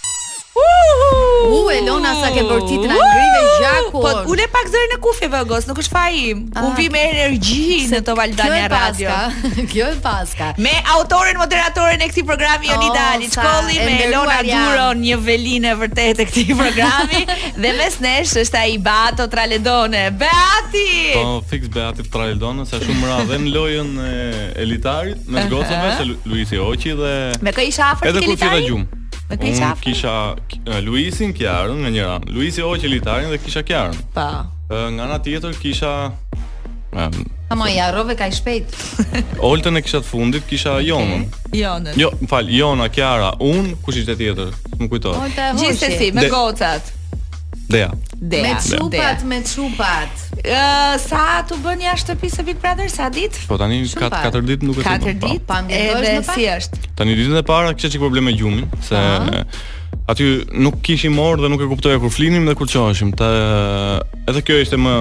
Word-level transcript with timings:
Uh, 0.52 1.55
U 1.55 1.59
Elona 1.71 2.11
sa 2.20 2.27
ke 2.36 2.41
bërë 2.43 2.65
ti 2.68 2.75
tra 2.83 2.95
ngrive 3.00 3.39
uh, 3.43 3.51
gjaku. 3.61 4.00
Po 4.04 4.09
ulë 4.33 4.47
pak 4.51 4.68
zërin 4.68 4.91
në 4.93 4.97
kufi 5.05 5.29
vagos, 5.31 5.68
nuk 5.69 5.79
është 5.79 5.93
faji. 5.96 6.25
Ah, 6.59 6.65
Unë 6.68 6.73
vi 6.79 6.87
me 6.92 7.04
energji 7.07 7.78
në 7.87 8.01
to 8.09 8.15
Valdania 8.19 8.65
Radio. 8.71 9.14
Kjo 9.14 9.15
e 9.15 9.32
paska. 9.47 9.64
Kjo 9.71 9.87
e 9.87 9.95
paska. 10.04 10.50
Me 10.68 10.73
autorin 10.97 11.39
moderatorin 11.39 12.04
e 12.04 12.09
këtij 12.11 12.25
programi 12.33 12.68
oh, 12.68 12.75
Jonida 12.75 13.06
Ali, 13.14 13.32
shkolli 13.32 13.79
me 13.87 13.95
Elona 14.09 14.42
Duron, 14.43 15.00
një 15.07 15.21
velinë 15.23 15.71
e 15.71 15.78
vërtet 15.86 16.21
e 16.25 16.29
këtij 16.33 16.51
programi 16.59 17.23
dhe 17.61 17.73
mes 17.79 18.00
nesh 18.09 18.36
është 18.43 18.61
ai 18.65 18.75
Bato 18.89 19.29
Traledone. 19.31 20.04
Beati! 20.21 20.93
Po 21.15 21.43
fix 21.54 21.71
Beati 21.71 22.09
Traledone, 22.11 22.68
sa 22.68 22.81
shumë 22.83 23.07
radhë 23.14 23.39
në 23.47 23.56
lojën 23.56 23.93
e 24.11 24.18
elitarit, 24.65 25.23
me 25.31 25.47
gocave 25.51 25.95
se 26.01 26.11
Luisi 26.28 26.59
Hoqi 26.59 26.97
dhe 27.00 27.15
Me 27.39 27.56
kë 27.56 27.70
isha 27.71 27.93
afër 27.95 28.11
këtij 28.20 28.28
elitari? 28.33 28.57
Edhe 28.65 28.71
gjumë. 28.73 28.97
Okay, 29.34 29.50
Un 29.56 29.74
kisha 29.80 30.36
Luisi 30.64 30.78
eh, 30.78 30.82
Luisin 30.86 31.34
kjarën 31.38 31.76
nga 31.86 31.90
njëra. 31.94 32.17
Luisi 32.36 32.62
hoqi 32.66 32.88
litarin 32.92 33.30
dhe 33.31 33.38
kisha 33.40 33.62
kjarën 33.64 34.00
Pa. 34.14 34.26
Po. 34.67 34.73
Uh, 34.73 34.80
eh, 34.80 34.88
nga 34.98 35.04
ana 35.06 35.20
tjetër 35.23 35.56
kisha 35.59 35.92
Ha 37.50 37.56
më 37.56 37.68
ja 37.76 37.90
rove 37.96 38.16
ka 38.20 38.28
i 38.28 38.34
shpejt. 38.36 38.73
Oltën 39.50 39.80
e 39.80 39.82
kisha 39.84 40.02
të 40.04 40.08
fundit, 40.08 40.44
kisha 40.48 40.73
okay. 40.73 40.90
Jonën. 40.92 41.22
Jonën. 41.56 41.96
Jo, 42.00 42.10
më 42.20 42.28
fal, 42.32 42.50
Jona, 42.52 42.88
Kiara, 42.92 43.30
un, 43.48 43.72
kush 43.84 44.02
ishte 44.04 44.16
tjetër? 44.20 44.52
Nuk 44.80 44.92
kujtoj. 44.92 45.20
Gjithsesi, 45.60 46.10
me 46.16 46.28
gocat. 46.32 46.92
Dea. 47.72 47.88
Dea. 48.16 48.42
Me 48.44 48.52
çupat, 48.68 49.23
me 49.28 49.40
çupat. 49.48 50.31
Uh, 50.42 50.97
sa 50.97 51.44
tu 51.45 51.53
bën 51.61 51.78
jashtë 51.86 52.16
shtëpisë 52.16 52.38
së 52.39 52.44
Big 52.47 52.58
Brother 52.64 52.88
sa 52.89 53.09
ditë? 53.14 53.44
Po 53.45 53.59
tani 53.61 53.84
4 53.86 54.08
4 54.09 54.39
ditë 54.50 54.66
nuk 54.66 54.80
e 54.81 54.86
kam. 54.88 55.03
4 55.03 55.20
ditë 55.22 55.44
pa 55.52 55.59
ngjitur 55.67 56.08
në 56.09 56.22
pa. 56.25 56.33
Si 56.38 56.48
është? 56.56 56.80
Tani 56.98 57.17
ditën 57.20 57.38
e 57.38 57.44
parë 57.45 57.75
kisha 57.78 57.92
çik 57.94 58.02
probleme 58.02 58.33
gjumin 58.33 58.66
se 58.88 59.02
aty 60.09 60.28
nuk 60.66 60.81
kishim 60.88 61.20
orë 61.22 61.44
dhe 61.45 61.52
nuk 61.53 61.61
e 61.61 61.67
kuptoja 61.70 62.02
kur 62.02 62.09
flinim 62.16 62.50
dhe 62.50 62.58
kur 62.58 62.72
çoheshim. 62.73 63.14
Ta 63.22 63.30
edhe 64.33 64.42
kjo 64.42 64.58
ishte 64.64 64.81
më 64.81 64.95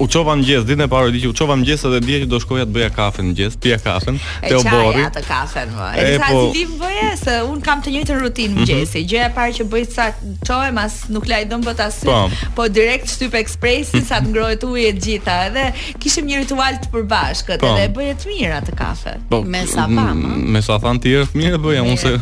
U 0.00 0.06
çova 0.08 0.32
mëngjes 0.32 0.62
ditën 0.64 0.80
e 0.80 0.86
parë 0.88 1.10
di 1.12 1.18
që 1.20 1.28
u 1.28 1.34
çova 1.36 1.54
mëngjes 1.60 1.82
edhe 1.84 1.98
dije 2.00 2.18
që 2.22 2.26
do 2.32 2.38
shkoja 2.40 2.64
të 2.64 2.72
bëja 2.72 2.86
kafe 2.96 3.20
mëngjes, 3.24 3.56
pija 3.60 3.76
kafe. 3.84 4.14
Te 4.46 4.54
u 4.56 4.62
borri 4.64 5.02
të 5.12 5.20
kafe 5.26 5.64
më. 5.68 5.88
E 5.90 5.90
po. 5.90 5.90
Ai 5.92 6.22
thashë 6.22 6.54
li 6.56 6.62
bëje 6.80 7.08
se 7.20 7.34
un 7.44 7.58
kam 7.66 7.82
të 7.84 7.92
njëjtën 7.94 8.22
rutinë 8.24 8.54
mhm. 8.54 8.62
mëngjesi. 8.62 8.86
Mm 8.88 9.02
-hmm. 9.02 9.10
Gjëja 9.12 9.26
e 9.28 9.32
parë 9.36 9.52
që 9.58 9.64
bëj 9.74 9.84
sa 9.94 10.06
çohem 10.48 10.78
as 10.80 10.94
nuk 11.12 11.28
laj 11.28 11.44
dëm 11.50 11.62
bot 11.66 11.80
as. 11.84 11.98
Po. 12.08 12.16
po 12.56 12.68
direkt 12.68 13.08
shtyp 13.12 13.34
ekspresi 13.42 14.00
sa 14.08 14.20
të 14.24 14.28
ngrohet 14.32 14.62
uji 14.64 14.84
e 14.88 14.92
gjitha. 14.92 15.34
Edhe 15.50 15.64
kishim 16.00 16.24
një 16.30 16.36
ritual 16.44 16.74
të 16.80 16.86
përbashkët 16.96 17.60
po. 17.60 17.68
edhe 17.76 17.84
e 17.90 17.92
bëje 17.96 18.14
të 18.24 18.32
mirë 18.32 18.56
atë 18.60 18.72
kafe. 18.80 19.12
Po, 19.28 19.42
me 19.42 19.66
sa 19.66 19.84
pam. 19.96 20.18
Me 20.52 20.62
sa 20.62 20.78
than 20.80 20.96
ti 21.00 21.12
është 21.24 21.36
mirë 21.40 21.58
bëja 21.64 21.82
un 21.90 21.96
se 22.00 22.16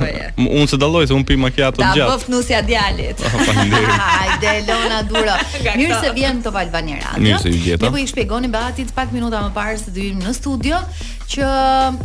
un 0.62 0.67
se 0.67 0.77
dalloj 0.77 1.06
se 1.06 1.15
un 1.15 1.25
pi 1.25 1.37
macchiato 1.37 1.79
gjatë. 1.83 1.99
Ta 2.11 2.11
bof 2.11 2.27
nusja 2.29 2.61
djalit. 2.69 3.19
Ah, 3.23 3.87
Hajde 4.03 4.53
Lona 4.67 5.01
duro. 5.09 5.34
Mirë 5.79 5.97
se 6.03 6.09
vjen 6.19 6.43
to 6.43 6.51
Valvanera. 6.51 7.11
Mirë 7.19 7.39
se 7.43 7.49
vjen. 7.49 7.67
Ne 7.77 7.91
po 7.91 7.97
i 7.98 8.06
shpjegonin 8.06 8.48
Beatit 8.50 8.88
pak 8.97 9.12
minuta 9.12 9.42
më 9.44 9.52
parë 9.52 9.77
se 9.83 9.92
të 9.92 10.11
në 10.22 10.33
studio, 10.38 10.80
që 11.29 11.48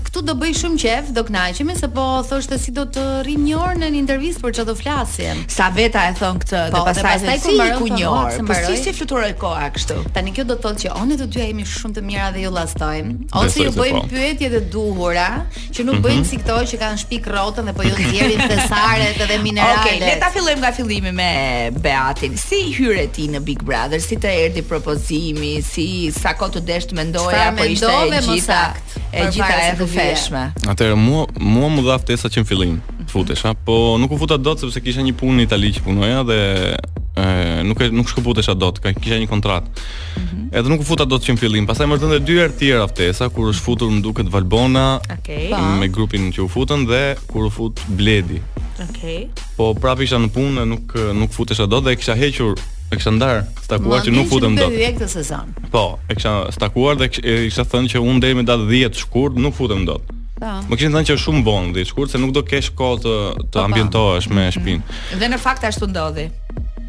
këtu 0.04 0.22
do 0.28 0.34
bëj 0.38 0.54
shumë 0.62 0.80
qejf, 0.84 1.12
do 1.16 1.22
kënaqemi 1.26 1.76
se 1.80 1.88
po 1.95 2.04
thoshte 2.28 2.58
si 2.60 2.73
do 2.76 2.84
të 2.94 3.04
rrim 3.26 3.45
një 3.48 3.56
orë 3.56 3.80
në 3.80 3.89
një 3.95 4.00
intervistë 4.02 4.42
për 4.44 4.54
çfarë 4.58 4.66
do 4.70 4.73
flasim. 4.76 5.44
Sa 5.54 5.70
veta 5.73 6.02
e 6.10 6.16
thon 6.17 6.42
këtë, 6.42 6.64
po, 6.73 6.82
dhe 6.89 7.06
pastaj 7.06 7.20
si 7.22 7.36
ku 7.45 7.54
mbaron 7.56 7.80
ku 7.80 7.88
një 7.94 8.10
orë. 8.12 8.45
Po 8.50 8.58
si 8.67 8.78
si 8.83 8.94
fluturoj 8.98 9.30
koha 9.39 9.70
kështu. 9.78 10.00
Tani 10.17 10.33
kjo 10.36 10.45
do 10.50 10.58
të 10.60 10.64
thotë 10.66 10.83
që 10.83 10.92
onë 11.04 11.17
të 11.22 11.28
dyja 11.38 11.45
jemi 11.52 11.67
shumë 11.72 11.98
të 11.98 12.04
mira 12.10 12.28
dhe 12.36 12.44
ju 12.44 12.52
llastojmë, 12.58 13.14
ose 13.42 13.64
ju 13.64 13.72
bëjmë 13.78 14.02
po. 14.02 14.12
pyetje 14.12 14.52
të 14.58 14.62
duhura 14.76 15.30
që 15.72 15.86
nuk 15.88 15.95
mm 15.95 15.98
-hmm. 15.98 16.04
bëjnë 16.10 16.28
si 16.30 16.38
këto 16.42 16.58
që 16.72 16.76
kanë 16.83 17.00
shpik 17.06 17.28
rrotën 17.32 17.64
dhe 17.67 17.73
po 17.78 17.82
ju 17.83 17.89
jo 17.89 17.95
nxjerrin 18.10 18.42
thesaret 18.52 19.17
edhe 19.23 19.38
minerale. 19.45 19.80
Okej, 19.80 19.95
okay, 19.95 20.08
le 20.08 20.16
ta 20.22 20.30
fillojmë 20.36 20.60
nga 20.64 20.72
fillimi 20.78 21.12
me 21.20 21.32
Beatin. 21.83 22.32
Si 22.48 22.60
hyre 22.78 23.06
ti 23.16 23.23
në 23.33 23.39
Big 23.48 23.62
Brother? 23.67 24.02
Si 24.08 24.16
të 24.23 24.30
erdhi 24.45 24.62
propozimi? 24.72 25.54
Si 25.72 25.88
sa 26.22 26.33
kohë 26.39 26.52
të 26.56 26.60
desh 26.70 26.86
të 26.89 26.94
mendoje 27.00 27.39
apo 27.48 27.64
ishte 27.64 27.95
gjithë? 28.28 28.62
e 29.14 29.30
gjitha 29.30 29.58
e 29.62 29.74
rrëfeshme. 29.78 30.42
Atëherë 30.74 30.98
mua 30.98 31.26
mua 31.40 31.70
më 31.74 31.84
dha 31.88 31.98
ftesa 32.02 32.32
që 32.34 32.44
në 32.44 32.50
fillim 32.50 32.80
futesha, 33.14 33.52
po 33.68 33.96
nuk 34.02 34.16
u 34.16 34.18
futa 34.24 34.40
dot 34.42 34.64
sepse 34.64 34.82
kisha 34.82 35.04
një 35.06 35.14
punë 35.20 35.38
në 35.40 35.46
Itali 35.48 35.72
që 35.76 35.84
punoja 35.86 36.24
dhe 36.26 36.38
e, 36.74 37.26
nuk 37.68 37.84
e, 37.86 37.90
nuk 37.94 38.10
shkëputesha 38.10 38.56
dot, 38.58 38.80
kisha 38.82 39.20
një 39.22 39.30
kontratë. 39.30 39.70
Mm 39.70 40.28
-hmm. 40.28 40.58
Edhe 40.58 40.74
nuk 40.74 40.82
u 40.82 40.88
futa 40.90 41.06
dot 41.06 41.22
që 41.28 41.36
në 41.36 41.42
fillim, 41.44 41.68
pastaj 41.70 41.88
më 41.92 42.00
dhënë 42.02 42.20
dy 42.26 42.40
herë 42.42 42.56
tjera 42.60 42.88
ftesa 42.90 43.30
kur 43.30 43.52
është 43.54 43.64
futur 43.68 43.88
më 43.92 44.02
duket 44.02 44.28
Valbona 44.34 45.00
okay. 45.18 45.52
me 45.80 45.88
grupin 45.88 46.32
që 46.34 46.40
u 46.48 46.50
futën 46.56 46.88
dhe 46.90 47.06
kur 47.30 47.45
u 47.45 47.50
fut 47.50 47.80
Bledi. 47.88 48.42
Okej. 48.88 48.88
Okay. 48.88 49.20
Po 49.58 49.74
prapë 49.74 50.04
isha 50.04 50.18
në 50.18 50.30
punë, 50.36 50.66
nuk 50.66 50.86
nuk 51.14 51.32
futesha 51.32 51.66
dot 51.68 51.84
dhe 51.86 51.95
kisha 52.00 52.16
hequr 52.16 52.56
e 52.93 52.98
kisha 52.99 53.11
ndar, 53.11 53.43
stakuar 53.65 54.02
që 54.05 54.14
nuk 54.14 54.27
futem 54.31 54.55
dot. 54.58 54.73
Po, 55.73 55.86
e 56.08 56.15
kisha 56.17 56.33
stakuar 56.54 56.98
dhe 57.02 57.09
e 57.09 57.33
kisha 57.49 57.65
thënë 57.67 57.92
që 57.93 58.02
unë 58.02 58.21
deri 58.23 58.39
me 58.39 58.45
datë 58.48 58.67
10 58.70 58.99
shkurt 59.04 59.39
nuk 59.42 59.58
futem 59.58 59.83
dot. 59.87 60.05
Po. 60.37 60.54
Më 60.70 60.76
kishin 60.80 60.95
thënë 60.95 61.08
që 61.09 61.15
është 61.17 61.26
shumë 61.27 61.43
bon 61.48 61.70
dhe 61.76 61.86
shkurt 61.89 62.11
se 62.14 62.20
nuk 62.21 62.33
do 62.36 62.43
kesh 62.48 62.71
kohë 62.77 62.98
të 63.03 63.14
të 63.14 63.43
po, 63.43 63.52
po. 63.58 63.64
ambientohesh 63.67 64.27
me 64.32 64.39
mm-hmm. 64.39 64.55
shpinë. 64.58 65.20
Dhe 65.21 65.30
në 65.33 65.39
fakt 65.42 65.67
ashtu 65.70 65.87
ndodhi. 65.89 66.27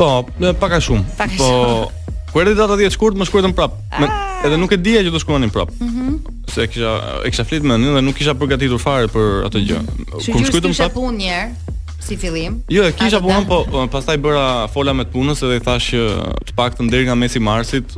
Po, 0.01 0.11
pak 0.65 0.79
a 0.81 0.83
shumë. 0.85 1.13
Pak 1.19 1.37
a 1.37 1.43
Po, 1.43 1.53
Ku 2.35 2.41
erdhi 2.43 2.57
data 2.59 2.75
10 2.75 2.91
shkurt, 2.97 3.15
më 3.15 3.29
shkurtën 3.29 3.53
prap. 3.55 3.77
Me, 3.95 4.09
ah. 4.11 4.41
edhe 4.49 4.57
nuk 4.59 4.73
e 4.75 4.79
dija 4.83 5.05
që 5.07 5.13
do 5.15 5.21
shkruanin 5.23 5.53
prap. 5.55 5.71
Ëh. 5.79 5.91
Mm 5.91 6.23
se 6.55 6.69
kisha 6.71 6.91
e 7.27 7.31
kisha 7.33 7.43
me 7.67 7.73
anë 7.75 7.95
dhe 7.97 8.01
nuk 8.05 8.15
kisha 8.15 8.31
përgatitur 8.39 8.79
fare 8.79 9.09
për 9.11 9.47
atë 9.49 9.63
gjë. 9.67 9.79
Mm-hmm. 9.81 10.07
Kur 10.07 10.19
shkruajtëm 10.23 10.75
prap. 10.75 10.75
Shkruajtëm 10.77 10.93
prap 10.95 11.17
një 11.19 11.31
herë 11.39 11.74
si 12.05 12.17
fillim. 12.21 12.61
Jo, 12.69 12.85
e 12.85 12.93
kisha 12.93 13.19
punën, 13.25 13.47
po, 13.49 13.63
po 13.71 13.81
pastaj 13.93 14.19
bëra 14.21 14.69
fola 14.73 14.93
me 14.95 15.07
punës 15.09 15.41
edhe 15.47 15.57
i 15.59 15.63
thash 15.65 15.95
që 15.95 16.05
të 16.51 16.57
paktën 16.59 16.91
deri 16.93 17.09
nga 17.09 17.17
mesi 17.19 17.41
marsit 17.41 17.97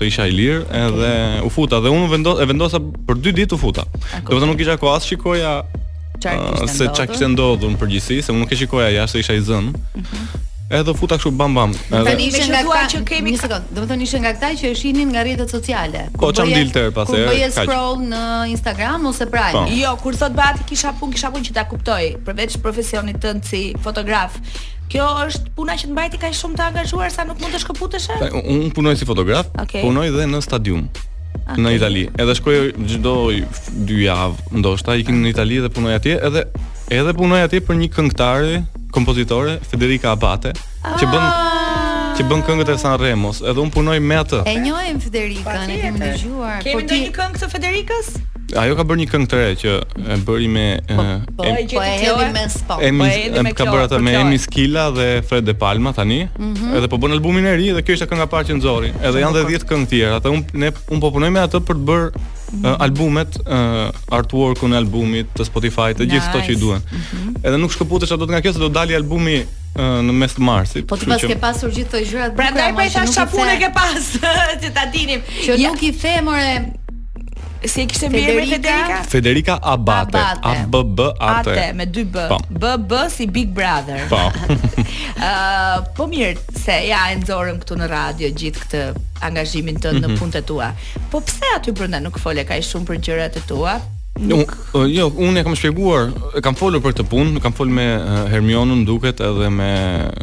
të 0.00 0.08
isha 0.10 0.26
i 0.30 0.34
lirë 0.34 0.66
edhe 0.80 1.12
u 1.46 1.50
futa 1.54 1.78
dhe 1.84 1.92
unë 1.94 2.10
vendos, 2.10 2.40
e 2.42 2.48
vendosa 2.50 2.80
për 3.08 3.20
2 3.30 3.34
ditë 3.40 3.56
u 3.56 3.60
futa. 3.60 3.86
Do 3.94 4.26
të 4.32 4.36
thonë 4.40 4.50
nuk 4.50 4.64
isha 4.66 4.76
kohë 4.82 4.96
as 4.98 5.08
shikoja 5.10 5.58
Uh, 6.20 6.66
se 6.68 6.84
çka 6.92 7.06
kishte 7.08 7.24
ndodhur 7.32 7.70
në 7.72 7.78
përgjithësi, 7.80 8.18
se 8.26 8.34
unë 8.34 8.42
nuk 8.42 8.50
e 8.52 8.56
shikoja 8.60 8.90
jashtë, 8.92 9.20
isha 9.22 9.36
i 9.38 9.44
zënë. 9.46 9.70
Mhm 10.02 10.48
edhe 10.70 10.94
futa 10.94 11.16
kështu 11.18 11.30
bam 11.36 11.54
bam. 11.56 11.72
Edhe 11.90 12.00
tani 12.12 12.26
ishin 12.30 12.52
nga 12.54 12.82
që 12.92 13.00
kemi 13.08 13.34
një 13.34 13.40
sekond, 13.42 13.70
do 13.74 13.84
të 13.90 13.98
ishin 14.06 14.22
nga 14.24 14.32
ata 14.36 14.52
që 14.60 14.70
e 14.70 14.76
shihnin 14.78 15.10
nga 15.12 15.24
rrjetet 15.26 15.52
sociale. 15.52 16.04
Po 16.14 16.30
çam 16.36 16.50
dilte 16.52 16.86
pas 16.94 17.10
herë. 17.10 17.26
Po 17.26 17.34
bëj 17.34 17.54
scroll 17.56 18.04
në 18.12 18.22
Instagram 18.54 19.08
ose 19.10 19.26
praj. 19.32 19.50
Po. 19.56 19.64
Jo, 19.74 19.96
kur 20.02 20.18
thot 20.22 20.34
Bati 20.38 20.66
kisha 20.70 20.94
punë, 21.00 21.16
kisha 21.18 21.32
punë 21.34 21.50
që 21.50 21.56
ta 21.58 21.66
kuptoj, 21.70 22.08
përveç 22.28 22.56
profesionit 22.64 23.18
tënd 23.22 23.44
si 23.50 23.64
fotograf. 23.84 24.38
Kjo 24.90 25.06
është 25.26 25.52
puna 25.58 25.76
që 25.78 25.86
të 25.90 25.94
mbajti 25.96 26.18
kaq 26.22 26.34
shumë 26.38 26.56
të 26.58 26.64
angazhuar 26.70 27.12
sa 27.14 27.22
nuk 27.26 27.38
mund 27.42 27.54
të 27.54 27.60
shkëputesh. 27.64 28.08
Un 28.50 28.70
punoj 28.74 28.96
si 28.98 29.06
fotograf, 29.06 29.46
okay. 29.62 29.82
punoj 29.84 30.08
dhe 30.14 30.24
në 30.30 30.40
stadium. 30.46 30.86
Okay. 31.40 31.62
Në 31.62 31.72
Itali. 31.76 32.02
Edhe 32.18 32.34
shkoj 32.38 32.56
çdo 32.90 33.12
2 33.88 34.00
javë, 34.02 34.50
ndoshta 34.60 34.94
ikim 34.98 35.18
në 35.22 35.30
Itali 35.30 35.60
dhe 35.62 35.70
punoj 35.74 35.94
atje, 35.98 36.16
edhe 36.26 36.42
edhe 36.94 37.14
punoj 37.14 37.38
atje 37.46 37.62
për 37.68 37.78
një 37.84 37.88
këngëtare 37.94 38.58
kompozitore 38.90 39.58
Federica 39.68 40.10
Abate, 40.16 40.52
që 40.98 41.06
bën 41.06 41.22
ah! 41.22 41.46
që 42.18 42.26
bën 42.28 42.42
këngët 42.46 42.72
e 42.74 42.78
San 42.80 42.98
Remos, 43.00 43.38
edhe 43.46 43.62
un 43.62 43.70
punoj 43.72 43.96
me 44.02 44.18
atë. 44.20 44.42
E 44.50 44.58
njohim 44.60 44.98
Federikën, 45.02 45.70
e 45.72 45.76
kemi 45.84 46.00
dëgjuar. 46.02 46.58
Kemi 46.64 46.74
po 46.74 46.80
ndonjë 46.84 47.06
ti... 47.06 47.14
këngë 47.16 47.40
të 47.44 47.48
Federikës? 47.54 48.10
Ajo 48.58 48.74
ka 48.74 48.82
bërë 48.82 48.98
një 48.98 49.04
këngë 49.12 49.28
të 49.30 49.38
re 49.38 49.50
që 49.60 49.72
e 50.10 50.14
bëri 50.26 50.46
me 50.50 50.64
po, 50.88 51.04
po 51.38 51.44
e 51.46 51.50
bëri 51.54 51.66
me 52.34 52.42
spa. 52.50 52.76
Po 52.80 52.80
e 52.82 52.90
bëri 52.90 52.96
me 52.98 53.12
spa. 53.14 53.44
Po 53.46 53.54
ka 53.60 53.66
bërë 53.70 53.84
atë 53.86 54.00
me 54.02 54.14
Emi 54.18 54.40
Skila 54.42 54.88
dhe 54.96 55.06
Fred 55.22 55.46
De 55.46 55.54
Palma 55.54 55.92
tani. 55.94 56.24
Mm 56.26 56.50
-hmm. 56.54 56.76
Edhe 56.78 56.88
po 56.90 56.96
bën 56.98 57.14
albumin 57.16 57.46
e 57.46 57.54
ri 57.56 57.70
dhe 57.76 57.82
kjo 57.86 57.94
është 57.96 58.08
kënga 58.10 58.26
parë 58.32 58.48
që 58.50 58.58
nxorri. 58.58 58.90
Edhe 59.06 59.22
janë 59.22 59.32
edhe 59.38 59.54
10 59.58 59.68
këngë 59.70 59.86
të 59.86 59.90
tjera. 59.94 60.18
Atë 60.18 60.34
un 60.34 60.42
ne 60.60 60.66
un 60.90 60.98
po 61.00 61.14
punoj 61.14 61.30
me 61.30 61.40
atë 61.46 61.62
për 61.66 61.76
të 61.78 61.86
bërë 61.90 62.26
-hmm. 62.50 62.76
albumet, 62.78 63.36
uh, 63.46 64.16
artwork 64.18 64.62
e 64.62 64.74
albumit, 64.76 65.30
të 65.36 65.46
Spotify, 65.48 65.90
të 65.94 66.06
nice. 66.06 66.14
gjithë 66.14 66.28
këto 66.30 66.42
që 66.46 66.52
i 66.52 66.58
duhen. 66.62 66.82
Mm 66.82 66.98
-hmm. 66.98 67.46
Edhe 67.46 67.56
nuk 67.56 67.78
do 68.00 68.16
të 68.26 68.30
nga 68.30 68.40
kjo 68.40 68.52
se 68.52 68.58
do 68.58 68.68
dali 68.68 68.94
albumi 68.96 69.46
në 69.76 70.12
mes 70.12 70.32
të 70.34 70.40
marsit. 70.40 70.86
Po 70.86 70.96
ti 70.96 71.06
pas 71.06 71.20
ke 71.20 71.36
pasur 71.40 71.70
gjithë 71.70 71.90
këto 71.90 71.98
gjëra. 72.10 72.36
Prandaj 72.36 72.74
pa 72.74 72.82
tash 72.94 73.12
shapun 73.14 73.48
e 73.48 73.56
ke 73.58 73.70
pas, 73.74 74.02
që 74.62 74.68
ta 74.76 74.82
dinim. 74.92 75.20
Që 75.46 75.52
nuk 75.66 75.82
i 75.82 75.92
themore 75.92 76.74
Si 77.68 77.82
e 77.82 77.86
kishte 77.88 78.08
mirë 78.08 78.34
me 78.38 78.44
Federika? 78.48 79.00
Federika 79.04 79.58
Abate. 79.62 80.18
A 80.40 80.64
B 80.66 80.80
B 80.96 81.10
A 81.20 81.42
T 81.44 81.52
E 81.52 81.72
me 81.76 81.84
2 81.84 82.04
B. 82.04 82.18
B 82.48 82.70
B 82.88 82.94
si 83.12 83.26
Big 83.28 83.52
Brother. 83.52 84.00
Po. 84.08 84.16
Ëh, 84.16 85.26
uh, 85.26 85.76
po 85.96 86.06
mirë 86.08 86.40
se 86.56 86.78
ja 86.88 87.02
e 87.12 87.18
nxorëm 87.20 87.60
këtu 87.60 87.76
në 87.82 87.90
radio 87.92 88.30
gjithë 88.32 88.58
këtë 88.64 88.80
angazhimin 89.28 89.76
tënd 89.76 90.00
mm 90.00 90.00
-hmm. 90.00 90.04
në 90.06 90.08
mhm. 90.08 90.18
punët 90.22 90.40
e 90.40 90.42
tua. 90.46 90.70
Po 91.12 91.20
pse 91.20 91.52
aty 91.58 91.72
brenda 91.76 92.00
nuk 92.00 92.16
fole 92.18 92.44
kaj 92.48 92.62
shumë 92.70 92.86
për 92.88 93.00
gjërat 93.04 93.36
e 93.42 93.46
tua? 93.46 93.76
Nuk... 94.20 94.56
Un, 94.72 94.80
uh, 94.80 94.86
jo, 94.94 95.10
unë 95.16 95.38
e 95.40 95.44
kam 95.44 95.56
shpjeguar, 95.56 96.12
e 96.36 96.40
kam 96.44 96.54
folur 96.56 96.80
për 96.80 96.96
këtë 96.96 97.08
punë, 97.12 97.40
kam 97.44 97.52
folur 97.52 97.72
me 97.74 97.86
uh, 98.00 98.26
Hermionun 98.32 98.84
duket 98.88 99.20
edhe 99.20 99.50
me 99.52 99.70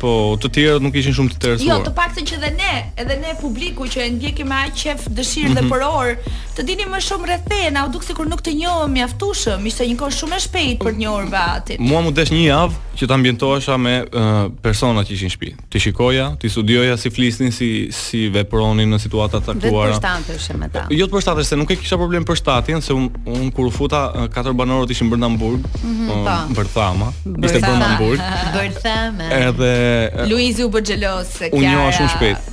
po 0.00 0.14
të 0.40 0.50
tjerët 0.56 0.84
nuk 0.86 0.96
ishin 0.96 1.16
shumë 1.18 1.32
të 1.32 1.36
interesuar. 1.36 1.72
Jo, 1.74 1.80
të 1.84 1.92
paktën 1.98 2.28
që 2.30 2.38
dhe 2.46 2.52
ne, 2.56 2.78
edhe 3.04 3.18
ne 3.20 3.34
publiku 3.42 3.84
që 3.92 4.06
e 4.06 4.10
ndjekim 4.16 4.48
me 4.54 4.62
aq 4.70 4.78
qef 4.84 5.08
dëshirë 5.18 5.52
dhe 5.58 5.64
mhm. 5.64 5.72
për 5.74 5.84
orë, 5.90 6.36
të 6.56 6.64
dini 6.70 6.88
më 6.88 7.02
shumë 7.04 7.28
rreth 7.28 7.44
te, 7.52 7.60
na 7.76 7.84
u 7.84 7.92
duk 7.92 8.06
sikur 8.08 8.28
nuk 8.32 8.40
të 8.48 8.56
njohëm 8.62 8.96
mjaftueshëm, 8.96 9.68
ishte 9.68 9.88
një 9.90 9.98
kohë 10.00 10.16
shumë 10.22 10.38
e 10.38 10.42
shpejt 10.46 10.86
për 10.86 10.96
një 11.02 11.10
orë 11.18 11.30
vati. 11.36 11.76
Muam 11.84 12.08
u 12.08 12.14
desh 12.16 12.32
një 12.32 12.46
javë 12.46 12.80
që 13.00 13.08
ta 13.10 13.16
ambientohesha 13.20 13.76
me 13.80 13.94
persona 14.64 15.04
që 15.04 15.16
ishin 15.18 15.28
në 15.30 15.34
shtëpi. 15.36 15.52
Ti 15.72 15.84
shikoja, 15.84 16.30
ti 16.40 16.48
studioja 16.52 16.96
si 17.00 17.12
flisnin, 17.12 17.52
si 17.52 17.70
si 18.00 18.24
vepronin 18.32 18.88
në 18.92 18.98
situata 19.04 19.40
të 19.40 19.56
caktuara. 19.60 19.94
Vetë 19.94 20.02
të 20.02 20.26
përshtatesh 20.26 20.58
me 20.60 20.68
ta. 20.74 20.84
Jo 20.92 21.06
të 21.08 21.14
përshtatesh 21.16 21.52
se 21.52 21.58
nuk 21.60 21.72
e 21.72 21.78
kisha 21.84 21.96
problem 22.00 22.24
për 22.28 22.38
shtat 22.40 22.69
patjen 22.70 22.80
se 22.82 22.92
un, 22.92 23.10
un 23.24 23.50
kur 23.52 23.66
u 23.66 23.70
futa 23.70 24.12
katër 24.34 24.52
banorët 24.54 24.90
ishin 24.90 25.08
brenda 25.08 25.26
Hamburg. 25.26 25.60
Mhm, 25.80 26.06
po, 26.06 26.62
mm 26.84 27.44
ishte 27.44 27.58
brenda 27.58 27.86
Hamburg. 27.90 28.22
Për 28.54 28.70
Edhe 29.48 30.30
Luizi 30.30 30.64
u 30.66 30.70
bë 30.70 30.82
xheloz 30.86 31.32
se 31.38 31.50
Unë 31.52 31.72
jua 31.74 31.88
shumë 31.96 32.10
shpejt. 32.14 32.50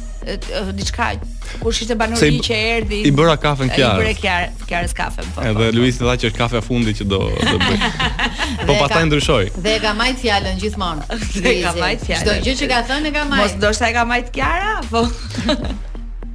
Diçka. 0.75 1.11
Kush 1.61 1.83
ishte 1.85 1.95
banori 1.95 2.31
i 2.35 2.41
që 2.43 2.55
erdhi? 2.73 2.97
I 3.07 3.11
bëra 3.15 3.37
kafen 3.39 3.69
kja. 3.71 3.93
I 3.95 4.01
bëra 4.01 4.15
kja, 4.17 4.33
kja 4.67 4.81
rres 4.83 4.95
kafe 4.97 5.23
po. 5.23 5.39
Edhe 5.39 5.55
po, 5.55 5.63
po, 5.69 5.77
Luizi 5.77 6.03
tha 6.03 6.17
që 6.19 6.29
është 6.31 6.39
kafe 6.41 6.63
fundi 6.65 6.95
që 6.99 7.07
do 7.13 7.21
do 7.47 7.55
bëj. 7.63 7.87
po 8.67 8.75
pastaj 8.81 9.07
ndryshoi. 9.07 9.43
Dhe 9.55 9.77
e 9.77 9.83
ka 9.85 9.93
majt 10.01 10.19
fjalën 10.25 10.59
gjithmonë. 10.59 11.13
Dhe 11.39 11.53
e 11.53 11.59
ka 11.63 11.75
majt 11.79 12.07
fjalën. 12.09 12.25
Çdo 12.25 12.37
gjë 12.45 12.57
që 12.63 12.71
ka 12.73 12.83
thënë 12.91 13.13
e 13.13 13.15
ka 13.19 13.27
majt. 13.35 13.59
Mos 13.61 13.61
do 13.63 13.71
e 13.89 13.93
ka 13.99 14.03
majt 14.15 14.33
Kiara, 14.35 14.75
po. 14.91 15.05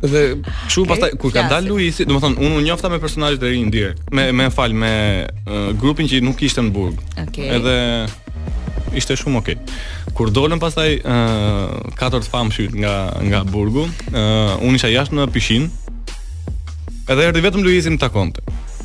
Dhe 0.02 0.22
kështu 0.66 0.82
pastaj 0.90 1.10
kur 1.20 1.30
ka 1.34 1.44
dal 1.50 1.62
Luisi, 1.70 2.02
domethënë 2.08 2.42
unë 2.42 2.56
u 2.58 2.62
njofta 2.66 2.90
me 2.90 2.98
personazhin 3.02 3.44
e 3.46 3.50
rinë 3.52 3.70
direkt. 3.74 4.00
Me 4.10 4.24
me 4.34 4.48
fal 4.54 4.74
me 4.74 5.28
grupin 5.78 6.08
që 6.10 6.18
nuk 6.26 6.42
ishte 6.42 6.62
në 6.66 6.72
burg. 6.74 6.98
Okej. 7.22 7.52
Edhe 7.58 7.76
ishte 8.98 9.14
shumë 9.16 9.38
okay. 9.42 9.60
Kur 10.18 10.32
dolën 10.34 10.58
pastaj 10.62 10.96
ë 10.96 11.18
uh, 11.18 11.92
katërt 11.98 12.26
famshit 12.32 12.74
nga 12.74 12.96
nga 13.28 13.44
burgu, 13.48 13.86
unë 14.10 14.74
isha 14.80 14.90
jashtë 14.90 15.20
në 15.20 15.28
pishinë. 15.38 15.70
Edhe 17.12 17.30
erdhi 17.30 17.46
vetëm 17.46 17.62
Luisi 17.66 17.94
më 17.94 18.02
takonte. 18.02 18.42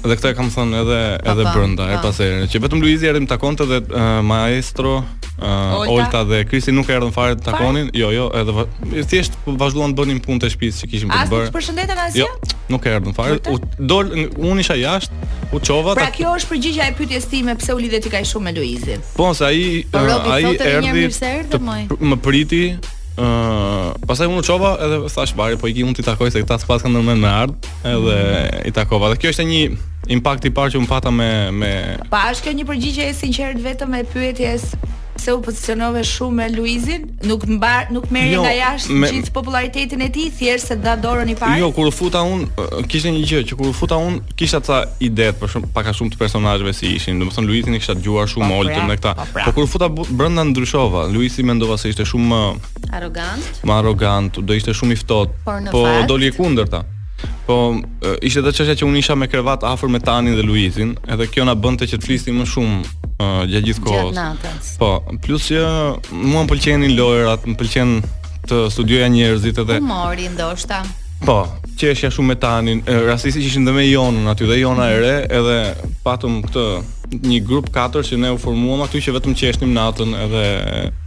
Dhe 0.07 0.13
këtë 0.19 0.35
e 0.35 0.37
kam 0.37 0.53
thënë 0.53 0.81
edhe 0.83 0.99
edhe 1.17 1.43
pa, 1.43 1.49
pa, 1.49 1.55
brenda, 1.57 1.87
e 1.95 1.97
pas 2.03 2.21
që 2.53 2.61
vetëm 2.67 2.81
Luizi 2.85 3.09
erdhi 3.09 3.25
më 3.25 3.31
takonte 3.33 3.65
dhe 3.71 3.81
uh, 3.89 4.19
maestro 4.23 4.99
uh, 5.41 5.73
Olta. 5.79 5.85
Eh, 5.87 5.93
Olta 5.93 6.23
dhe 6.27 6.39
Krisi 6.49 6.71
nuk 6.73 6.89
erdhën 6.89 7.13
fare 7.13 7.37
të 7.37 7.45
takonin. 7.47 7.89
Jo, 7.97 8.09
jo, 8.15 8.27
edhe 8.37 8.65
thjesht 9.09 9.37
po 9.45 9.53
vazhduan 9.59 9.93
të 9.93 9.99
bënin 10.01 10.19
punë 10.25 10.43
të 10.45 10.51
shtëpisë 10.51 10.81
që 10.85 10.89
kishin 10.91 11.13
për 11.13 11.23
të 11.23 11.33
bërë. 11.33 11.45
Ju 11.49 11.55
përshëndetet 11.57 12.01
Azia? 12.07 12.25
Jo, 12.25 12.59
nuk 12.73 12.89
erdhën 12.93 13.15
fare. 13.17 13.39
U 13.53 13.59
dol 13.77 14.11
unë 14.17 14.65
isha 14.65 14.77
jashtë, 14.81 15.31
u 15.53 15.61
çova. 15.69 15.95
Pra 15.97 16.09
ta... 16.09 16.15
kjo 16.17 16.35
është 16.41 16.51
përgjigjja 16.55 16.89
e 16.91 16.97
pyetjes 16.99 17.29
time 17.31 17.57
pse 17.61 17.77
u 17.77 17.81
lidhet 17.81 18.09
i 18.09 18.13
kaj 18.17 18.25
shumë 18.33 18.47
me 18.49 18.55
Luizin. 18.57 19.05
Po, 19.17 19.31
se 19.37 19.45
ai 19.47 19.81
po, 19.93 20.03
eh, 20.03 20.29
ai 20.35 20.53
erdhi 20.73 21.09
të 21.53 21.63
më 21.63 22.21
priti. 22.27 22.63
Uh, 23.17 23.95
pastaj 24.05 24.27
unë 24.29 24.43
çova 24.45 24.75
edhe 24.85 24.97
thash 25.09 25.31
bari, 25.33 25.55
po 25.57 25.65
i 25.65 25.71
gjej 25.73 25.87
unë 25.87 25.95
ti 25.97 26.03
takoj 26.05 26.29
se 26.29 26.43
ata 26.45 26.59
sipas 26.61 26.83
kanë 26.85 26.93
ndërmend 26.99 27.23
me 27.23 27.31
ardh, 27.31 27.71
edhe 27.81 28.17
mm 28.17 28.67
i 28.69 28.73
takova. 28.77 29.09
Dhe 29.09 29.17
kjo 29.23 29.31
ishte 29.33 29.45
një 29.49 29.63
impakt 30.19 30.45
i 30.45 30.51
parë 30.53 30.75
që 30.75 30.81
un 30.83 30.85
pata 30.85 31.09
me 31.09 31.49
me 31.49 31.71
Pa 32.13 32.27
është 32.29 32.45
kjo 32.45 32.53
një 32.59 32.67
përgjigje 32.69 33.09
e 33.09 33.15
sinqertë 33.17 33.65
vetëm 33.65 33.97
e 33.97 34.03
pyetjes 34.13 34.69
se 35.19 35.33
u 35.33 35.41
pozicionove 35.41 36.01
shumë 36.05 36.33
me 36.35 36.47
Luizin, 36.57 37.05
nuk 37.23 37.45
mbar, 37.47 37.89
nuk 37.91 38.09
merri 38.13 38.35
jo, 38.37 38.43
nga 38.45 38.53
jashtë 38.53 38.97
me... 39.01 39.09
gjithë 39.13 39.33
popularitetin 39.33 40.01
e 40.05 40.09
tij, 40.13 40.31
thjesht 40.37 40.67
se 40.71 40.75
dha 40.81 40.95
dorën 41.01 41.29
i 41.31 41.35
parë. 41.37 41.59
Jo, 41.61 41.71
kur 41.75 41.89
u 41.89 41.91
futa 41.93 42.21
un, 42.27 42.45
kishte 42.89 43.11
një 43.13 43.23
gjë 43.31 43.43
që 43.51 43.57
kur 43.59 43.69
u 43.71 43.75
futa 43.75 43.97
un, 44.01 44.19
kisha 44.39 44.61
ca 44.65 44.83
ide 45.03 45.29
të 45.33 45.39
për 45.41 45.53
shumë 45.53 45.71
pak 45.75 45.89
a 45.91 45.95
shumë 45.97 46.13
të 46.15 46.21
personazheve 46.21 46.73
si 46.77 46.93
ishin. 46.97 47.19
Domethën 47.21 47.47
Luizin 47.49 47.77
i 47.77 47.81
kisha 47.81 47.95
dëgjuar 47.97 48.29
shumë 48.33 48.49
po, 48.51 48.59
oltën 48.63 48.87
me 48.91 48.97
këta. 48.99 49.15
Po, 49.21 49.45
po 49.49 49.55
kur 49.57 49.65
u 49.67 49.71
futa 49.77 49.89
brenda 49.91 50.45
ndryshova. 50.51 51.07
Luizi 51.13 51.43
mendova 51.47 51.77
se 51.81 51.93
ishte 51.93 52.05
shumë 52.07 52.41
arrogant. 52.93 53.49
Më 53.65 53.77
arrogant, 53.81 54.41
do 54.43 54.57
ishte 54.59 54.75
shumë 54.77 54.95
i 54.95 55.01
ftohtë. 55.01 55.71
Po, 55.73 55.87
doli 56.11 56.29
e 56.31 56.35
kundërta. 56.37 56.83
Po 57.47 57.75
ishte 58.19 58.41
ato 58.43 58.51
çështja 58.51 58.73
që 58.81 58.87
unë 58.89 58.99
isha 58.99 59.15
me 59.15 59.27
krevat 59.31 59.61
afër 59.67 59.91
me 59.93 59.99
Tanin 60.03 60.35
dhe 60.35 60.43
Luizin, 60.43 60.91
edhe 61.07 61.29
kjo 61.31 61.45
na 61.47 61.53
bënte 61.55 61.87
që 61.87 61.99
të 62.01 62.05
flisnim 62.05 62.41
më 62.41 62.47
shumë 62.53 62.79
uh, 62.83 63.45
gjatë 63.47 63.61
gjithë 63.69 63.83
kohës. 63.87 64.71
Po, 64.81 64.89
plus 65.23 65.47
që 65.53 65.61
mua 66.27 66.41
më 66.43 66.49
pëlqenin 66.51 66.97
lojrat, 66.97 67.47
më 67.47 67.55
pëlqen 67.61 67.93
të 68.51 68.61
studioja 68.75 69.07
njerëzit 69.15 69.63
edhe 69.63 69.79
humori 69.79 70.27
ndoshta. 70.35 70.81
Po, 71.23 71.37
çështja 71.79 72.11
shumë 72.17 72.33
me 72.33 72.37
Tanin, 72.43 72.83
rastisi 73.07 73.39
që 73.45 73.51
ishin 73.53 73.65
dhe 73.69 73.77
me 73.79 73.87
Jonun 73.87 74.27
aty 74.33 74.49
dhe 74.51 74.59
Jona 74.59 74.91
e 74.91 74.99
re, 75.05 75.15
edhe 75.39 75.57
patëm 76.03 76.41
këtë 76.49 76.65
një 77.11 77.39
grup 77.47 77.69
katër 77.73 78.03
që 78.09 78.17
ne 78.21 78.31
u 78.35 78.39
formuam 78.41 78.81
aty 78.83 78.99
që 79.03 79.13
vetëm 79.15 79.35
qeshnim 79.39 79.71
natën 79.73 80.11
edhe 80.25 80.41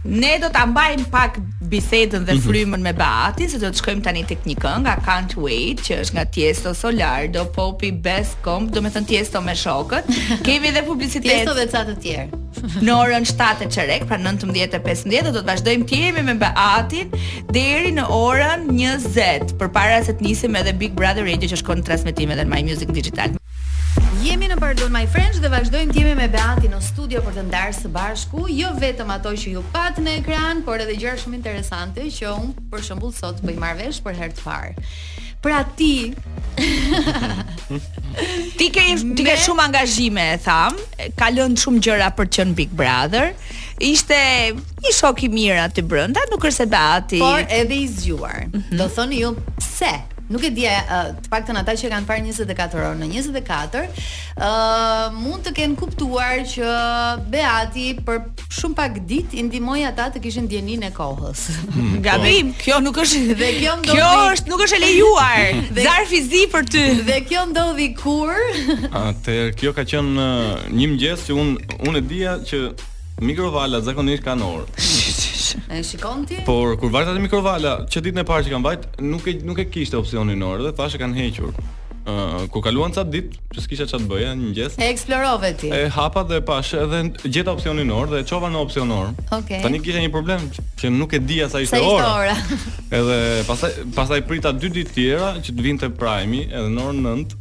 ne 0.09 0.31
do 0.41 0.49
ta 0.53 0.63
mbajmë 0.65 1.05
pak 1.13 1.35
bisedën 1.73 2.25
dhe 2.25 2.35
mhm. 2.37 2.41
frymën 2.47 2.83
me 2.85 2.93
Batin 2.97 3.49
se 3.49 3.59
do 3.61 3.69
të 3.69 3.81
shkojmë 3.83 4.05
tani 4.07 4.23
tek 4.29 4.45
një 4.49 4.55
këngë 4.63 4.81
nga 4.87 4.95
Can't 5.05 5.35
Wait 5.37 5.83
që 5.85 5.99
është 6.03 6.17
nga 6.17 6.25
Tiesto 6.37 6.73
Solar 6.77 7.27
do 7.33 7.45
popi 7.57 7.91
Best 7.91 8.39
Comp 8.45 8.73
do 8.73 8.81
të 8.81 8.93
thënë 8.95 9.11
Tiesto 9.11 9.43
me 9.45 9.53
shokët 9.57 10.09
kemi 10.47 10.71
edhe 10.71 10.81
publicitet 10.87 11.27
Tiesto 11.29 11.53
dhe 11.59 11.67
ca 11.73 11.85
të 11.91 11.97
tjerë 12.03 12.39
në 12.81 12.93
orën 12.95 13.23
7 13.25 13.61
të 13.61 13.67
çerek 13.75 14.03
pra 14.09 14.17
19:15 14.21 15.31
do 15.31 15.35
të 15.39 15.45
vazhdojmë 15.49 15.87
të 15.89 16.01
jemi 16.01 16.25
me 16.27 16.35
Batin 16.41 17.13
deri 17.55 17.93
në 17.97 18.09
orën 18.17 18.65
20 18.73 19.53
përpara 19.61 20.01
se 20.07 20.17
të 20.19 20.27
nisim 20.29 20.57
edhe 20.59 20.73
Big 20.81 20.97
Brother 20.99 21.25
Radio 21.29 21.49
që 21.53 21.61
shkon 21.63 21.81
në 21.83 21.89
transmetim 21.91 22.33
edhe 22.35 22.45
në 22.47 22.53
My 22.53 22.63
Music 22.69 22.93
Digital 22.97 23.37
Jemi 24.23 24.47
në 24.51 24.55
Pardon 24.61 24.91
My 24.93 25.05
Friends 25.09 25.39
dhe 25.43 25.49
vazhdojmë 25.51 25.91
të 25.95 25.99
jemi 26.01 26.13
me 26.21 26.27
Beati 26.31 26.69
në 26.71 26.79
studio 26.85 27.21
për 27.25 27.35
të 27.39 27.43
ndarë 27.49 27.73
së 27.75 27.89
bashku, 27.91 28.45
jo 28.53 28.69
vetëm 28.79 29.09
ato 29.15 29.31
që 29.35 29.55
ju 29.55 29.63
pat 29.73 29.97
në 30.03 30.13
ekran, 30.21 30.61
por 30.67 30.79
edhe 30.83 30.93
gjëra 30.99 31.17
shumë 31.19 31.39
interesante 31.39 32.05
që 32.15 32.29
un 32.31 32.51
për 32.71 32.85
shembull 32.85 33.11
sot 33.17 33.41
bëj 33.43 33.57
marr 33.59 33.79
vesh 33.81 33.99
për 34.05 34.15
herë 34.19 34.37
të 34.37 34.45
parë. 34.45 34.85
Pra 35.41 35.63
ti 35.75 36.13
ti 38.59 38.67
ke 38.75 38.83
ti 39.17 39.25
ke 39.25 39.35
shumë 39.47 39.65
angazhime, 39.67 40.27
e 40.37 40.39
tham, 40.45 40.77
ka 41.17 41.31
lënë 41.33 41.59
shumë 41.65 41.83
gjëra 41.89 42.11
për 42.15 42.29
të 42.31 42.37
qenë 42.43 42.57
Big 42.61 42.77
Brother. 42.77 43.33
Ishte 43.81 44.19
një 44.85 44.93
shok 44.95 45.25
i 45.25 45.31
mirë 45.33 45.59
aty 45.65 45.81
brenda, 45.83 46.21
nuk 46.31 46.45
është 46.47 46.63
se 46.67 46.71
Beati, 46.77 47.21
por 47.25 47.41
edhe 47.49 47.75
i 47.75 47.89
zgjuar. 47.89 48.45
Mm 48.45 48.57
-hmm. 48.61 48.77
Do 48.83 48.87
thoni 48.95 49.23
ju 49.25 49.35
pse 49.57 49.91
nuk 50.31 50.45
e 50.47 50.51
di 50.55 50.63
uh, 50.65 51.11
të 51.19 51.29
paktën 51.31 51.59
ata 51.59 51.75
që 51.79 51.91
kanë 51.91 52.07
parë 52.07 52.35
24 52.39 52.79
orë 52.79 52.91
në 53.01 53.09
24 53.13 53.81
ë 53.81 53.81
uh, 53.83 55.17
mund 55.19 55.43
të 55.45 55.53
kenë 55.59 55.77
kuptuar 55.79 56.43
që 56.53 56.69
Beati 57.33 57.87
për 58.07 58.21
shumë 58.59 58.77
pak 58.79 58.97
ditë 59.11 59.41
i 59.41 59.45
ndihmoi 59.49 59.83
ata 59.91 60.07
të 60.15 60.23
kishin 60.23 60.47
djeninë 60.51 60.87
e 60.89 60.93
kohës. 60.95 61.45
Hmm, 61.75 61.97
Gabim, 62.05 62.53
po. 62.55 62.65
kjo 62.65 62.79
nuk 62.85 63.01
është 63.03 63.21
dhe 63.41 63.49
kjo 63.59 63.75
ndodhi. 63.81 63.97
Kjo 63.97 64.11
është 64.37 64.51
nuk 64.53 64.63
është 64.67 64.79
e 64.79 64.83
lejuar. 64.85 65.63
Zarfi 65.85 66.23
zi 66.31 66.43
për 66.53 66.69
ty. 66.71 66.85
Dhe 67.09 67.19
kjo 67.27 67.45
ndodhi 67.51 67.89
kur? 67.99 68.37
Atë 69.03 69.37
kjo 69.59 69.75
ka 69.77 69.85
qenë 69.91 70.29
një 70.77 70.91
mëngjes 70.93 71.27
që 71.27 71.39
un 71.43 71.55
unë 71.87 71.99
e 71.99 72.07
dija 72.13 72.37
që 72.47 72.63
Mikrovala 73.21 73.83
zakonisht 73.85 74.23
kanë 74.25 74.47
orë. 74.47 74.87
E 75.69 75.83
shikon 75.83 76.25
ti? 76.25 76.39
Por 76.45 76.77
kur 76.79 76.91
vajta 76.93 77.13
te 77.17 77.21
mikrovala, 77.23 77.73
që 77.91 78.01
ditën 78.07 78.23
e 78.23 78.25
parë 78.27 78.47
që 78.47 78.53
kanë 78.55 78.67
vajt, 78.69 78.85
nuk 79.03 79.27
e 79.31 79.35
nuk 79.45 79.59
e 79.63 79.67
kishte 79.73 79.97
opsionin 79.99 80.43
orë 80.47 80.69
dhe 80.69 80.73
thashë 80.79 81.01
kanë 81.01 81.19
hequr. 81.21 81.51
Uh, 82.11 82.47
ku 82.49 82.63
kaluan 82.65 82.89
ca 82.95 83.03
ditë, 83.05 83.35
që 83.53 83.61
s'kisha 83.63 83.85
ça 83.91 83.99
të 84.01 84.07
bëja, 84.09 84.31
një 84.37 84.51
ngjesh. 84.55 84.77
E 84.81 84.87
eksplorove 84.93 85.51
ti. 85.61 85.69
E 85.77 85.83
hapa 85.97 86.23
dhe 86.31 86.39
pash 86.47 86.73
edhe 86.79 87.03
gjeta 87.29 87.53
opsionin 87.53 87.91
orë 87.93 88.15
dhe 88.15 88.23
e 88.23 88.27
çova 88.31 88.49
në 88.53 88.61
opsionin 88.63 88.95
orë. 88.97 89.11
Okej. 89.27 89.43
Okay. 89.43 89.61
Tani 89.67 89.83
kisha 89.85 90.01
një 90.01 90.09
problem 90.15 90.47
që 90.81 90.93
nuk 90.97 91.13
e 91.17 91.21
di 91.21 91.37
sa 91.53 91.61
ishte 91.61 91.81
ora. 91.85 92.09
Ora. 92.23 92.57
edhe 93.01 93.19
pastaj 93.49 93.77
pastaj 93.97 94.23
prita 94.31 94.49
dy 94.57 94.73
ditë 94.79 94.95
tjera 94.97 95.31
që 95.45 95.53
të 95.55 95.67
vinte 95.67 95.91
Prime 96.01 96.47
edhe 96.49 96.73
në 96.73 96.87
orën 96.89 97.05
9. 97.11 97.37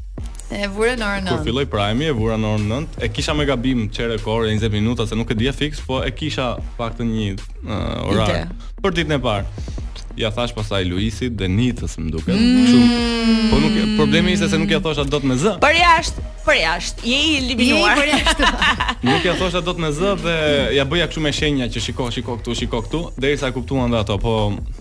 E 0.51 0.67
vura 0.67 0.97
në 0.99 1.05
orën 1.07 1.27
9. 1.29 1.33
Kur 1.37 1.45
filloi 1.47 1.67
Prime-i, 1.71 2.09
e 2.11 2.15
vura 2.17 2.35
në 2.41 2.49
orën 2.57 2.65
9. 2.73 2.97
E 3.07 3.09
kisha 3.15 3.37
me 3.39 3.47
gabim 3.47 3.85
çere 3.95 4.17
kohën 4.19 4.51
20 4.51 4.73
minuta 4.75 5.07
se 5.07 5.15
nuk 5.19 5.31
e 5.31 5.37
dija 5.39 5.53
fiks, 5.55 5.83
po 5.87 6.01
e 6.03 6.11
kisha 6.11 6.51
faktën 6.79 7.13
një 7.15 7.29
uh, 7.37 8.11
orar 8.11 8.49
për 8.83 8.99
ditën 9.01 9.21
e 9.21 9.21
parë 9.27 9.79
ja 10.17 10.31
thash 10.31 10.55
pasaj 10.55 10.85
Luisit 10.89 11.35
dhe 11.39 11.49
Nitës 11.49 11.95
më 12.01 12.11
duket. 12.11 12.35
Mm. 12.35 13.47
Po 13.51 13.59
nuk 13.63 13.77
e 13.79 13.85
problemi 13.99 14.35
ishte 14.35 14.49
se 14.51 14.59
nuk 14.59 14.71
ja 14.73 14.81
thosha 14.83 15.05
dot 15.07 15.23
me 15.27 15.37
z. 15.39 15.55
Për 15.63 15.77
jashtë, 15.79 16.25
për 16.47 16.57
jashtë. 16.61 17.05
Je 17.07 17.21
i 17.29 17.37
eliminuar. 17.41 18.01
Je 18.03 18.19
jashtë. 18.19 18.51
nuk 19.07 19.25
ja 19.27 19.37
thosha 19.39 19.63
dot 19.65 19.79
me 19.81 19.91
z 19.95 20.15
dhe 20.25 20.35
ja 20.77 20.85
bëja 20.89 21.07
kështu 21.11 21.23
me 21.25 21.33
shenja 21.37 21.69
që 21.71 21.83
shiko, 21.85 22.09
shiko 22.15 22.39
këtu, 22.41 22.57
shiko 22.65 22.83
këtu, 22.87 23.03
derisa 23.23 23.53
kuptuan 23.55 23.93
dhe 23.95 24.01
ato, 24.03 24.17
po 24.23 24.35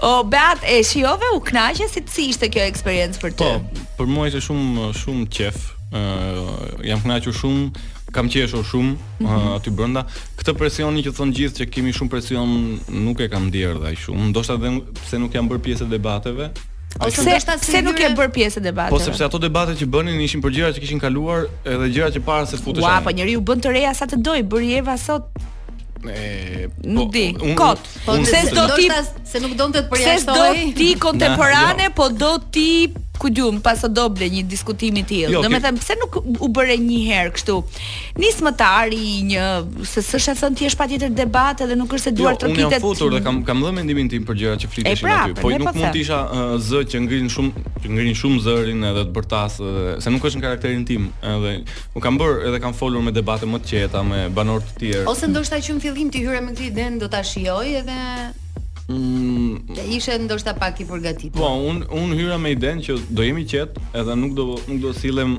O 0.08 0.12
Beat 0.30 0.64
e 0.70 0.80
shio 0.88 1.17
dëgjove, 1.18 1.36
u 1.36 1.40
kënaqe 1.44 1.88
si 1.90 2.02
si 2.08 2.26
ishte 2.32 2.50
kjo 2.50 2.64
eksperiencë 2.70 3.22
për 3.22 3.36
ty? 3.38 3.50
Po, 3.50 3.84
për 3.98 4.10
mua 4.12 4.28
ishte 4.30 4.42
shumë 4.48 4.90
shumë 5.02 5.28
qef. 5.34 5.58
Ë 5.90 6.06
uh, 6.44 6.64
jam 6.88 7.00
kënaqur 7.04 7.32
shumë, 7.36 7.84
kam 8.16 8.28
qeshur 8.32 8.64
shumë 8.64 8.94
mm 8.94 9.28
-hmm. 9.28 9.52
aty 9.56 9.70
brenda. 9.72 10.06
Këtë 10.38 10.54
presionin 10.54 11.04
që 11.04 11.12
thon 11.16 11.32
gjithë 11.34 11.58
që 11.64 11.70
kemi 11.74 11.94
shumë 11.94 12.10
presion, 12.10 12.48
nuk 12.90 13.20
e 13.20 13.28
kam 13.30 13.44
ndier 13.50 13.76
dhe 13.82 13.94
shumë. 14.06 14.30
Ndoshta 14.30 14.54
edhe 14.60 14.70
pse 15.04 15.18
nuk 15.20 15.34
jam 15.34 15.50
bërë 15.50 15.62
pjesë 15.66 15.84
e 15.84 15.90
debateve. 15.98 16.46
Po 17.00 17.10
se, 17.12 17.22
se, 17.22 17.54
se 17.72 17.82
nuk 17.82 18.00
e 18.00 18.10
bër 18.18 18.30
pjesë 18.38 18.58
e 18.60 18.64
debateve. 18.70 18.90
Po 18.96 19.00
sepse 19.00 19.24
ato 19.26 19.38
debate 19.38 19.72
që 19.80 19.86
bënin 19.86 20.22
ishin 20.22 20.42
për 20.42 20.52
gjëra 20.56 20.70
që 20.76 20.80
kishin 20.84 21.00
kaluar 21.00 21.46
edhe 21.66 21.86
gjëra 21.94 22.10
që 22.16 22.20
para 22.26 22.46
se 22.46 22.58
të 22.58 22.64
futesh. 22.64 22.84
Ua, 22.84 23.02
po 23.04 23.12
njeriu 23.12 23.42
bën 23.42 23.60
të 23.64 23.70
reja 23.76 23.94
sa 23.94 24.06
të 24.08 24.16
doj, 24.28 24.40
bëri 24.52 24.72
Eva 24.80 24.96
sot 24.98 25.26
nuk 26.88 27.10
di. 27.12 27.34
Kot. 27.56 27.80
Jo. 27.82 28.00
Po 28.06 28.12
do 28.24 28.66
ti 28.76 28.88
se 29.28 29.38
nuk 29.44 29.54
donte 29.58 29.84
të 29.84 29.92
përjashtoj? 29.92 30.56
se 30.56 30.70
do 30.72 30.76
ti 30.78 30.92
kontemporane, 31.00 31.90
po 31.96 32.10
do 32.10 32.38
ti 32.52 32.68
ku 33.18 33.30
dium 33.34 33.62
pas 33.62 33.82
o 33.84 33.90
doble 33.90 34.30
një 34.32 34.44
diskutimi 34.50 35.02
të 35.04 35.10
tillë. 35.10 35.32
Jo, 35.34 35.42
do 35.44 35.50
të 35.52 35.60
them 35.66 35.80
pse 35.82 35.96
nuk 36.00 36.20
u 36.20 36.50
bëre 36.54 36.78
një 36.82 37.00
herë 37.10 37.34
kështu. 37.36 37.56
Nismëtar 38.22 38.94
i 38.96 39.12
një 39.32 39.48
se 39.92 40.04
s'është 40.06 40.36
thënë 40.42 40.60
ti 40.60 40.70
është 40.70 40.82
patjetër 40.82 41.16
debat 41.18 41.64
edhe 41.66 41.78
nuk 41.80 41.94
është 41.98 42.10
se 42.10 42.14
duar 42.18 42.38
jo, 42.38 42.46
të 42.46 42.50
Jo, 42.54 42.68
Unë 42.68 42.78
jam 42.78 42.86
futur 42.86 43.14
dhe 43.16 43.22
kam 43.26 43.42
kam 43.48 43.64
dhënë 43.66 43.78
mendimin 43.82 44.10
tim 44.14 44.28
për 44.28 44.40
gjërat 44.42 44.64
që 44.66 44.72
fliteshin 44.74 45.10
pra, 45.10 45.20
aty. 45.26 45.38
Po 45.42 45.52
nuk 45.52 45.66
po 45.66 45.76
mund 45.80 45.90
të 45.90 46.04
isha 46.04 46.22
uh, 46.30 46.56
z 46.62 46.84
që 46.94 47.04
ngrin 47.08 47.30
shumë 47.34 47.66
që 47.84 47.94
ngrin 47.98 48.18
shumë 48.22 48.42
zërin 48.48 48.88
edhe 48.94 49.06
të 49.10 49.16
bërtas 49.18 49.60
edhe, 49.66 49.98
se 50.06 50.14
nuk 50.14 50.30
është 50.30 50.42
në 50.42 50.46
karakterin 50.48 50.88
tim. 50.90 51.10
Edhe 51.36 51.56
u 51.98 52.04
kam 52.04 52.20
bër 52.22 52.44
edhe 52.52 52.62
kam 52.64 52.78
folur 52.78 53.04
me 53.06 53.14
debate 53.16 53.50
më 53.50 53.64
të 53.64 53.74
qeta 53.78 54.06
me 54.08 54.26
banor 54.34 54.62
të 54.74 54.80
tjerë. 54.84 55.06
Ose 55.12 55.30
ndoshta 55.32 55.58
që 55.68 55.78
në 55.80 55.86
fillim 55.88 56.14
ti 56.14 56.26
hyre 56.26 56.42
me 56.44 56.54
këtë 56.54 56.70
iden 56.72 57.02
do 57.02 57.10
ta 57.14 57.24
shijoj 57.26 57.74
edhe 57.82 58.00
Mm, 58.90 59.60
ishe 59.92 60.18
ndoshta 60.20 60.54
pak 60.56 60.80
i 60.80 60.86
përgatitur. 60.86 61.42
Po, 61.44 61.50
un 61.68 61.84
un 61.92 62.14
hyra 62.16 62.38
me 62.40 62.52
idenë 62.56 62.84
që 62.86 62.94
do 63.10 63.24
jemi 63.26 63.44
qet, 63.44 63.76
edhe 63.92 64.16
nuk 64.16 64.34
do 64.38 64.46
nuk 64.68 64.80
do 64.82 64.94
sillem 64.96 65.34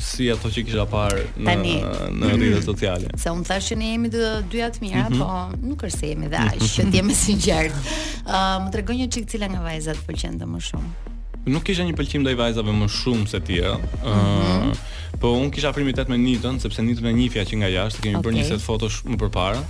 si 0.00 0.30
ato 0.32 0.48
që 0.48 0.64
kisha 0.68 0.86
parë 0.88 1.26
në 1.36 1.52
Tani, 1.52 1.74
në 2.16 2.30
rrjetet 2.32 2.64
sociale. 2.64 3.10
Se 3.20 3.30
un 3.34 3.44
thash 3.44 3.68
që 3.74 3.78
ne 3.82 3.90
jemi 3.92 4.08
të 4.14 4.24
dyja 4.54 4.70
të 4.72 4.86
mira, 4.86 5.04
mm 5.10 5.18
-hmm. 5.18 5.20
po 5.60 5.68
nuk 5.68 5.84
është 5.88 5.98
se 5.98 6.06
jemi 6.14 6.30
dhe 6.32 6.38
aq, 6.46 6.56
që 6.64 6.88
të 6.88 6.96
jemi 7.00 7.14
sinqert. 7.20 7.76
Ëm 7.76 7.84
uh, 8.30 8.38
ah, 8.38 8.70
tregon 8.72 8.96
një 8.96 9.10
çik 9.12 9.28
cila 9.28 9.46
nga 9.52 9.60
vajzat 9.68 10.00
pëlqen 10.08 10.40
më 10.56 10.60
shumë. 10.70 10.90
Nuk 11.52 11.62
kisha 11.62 11.84
një 11.84 11.92
pëlqim 11.96 12.24
ndaj 12.24 12.34
vajzave 12.34 12.72
më 12.72 12.88
shumë 12.88 13.26
se 13.28 13.40
ti, 13.40 13.60
ëh. 13.60 13.76
Ah, 14.02 14.16
mm 14.16 14.64
-hmm. 14.64 14.72
po 15.20 15.28
un 15.32 15.50
kisha 15.50 15.72
frymitet 15.72 16.08
me 16.08 16.16
Nitën, 16.16 16.60
sepse 16.60 16.80
Nitën 16.82 17.06
e 17.06 17.12
njihja 17.12 17.44
që 17.44 17.56
nga 17.56 17.68
jashtë, 17.68 18.00
kemi 18.02 18.16
okay. 18.16 18.24
bërë 18.30 18.36
një 18.40 18.44
set 18.48 18.60
fotosh 18.62 19.04
më 19.04 19.16
përpara. 19.16 19.60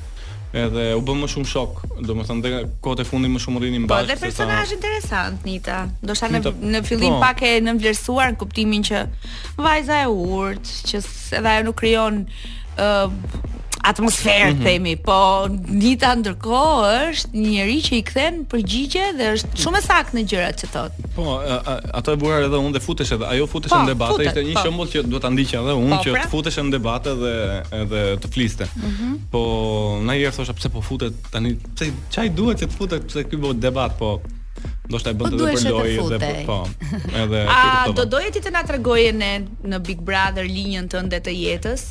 Edhe 0.55 0.93
u 0.95 1.01
bë 1.03 1.15
më 1.19 1.27
shumë 1.33 1.49
shok, 1.51 1.79
domethënë 2.07 2.43
dhe 2.45 2.59
kohët 2.83 3.01
e 3.03 3.07
fundit 3.09 3.33
më 3.35 3.41
shumë 3.43 3.59
rrinim 3.63 3.83
mbaj. 3.89 4.05
Po 4.05 4.11
dhe 4.13 4.17
personazh 4.23 4.69
sa... 4.71 4.77
interesant 4.77 5.47
Nita. 5.49 5.79
Do 6.01 6.15
sa 6.15 6.29
në 6.31 6.41
në 6.75 6.83
fillim 6.87 7.17
po, 7.17 7.21
pak 7.25 7.43
e 7.43 7.51
nënvlerësuar 7.67 8.31
në 8.31 8.39
kuptimin 8.41 8.87
që 8.87 9.01
vajza 9.67 9.99
e 10.07 10.13
urt, 10.15 10.71
që 10.93 11.01
edhe 11.41 11.55
ajo 11.57 11.67
nuk 11.67 11.79
krijon 11.83 12.23
ë 12.79 12.87
uh, 12.87 13.64
atmosferë 13.85 14.53
mm 14.53 14.59
-hmm. 14.59 14.65
themi, 14.65 14.95
po 15.05 15.17
Nita 15.85 16.15
ndërkohë 16.17 16.91
është 17.15 17.31
një 17.37 17.49
njerëz 17.55 17.83
që 17.89 17.95
i 18.01 18.03
kthen 18.09 18.37
përgjigje 18.49 19.09
dhe 19.19 19.27
është 19.37 19.51
shumë 19.61 19.81
sakt 19.85 20.15
në 20.17 20.23
gjërat 20.31 20.61
që 20.63 20.69
thot. 20.75 21.01
Po, 21.17 21.25
ato 22.01 22.15
e 22.15 22.19
buar 22.21 22.43
edhe 22.49 22.61
unë 22.67 22.75
dhe 22.77 22.83
futesh 22.85 23.13
edhe 23.17 23.27
ajo 23.35 23.47
futesh 23.55 23.75
po, 23.75 23.81
në 23.83 23.93
debate, 23.93 24.21
ishte 24.29 24.45
një 24.49 24.55
po. 24.59 24.63
shembull 24.67 24.91
që 24.93 25.03
duhet 25.09 25.23
ta 25.27 25.31
ndiqja 25.35 25.59
edhe 25.65 25.75
unë 25.85 25.97
po, 25.99 26.03
që 26.07 26.11
të 26.15 26.21
pra. 26.21 26.31
futesh 26.37 26.59
në 26.65 26.73
debate 26.77 27.15
dhe 27.23 27.33
edhe 27.83 28.03
të 28.25 28.31
fliste. 28.37 28.69
Mm 28.75 28.95
-hmm. 28.97 29.15
Po, 29.35 29.43
na 30.07 30.17
i 30.21 30.31
thosha 30.39 30.55
pse 30.61 30.69
po 30.77 30.81
futet 30.89 31.13
tani, 31.35 31.55
pse 31.75 31.91
çaj 32.15 32.29
duhet 32.39 32.59
që 32.65 32.71
të 32.71 32.77
futet 32.79 33.03
pse 33.11 33.25
ky 33.29 33.37
bëhet 33.43 33.61
debat, 33.67 33.93
po 33.99 34.21
ndoshta 34.89 35.11
e 35.11 35.15
bën 35.19 35.29
edhe 35.33 35.43
po 35.43 35.53
për 35.57 35.67
lojë 35.75 36.01
edhe 36.05 36.47
po 36.49 36.57
edhe 37.23 37.41
A 37.57 37.93
do 37.99 38.05
doje 38.09 38.31
ti 38.31 38.41
të 38.41 38.51
na 38.57 38.63
tregoje 38.65 39.13
ne 39.13 39.33
në 39.71 39.79
Big 39.87 40.01
Brother 40.01 40.45
linjën 40.49 40.89
tënde 40.89 41.21
të 41.21 41.33
jetës? 41.45 41.85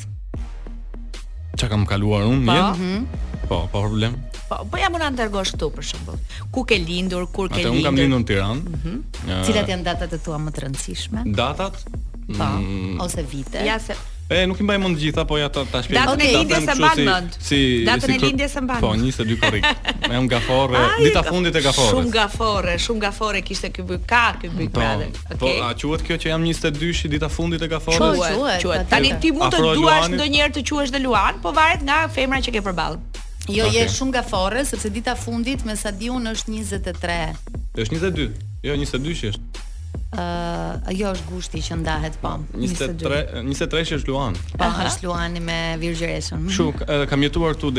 çka 1.63 1.72
kam 1.72 1.86
kaluar 1.88 2.25
unë 2.27 2.46
po. 2.46 2.53
një. 2.53 2.62
Mhm. 2.75 3.41
Po, 3.48 3.58
pa 3.72 3.84
problem. 3.84 4.15
Po, 4.50 4.60
po 4.72 4.79
jam 4.79 4.96
unë 5.00 5.08
Antergosh 5.12 5.53
këtu 5.55 5.70
për 5.75 5.88
shembull. 5.91 6.20
Ku 6.51 6.63
ke 6.67 6.77
lindur, 6.79 7.25
kur 7.32 7.50
ke 7.50 7.63
lindur? 7.63 7.75
Unë 7.79 7.86
kam 7.88 8.00
lindur 8.00 8.22
në 8.24 8.27
Tiranë. 8.32 8.77
Mhm. 8.77 9.43
Cilat 9.50 9.72
janë 9.75 9.88
datat 9.88 10.17
e 10.17 10.20
tua 10.24 10.39
më 10.43 10.53
të 10.55 10.65
rëndësishme? 10.67 11.25
Datat? 11.41 11.84
Po, 12.24 12.48
mm. 12.53 13.00
ose 13.03 13.24
vite? 13.27 13.63
Ja 13.67 13.75
se 13.84 13.96
E, 14.27 14.45
nuk 14.45 14.59
i 14.59 14.63
mbaj 14.63 14.77
mund 14.79 14.97
gjitha, 14.97 15.25
po 15.27 15.37
ja 15.37 15.49
ta, 15.51 15.65
ta 15.67 15.81
shpjegoj. 15.83 16.03
Datën 16.07 16.21
e 16.23 16.35
lindjes 16.37 16.61
së 16.63 16.75
mbaj 16.79 16.99
mend. 17.03 17.33
Si, 17.43 17.57
datën 17.83 18.13
e 18.15 18.19
lindjes 18.23 18.53
së 18.55 18.61
mbaj. 18.63 18.77
Po, 18.79 18.91
22 18.95 19.35
korrik. 19.41 19.65
Me 20.09 20.17
un 20.19 20.29
gaforre, 20.31 20.83
dita 21.03 21.23
fundit 21.27 21.55
e 21.59 21.63
gaforres. 21.65 21.91
Shumë 21.97 22.13
gaforre, 22.15 22.75
shumë 22.79 23.03
gaforre 23.03 23.41
kishte 23.43 23.67
ky 23.75 23.83
byk, 23.89 24.05
ka 24.07 24.21
ky 24.39 24.51
byk 24.53 24.71
brother. 24.77 25.09
Po, 25.17 25.23
po, 25.23 25.35
Okej. 25.49 25.59
Po, 25.59 25.67
a 25.67 25.73
quhet 25.81 26.05
kjo 26.07 26.19
që 26.23 26.31
jam 26.31 26.45
22 26.47 26.93
dhe 27.09 27.11
dita 27.17 27.29
fundit 27.31 27.65
e 27.65 27.69
gaforres? 27.73 28.21
Quhet, 28.23 28.63
quhet. 28.63 28.87
Tani 28.93 29.11
ti 29.25 29.33
mund 29.35 29.51
të 29.51 29.75
duash 29.81 30.07
ndonjëherë 30.15 30.55
të 30.61 30.65
quhesh 30.71 30.95
dhe 30.95 31.03
Luan, 31.03 31.43
po 31.43 31.51
varet 31.57 31.83
nga 31.87 31.99
femra 32.15 32.39
që 32.47 32.55
ke 32.55 32.63
përballë. 32.69 33.01
Jo, 33.51 33.67
je 33.67 33.75
jo, 33.83 33.91
shumë 33.91 34.21
gaforre 34.21 34.63
sepse 34.63 34.87
dita 34.95 35.17
fundit 35.19 35.67
me 35.67 35.75
Sadiun 35.75 36.31
është 36.31 36.55
23. 36.55 37.19
Është 37.75 37.99
22. 37.99 38.29
Jo, 38.63 38.77
22 38.79 39.19
që 39.19 39.33
është. 39.33 39.52
Ajo 40.22 41.13
është 41.13 41.29
gushti 41.29 41.62
që 41.65 41.77
ndahet 41.82 42.17
po. 42.22 42.36
23 42.53 43.41
23 43.48 43.93
është 43.98 44.12
Luan. 44.12 44.36
Po, 44.58 44.67
është 44.86 45.08
Luani 45.08 45.39
me 45.41 45.60
Virgjeshën. 45.82 46.38
Mhm. 46.38 46.50
Kështu, 46.51 46.67
uh, 46.67 47.05
kam 47.10 47.22
jetuar 47.25 47.55
këtu 47.58 47.72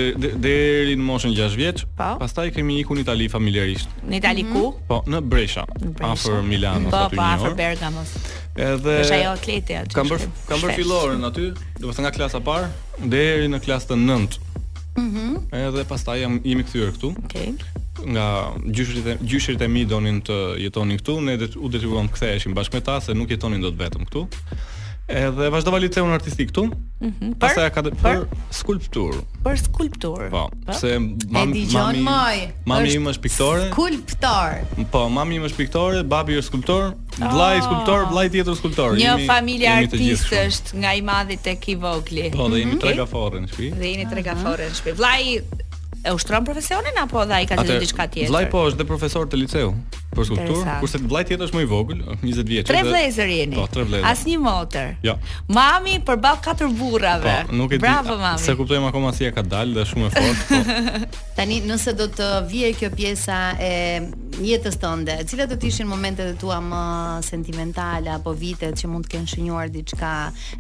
deri 0.43 0.97
në 0.99 1.05
moshën 1.07 1.35
6 1.37 1.57
vjeç. 1.59 1.85
Pa. 1.99 2.15
Po. 2.15 2.23
Pastaj 2.25 2.51
kemi 2.57 2.81
ikur 2.83 2.97
në 2.99 3.05
Itali 3.07 3.29
familjarisht. 3.29 3.89
Në 4.09 4.19
Itali 4.19 4.45
mhm. 4.45 4.53
ku? 4.53 4.75
Po, 4.89 5.03
në 5.09 5.21
Brescia, 5.23 5.65
afër 6.09 6.43
Milanos 6.47 6.91
po, 6.93 7.05
aty. 7.09 7.17
Po, 7.19 7.23
afër 7.25 7.55
Bergamos. 7.59 8.15
Edhe 8.55 8.99
është 9.03 9.17
ajo 9.21 9.33
atleti 9.37 9.79
aty. 9.81 9.95
Kam 9.97 10.11
bër 10.11 10.27
kam 10.49 10.61
bër 10.63 10.75
filloren 10.79 11.25
aty, 11.31 11.49
do 11.81 11.87
të 11.87 11.93
thënë 11.97 12.09
nga 12.09 12.15
klasa 12.19 12.43
parë 12.47 12.71
deri 13.11 13.47
në 13.51 13.63
klasën 13.65 14.05
9. 14.09 14.41
Mhm. 14.97 15.23
Mm 15.23 15.33
edhe 15.55 15.85
pastaj 15.87 16.21
jam 16.25 16.39
jemi 16.43 16.65
kthyer 16.67 16.91
këtu. 16.97 17.13
Okej. 17.25 17.55
Okay 17.59 17.74
nga 18.03 18.53
gjyshërit 19.21 19.61
e 19.61 19.65
e 19.65 19.69
mi 19.69 19.85
donin 19.87 20.23
të 20.27 20.39
jetonin 20.65 20.99
këtu, 21.01 21.19
ne 21.25 21.37
det, 21.39 21.55
u 21.57 21.69
detyruam 21.71 22.09
të 22.11 22.17
ktheheshim 22.19 22.55
bashkë 22.57 22.81
me 22.81 22.81
ta 22.87 23.01
se 23.01 23.15
nuk 23.15 23.31
jetonin 23.31 23.63
dot 23.63 23.79
vetëm 23.79 24.09
këtu. 24.09 24.27
Edhe 25.05 25.51
vazhdova 25.53 25.77
liceun 25.83 26.15
artistik 26.17 26.49
këtu. 26.49 26.63
Mhm. 27.05 27.27
Mm 27.27 27.35
Pastaj 27.39 27.69
ka 27.75 27.83
për 27.85 28.23
skulptur. 28.57 29.19
Për 29.45 29.59
skulptur. 29.61 30.23
Po, 30.33 30.47
po. 30.49 30.71
pse 30.73 30.95
mam, 30.99 31.19
mami 31.53 31.67
moj, 32.01 32.39
mami 32.65 32.95
im 32.97 33.11
është 33.13 33.21
piktore. 33.27 33.67
Skulptor. 33.71 34.63
Po, 34.95 35.03
mami 35.13 35.37
im 35.37 35.45
është 35.45 35.57
piktore, 35.61 36.01
babi 36.09 36.39
është 36.41 36.47
skulptor, 36.49 36.95
vllai 37.21 37.59
oh. 37.59 37.65
skulptor, 37.67 38.07
vllai 38.15 38.31
tjetër 38.33 38.57
skulptor. 38.57 38.97
Një 38.97 39.11
jemi, 39.11 39.27
familje 39.29 39.69
artistësh 39.75 40.73
nga 40.81 40.95
i 40.97 41.03
madhi 41.05 41.37
tek 41.37 41.69
i 41.69 41.75
vogli. 41.85 42.31
Po, 42.33 42.49
dhe 42.49 42.63
jemi 42.65 42.73
mm 42.73 42.79
-hmm. 42.79 42.81
tre 42.81 43.41
në 43.41 43.47
shtëpi. 43.47 43.75
Dhe 43.83 43.87
jeni 43.93 44.09
tre 44.11 44.23
gaforë 44.31 44.71
në 44.71 44.75
shtëpi. 44.81 44.97
Vllai 44.97 45.45
e 46.07 46.13
ushtron 46.13 46.45
profesionin 46.49 46.99
apo 47.03 47.25
dha 47.31 47.39
ai 47.41 47.47
ka 47.51 47.57
qenë 47.63 47.81
diçka 47.87 48.07
tjetër? 48.13 48.31
Vllai 48.33 48.47
po, 48.55 48.67
është 48.69 48.83
dhe 48.83 48.89
profesor 48.93 49.31
te 49.33 49.41
liceu. 49.41 49.73
Për 50.15 50.27
skulptur, 50.29 50.69
kurse 50.81 50.99
të 51.03 51.09
vllai 51.09 51.23
është 51.27 51.57
më 51.59 51.63
i 51.63 51.69
vogël, 51.71 52.01
20 52.23 52.51
vjeç. 52.51 52.67
Tre 52.69 52.83
vlezër 52.87 53.31
jeni. 53.33 53.57
Po, 53.59 53.65
tre 53.73 53.85
vlezër. 53.89 54.07
Asnjë 54.13 54.39
motër. 54.43 54.93
Jo. 55.07 55.15
Ja. 55.23 55.43
Mami 55.57 55.99
përball 56.07 56.39
katër 56.45 56.71
burrave. 56.79 57.35
Po, 57.51 57.57
nuk 57.59 57.75
e 57.75 57.79
di. 57.79 57.83
Bravo 57.85 58.17
mami. 58.21 58.43
Se 58.43 58.55
kuptojmë 58.59 58.91
akoma 58.93 59.13
si 59.17 59.27
e 59.29 59.33
ka 59.37 59.43
dalë 59.47 59.79
dhe 59.81 59.87
shumë 59.91 60.07
e 60.07 60.13
fortë. 60.17 60.61
Po. 60.69 61.23
Tani 61.39 61.59
nëse 61.67 61.97
do 61.99 62.07
të 62.19 62.31
vije 62.51 62.71
kjo 62.79 62.91
pjesa 62.95 63.41
e 63.59 63.73
jetës 64.45 64.79
tënde, 64.83 65.19
cilat 65.31 65.51
do 65.51 65.59
të 65.61 65.71
ishin 65.73 65.91
momentet 65.91 66.33
e 66.35 66.39
tua 66.41 66.61
më 66.65 66.85
sentimentale 67.27 68.13
apo 68.15 68.35
vitet 68.39 68.79
që 68.79 68.91
mund 68.91 69.09
të 69.09 69.15
kenë 69.17 69.31
shënuar 69.35 69.71
diçka 69.75 70.13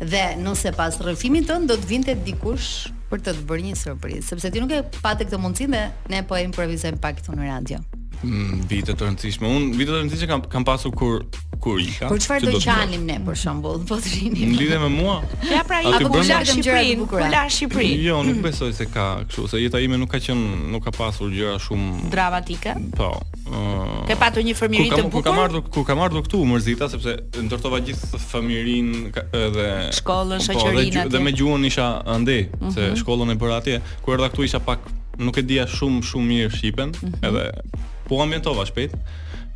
dhe 0.02 0.26
nëse 0.42 0.74
pas 0.78 0.98
rrëfimit 1.06 1.46
tënd 1.50 1.70
do 1.70 1.78
të 1.78 1.90
vinte 1.90 2.16
dikush 2.26 2.68
për 3.10 3.22
të 3.28 3.36
të 3.40 3.44
bërë 3.50 3.66
një 3.68 3.76
surprizë, 3.82 4.28
sepse 4.32 4.50
ti 4.54 4.62
nuk 4.62 4.74
e 4.78 4.82
patë 5.00 5.26
këtë 5.28 5.42
mundësi 5.42 5.68
dhe 5.74 5.84
ne 6.14 6.22
po 6.26 6.38
improvisojmë 6.42 7.02
pak 7.02 7.20
këtu 7.22 7.34
në 7.38 7.50
radio. 7.50 7.82
Mm, 8.24 8.64
vite 8.70 8.94
të 8.96 9.04
rëndësishme. 9.08 9.48
Unë 9.48 9.76
vite 9.78 9.92
të 9.92 9.98
rëndësishme 10.02 10.28
kam 10.30 10.42
kam 10.52 10.64
pasur 10.66 10.92
kur 10.96 11.24
kur 11.64 11.80
ika. 11.80 12.10
Po 12.10 12.16
çfarë 12.20 12.48
do 12.50 12.58
të 12.58 12.64
qanim 12.68 13.04
ne 13.08 13.16
për 13.24 13.36
shembull? 13.40 13.82
Po 13.88 13.96
të 14.02 14.10
rinim. 14.14 14.50
Në 14.52 14.58
lidhje 14.60 14.78
me 14.82 14.88
mua? 14.92 15.14
Ja 15.48 15.62
pra 15.66 15.78
i 15.82 15.88
apo 15.88 16.10
kush 16.12 16.28
lart 16.30 16.50
Shqipërinë? 16.50 17.06
Po 17.08 17.20
lart 17.22 17.54
Shqipërinë. 17.56 18.00
Jo, 18.08 18.18
nuk 18.26 18.42
besoj 18.44 18.72
se 18.76 18.86
ka 18.92 19.06
kështu, 19.28 19.46
se 19.54 19.60
jeta 19.62 19.80
ime 19.84 19.96
nuk 20.02 20.12
ka 20.12 20.20
qen 20.26 20.40
nuk 20.74 20.84
ka 20.84 20.92
pasur 20.94 21.32
gjëra 21.32 21.54
shumë 21.64 22.10
dramatike. 22.12 22.74
Po. 22.98 23.08
Uh, 23.44 24.00
Ke 24.08 24.16
patur 24.20 24.44
një 24.44 24.54
fëmijëri 24.56 24.92
të 24.92 25.06
bukur? 25.06 25.20
Ku 25.20 25.24
kam 25.28 25.40
ardhur 25.44 25.64
ku 25.78 25.86
kam 25.88 26.04
ardhur 26.04 26.24
këtu 26.26 26.42
mërzita 26.52 26.88
sepse 26.92 27.16
ndërtova 27.46 27.80
gjithë 27.84 28.20
fëmijërin 28.32 28.92
edhe 29.14 29.70
shkollën, 30.00 30.40
po, 30.40 30.46
shoqërinë. 30.48 30.92
Po, 30.96 31.08
dhe, 31.16 31.24
me 31.28 31.32
gjuhën 31.36 31.66
isha 31.68 31.88
andej, 32.16 32.42
mhm. 32.58 32.74
se 32.76 32.90
shkollën 33.02 33.32
e 33.32 33.38
bëra 33.40 33.60
atje. 33.62 33.80
Ku 34.04 34.12
erdha 34.16 34.28
këtu 34.32 34.48
isha 34.48 34.60
pak 34.64 34.84
nuk 35.20 35.38
e 35.40 35.44
dija 35.48 35.64
shumë 35.70 36.02
shumë 36.08 36.28
mirë 36.32 36.54
shqipen, 36.60 36.96
uh 37.00 37.08
mhm. 37.08 37.12
-huh. 37.12 37.28
edhe 37.30 37.92
po 38.08 38.20
ambientova 38.22 38.64
shpejt. 38.66 38.92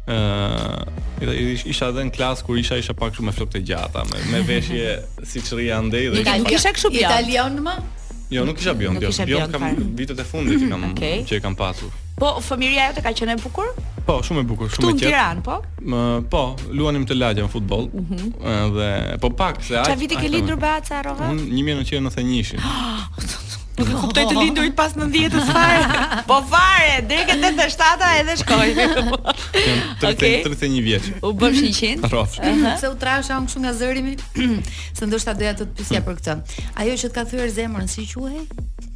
ë 0.08 1.26
uh, 1.26 1.66
isha 1.68 1.88
edhe 1.92 2.04
në 2.08 2.12
klas 2.16 2.40
kur 2.44 2.56
isha 2.56 2.78
isha 2.80 2.94
pak 2.96 3.12
shumë 3.12 3.26
me 3.28 3.32
flokë 3.36 3.58
të 3.58 3.64
gjata, 3.68 4.06
me, 4.08 4.22
me 4.30 4.38
veshje 4.48 4.94
siç 5.28 5.50
rri 5.52 5.66
andej 5.74 6.06
dhe 6.14 6.22
Italia, 6.22 6.40
nuk 6.46 6.54
isha 6.56 6.70
kështu 6.72 6.90
Italian 6.96 7.58
më? 7.66 7.74
Jo, 8.32 8.44
nuk 8.48 8.60
isha 8.62 8.72
bjond. 8.78 9.04
Jo, 9.04 9.10
bjond 9.28 9.52
kam 9.52 9.66
vitet 9.98 10.18
e 10.20 10.24
fundit 10.28 10.64
që 10.64 10.70
kam 10.72 10.86
që 11.28 11.36
e 11.36 11.40
kam 11.44 11.56
pasur. 11.60 11.92
Po, 12.18 12.32
familja 12.42 12.88
jote 12.88 13.04
ka 13.04 13.12
qenë 13.14 13.36
e 13.36 13.40
bukur? 13.44 13.68
Po, 14.08 14.16
shumë 14.26 14.42
e 14.42 14.46
bukur, 14.48 14.72
shumë 14.72 14.88
e 14.88 14.96
qetë. 14.96 14.96
Tu 14.96 14.96
në 14.96 15.02
Tiranë, 15.04 15.42
po? 15.44 15.58
Më, 15.92 16.00
po, 16.32 16.42
luanim 16.74 17.04
të 17.08 17.16
lagja 17.20 17.44
në 17.46 17.52
futboll. 17.52 17.86
Ëh, 17.86 18.00
mhm. 18.00 18.14
uh 18.14 18.24
-huh. 18.24 18.70
dhe 18.76 19.18
po 19.20 19.30
pak 19.36 19.60
se 19.62 19.76
ai. 19.76 19.84
Çfarë 19.84 20.00
viti 20.00 20.16
ke 20.16 20.28
lindur 20.28 20.56
Baca 20.56 21.02
Rova? 21.04 21.28
Unë 21.32 21.52
1991-shin. 21.52 22.64
Oh, 22.64 23.37
Nuk 23.78 23.90
e 23.92 23.94
kuptoj 23.94 24.24
të 24.26 24.34
lindurit 24.34 24.72
pas 24.78 24.94
90-s 24.98 25.50
fare. 25.54 25.98
po 26.30 26.40
fare, 26.50 26.96
deri 27.06 27.26
ke 27.28 27.36
87 27.38 28.06
edhe 28.22 28.34
shkoj. 28.40 28.72
Okej. 30.10 30.34
31 30.46 30.80
vjeç. 30.86 31.06
U 31.22 31.30
bësh 31.38 31.60
100? 32.02 32.10
Rof. 32.12 32.34
Pse 32.40 32.90
u 32.90 32.96
trasha 32.98 33.36
unë 33.38 33.46
kështu 33.50 33.62
nga 33.62 33.74
zërimi? 33.78 34.16
Se 34.98 35.06
ndoshta 35.06 35.36
doja 35.38 35.54
të 35.60 35.68
të 35.68 35.78
pyesja 35.78 36.02
për 36.08 36.18
këtë. 36.18 36.36
Ajo 36.82 36.96
që 37.02 37.12
të 37.12 37.18
ka 37.20 37.24
thyer 37.30 37.52
zemrën, 37.54 37.90
si 37.92 38.08
quhej? 38.10 38.42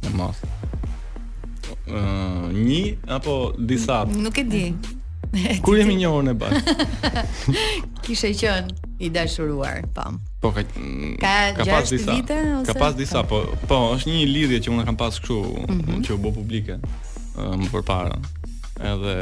Në 0.03 0.13
mos. 0.19 0.43
Ëh, 1.87 2.03
një 2.63 2.83
apo 3.21 3.37
disa? 3.71 4.01
Nuk 4.11 4.43
e 4.43 4.45
di. 4.51 4.65
Kur 5.65 5.79
jemi 5.79 5.95
një 6.03 6.11
orë 6.13 6.35
e 6.35 6.39
bashkë? 6.43 6.91
Kishe 8.03 8.35
qenë 8.43 8.91
i 9.07 9.13
dashuruar, 9.15 9.87
pam. 9.95 10.19
Po. 10.19 10.29
Po 10.43 10.51
ka 10.51 10.59
ka, 11.55 11.63
ka 11.63 11.63
pas 11.63 11.87
disa. 11.87 12.11
Vite, 12.11 12.35
ose? 12.35 12.67
Ka 12.67 12.75
pas 12.75 12.91
disa, 12.91 13.23
po 13.23 13.47
po 13.63 13.95
është 13.95 14.11
një 14.11 14.17
lidhje 14.27 14.57
që 14.67 14.73
unë 14.75 14.83
kam 14.83 14.99
pas 14.99 15.15
kështu 15.15 15.37
mm 15.39 15.79
-hmm. 15.79 15.99
që 16.03 16.09
u 16.19 16.19
bë 16.19 16.29
publike 16.35 16.75
më 17.59 17.67
përpara. 17.71 18.19
Edhe 18.91 19.15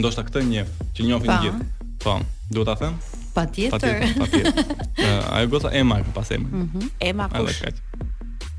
ndoshta 0.00 0.24
këtë 0.24 0.40
një 0.48 0.62
që 0.96 1.00
njohin 1.04 1.28
po. 1.28 1.36
gjithë. 1.44 1.62
Po, 2.00 2.12
duhet 2.48 2.66
ta 2.72 2.74
them? 2.80 2.94
Patjetër. 3.36 3.94
Patjetër. 4.16 4.64
Pa 4.96 5.10
ajo 5.36 5.46
gota 5.52 5.68
Emma 5.76 6.00
ka 6.00 6.10
pas 6.16 6.28
emër. 6.32 6.48
Mhm. 6.64 6.80
Emma 7.08 7.24
kush? 7.36 7.60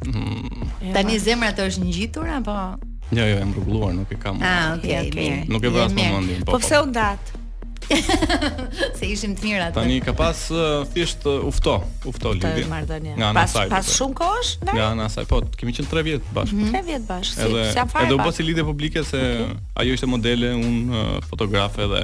Mm. 0.05 0.93
Tani 0.93 1.15
zemra 1.25 1.49
të 1.57 1.61
është 1.67 1.81
ngjitur 1.89 2.27
apo? 2.37 2.53
Jo, 3.17 3.23
jo, 3.27 3.35
jam 3.41 3.49
rrugulluar, 3.57 3.91
nuk 3.97 4.11
e 4.13 4.17
kam. 4.23 4.37
Ah, 4.45 4.77
okay, 4.77 4.97
okay. 5.09 5.31
Nuk 5.49 5.63
e 5.65 5.69
vras 5.73 5.91
momentin. 5.97 6.45
Po, 6.45 6.53
po, 6.53 6.57
po 6.57 6.59
pse 6.63 6.77
u 6.85 6.85
ndat? 6.85 7.21
se 8.97 9.07
ishim 9.09 9.33
të 9.35 9.47
mirë 9.47 9.63
atë. 9.67 9.75
Tani 9.75 9.97
ka 10.03 10.13
pas 10.17 10.41
thjesht 10.93 11.25
ufto, 11.27 11.77
ufto 12.07 12.33
Lidhi. 12.37 12.63
Nga 12.69 13.29
ana 13.31 13.33
pas, 13.43 13.55
saj. 13.55 13.69
Pas 13.73 13.87
po. 13.89 13.95
shumë 13.97 14.17
kohësh? 14.21 14.51
Nga 14.71 14.85
ana 14.93 15.07
saj, 15.11 15.27
po, 15.31 15.41
kemi 15.59 15.75
qenë 15.77 15.89
3 15.91 16.05
vjet 16.07 16.29
bashkë. 16.35 16.57
3 16.57 16.57
mm 16.57 16.65
-hmm. 16.71 16.85
vjet 16.89 17.03
bashkë. 17.07 17.33
Si, 17.35 17.47
edhe 17.47 17.71
si 17.71 18.03
edhe 18.05 18.15
u 18.17 18.19
bësi 18.21 18.43
lidhje 18.45 18.63
publike 18.67 19.03
se 19.03 19.17
okay. 19.21 19.81
ajo 19.81 19.93
ishte 19.93 20.05
modele, 20.07 20.53
un 20.55 20.93
uh, 20.93 21.19
fotografe 21.29 21.87
dhe 21.91 22.01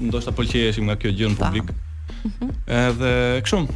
ndoshta 0.00 0.30
pëlqejeshim 0.32 0.84
nga 0.90 0.96
kjo 0.96 1.10
gjë 1.10 1.30
në 1.34 1.38
publik. 1.44 1.68
Mm 1.72 2.32
-hmm. 2.38 2.88
Edhe 2.88 3.12
kështu 3.42 3.68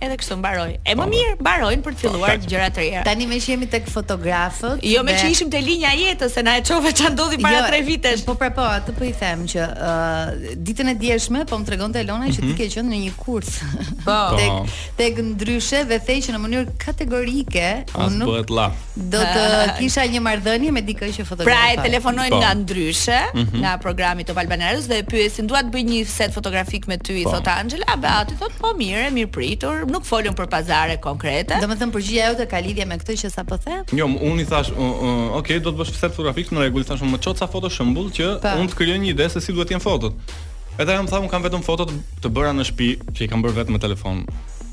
edhe 0.00 0.16
kështu 0.20 0.36
mbaroi. 0.40 0.74
E 0.82 0.92
më 0.94 0.96
po, 0.96 1.02
po. 1.02 1.06
mirë, 1.12 1.34
mbarojnë 1.40 1.84
për 1.84 1.94
të 1.94 1.96
po, 1.96 2.00
filluar 2.06 2.38
gjëra 2.42 2.66
të 2.74 2.80
reja. 2.82 3.02
Tani 3.06 3.26
më 3.30 3.38
jemi 3.46 3.68
tek 3.72 3.86
fotografët. 3.90 4.84
Jo 4.86 5.02
me 5.06 5.14
që 5.18 5.28
ishim 5.32 5.50
te 5.52 5.60
linja 5.64 5.92
e 5.96 6.00
jetës, 6.04 6.34
se 6.36 6.42
na 6.46 6.56
e 6.60 6.64
çove 6.66 6.92
ç'a 6.96 7.10
ndodhi 7.14 7.38
para 7.42 7.62
3 7.70 7.78
jo, 7.82 7.86
vitesh. 7.88 8.24
Po 8.26 8.36
pra, 8.40 8.50
po, 8.56 8.64
atë 8.66 8.94
po 8.96 9.06
i 9.08 9.12
them 9.20 9.44
që 9.52 9.66
uh, 9.88 10.48
ditën 10.66 10.92
e 10.92 10.96
djeshme 11.00 11.44
po 11.48 11.58
më 11.62 11.68
tregonte 11.70 12.02
Elona 12.04 12.28
që 12.28 12.42
ti 12.42 12.48
mhm. 12.48 12.58
ke 12.60 12.68
qenë 12.76 12.92
në 12.94 13.00
një 13.06 13.14
kurs. 13.20 13.56
Po. 14.06 14.16
tek 14.38 14.76
tek 14.98 15.16
ndryshe 15.32 15.80
dhe 15.88 15.96
the 16.06 16.16
që 16.22 16.34
në 16.34 16.38
mënyrë 16.44 16.76
kategorike 16.78 17.62
unë 17.98 18.18
nuk 18.20 18.50
do 18.96 19.18
të 19.26 19.44
kisha 19.80 20.04
një 20.12 20.20
marrëdhënie 20.22 20.70
me 20.76 20.82
dikë 20.86 21.08
që 21.16 21.26
fotografon. 21.26 21.48
Pra 21.48 21.72
e 21.74 21.80
telefonoi 21.88 22.28
nga 22.30 22.52
ndryshe, 22.54 23.18
mm 23.32 23.40
-hmm. 23.42 23.58
nga 23.64 23.72
programi 23.82 24.24
Top 24.24 24.36
Albanarës 24.38 24.86
dhe 24.86 25.02
pyesin, 25.10 25.46
"Dua 25.46 25.62
të 25.66 25.70
bëj 25.74 25.84
një 25.90 26.04
set 26.06 26.34
fotografik 26.34 26.86
me 26.86 26.98
ty, 26.98 27.18
i 27.22 27.24
thot 27.24 27.48
Angela, 27.48 27.84
apo 27.88 28.30
ti 28.30 28.34
thot 28.38 28.52
po 28.60 28.68
mirë, 28.78 29.10
mirë 29.16 29.30
pritur, 29.30 29.85
nuk 29.90 30.04
folën 30.06 30.34
për 30.36 30.48
pazare 30.50 30.96
konkrete. 31.02 31.58
Domethënë 31.62 31.94
përgjigjja 31.94 32.28
jote 32.32 32.46
ka 32.50 32.60
lidhje 32.62 32.86
me 32.90 32.98
këtë 33.00 33.16
që 33.22 33.44
po 33.48 33.58
the? 33.62 33.78
Jo, 34.00 34.06
unë 34.08 34.42
i 34.44 34.48
thash, 34.48 34.72
uh, 34.74 35.36
okay, 35.38 35.60
do 35.62 35.72
të 35.72 35.80
bësh 35.82 35.94
self 35.96 36.18
fotografik 36.18 36.50
në 36.52 36.64
rregull, 36.66 36.84
thash 36.88 37.04
më 37.06 37.20
çoca 37.22 37.44
sa 37.46 37.50
foto 37.52 37.70
shembull 37.72 38.10
që 38.14 38.30
unë 38.40 38.72
të 38.72 38.78
krijoj 38.80 38.98
një 39.04 39.12
ide 39.14 39.30
se 39.30 39.40
si 39.44 39.54
duhet 39.54 39.70
të 39.70 39.76
jenë 39.76 39.84
fotot. 39.86 40.34
Edhe 40.80 40.92
ajo 40.92 41.06
më 41.06 41.12
tha, 41.12 41.22
unë 41.24 41.32
kam 41.32 41.46
vetëm 41.46 41.62
fotot 41.64 41.92
të 42.22 42.30
bëra 42.36 42.50
në 42.56 42.66
shtëpi, 42.68 42.90
që 43.16 43.24
i 43.26 43.30
kam 43.32 43.44
bërë 43.44 43.60
vetëm 43.62 43.78
me 43.78 43.82
telefon. 43.82 44.24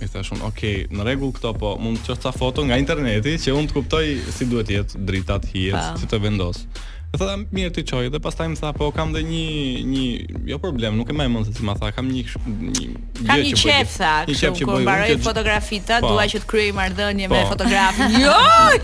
I 0.04 0.10
thash 0.12 0.34
unë, 0.36 0.44
okay, 0.50 0.86
në 0.92 1.06
rregull 1.08 1.32
këto, 1.38 1.54
po 1.62 1.76
mund 1.82 2.02
të 2.02 2.10
çoca 2.12 2.34
foto 2.36 2.66
nga 2.68 2.76
interneti 2.82 3.38
që 3.46 3.54
unë 3.56 3.72
të 3.72 3.78
kuptoj 3.78 4.04
si 4.36 4.50
duhet 4.52 4.74
jetë 4.74 5.04
drita 5.08 5.38
të 5.46 5.54
hijes, 5.54 5.94
si 6.02 6.10
të 6.12 6.20
vendos. 6.26 6.66
E 7.14 7.18
thotë 7.22 7.34
mirë 7.54 7.72
ti 7.76 7.82
çoj 7.86 8.08
dhe 8.10 8.18
pastaj 8.18 8.48
më 8.50 8.56
tha 8.58 8.72
po 8.74 8.88
kam 8.96 9.12
dhe 9.14 9.20
një 9.28 9.40
një 9.86 10.04
jo 10.50 10.58
problem, 10.62 10.96
nuk 10.98 11.12
e 11.14 11.14
më 11.14 11.28
mend 11.30 11.46
se 11.46 11.52
si 11.54 11.62
më 11.68 11.76
tha, 11.78 11.92
kam 11.94 12.08
një 12.10 12.24
një, 12.24 12.40
një 12.42 12.88
po 13.20 13.26
kam 13.28 13.44
një 13.44 13.60
çep 13.62 13.92
tha, 14.00 14.14
një 14.26 14.38
çep 14.40 14.56
që 14.58 14.66
bëj 14.66 14.72
po 14.72 14.78
mbaroj 14.82 15.14
fotografita, 15.28 16.00
po. 16.02 16.16
dua 16.16 16.26
që 16.32 16.42
të 16.42 16.50
kryej 16.50 16.72
marrëdhënie 16.74 17.30
me 17.30 17.42
fotografin. 17.52 18.18
Jo! 18.24 18.32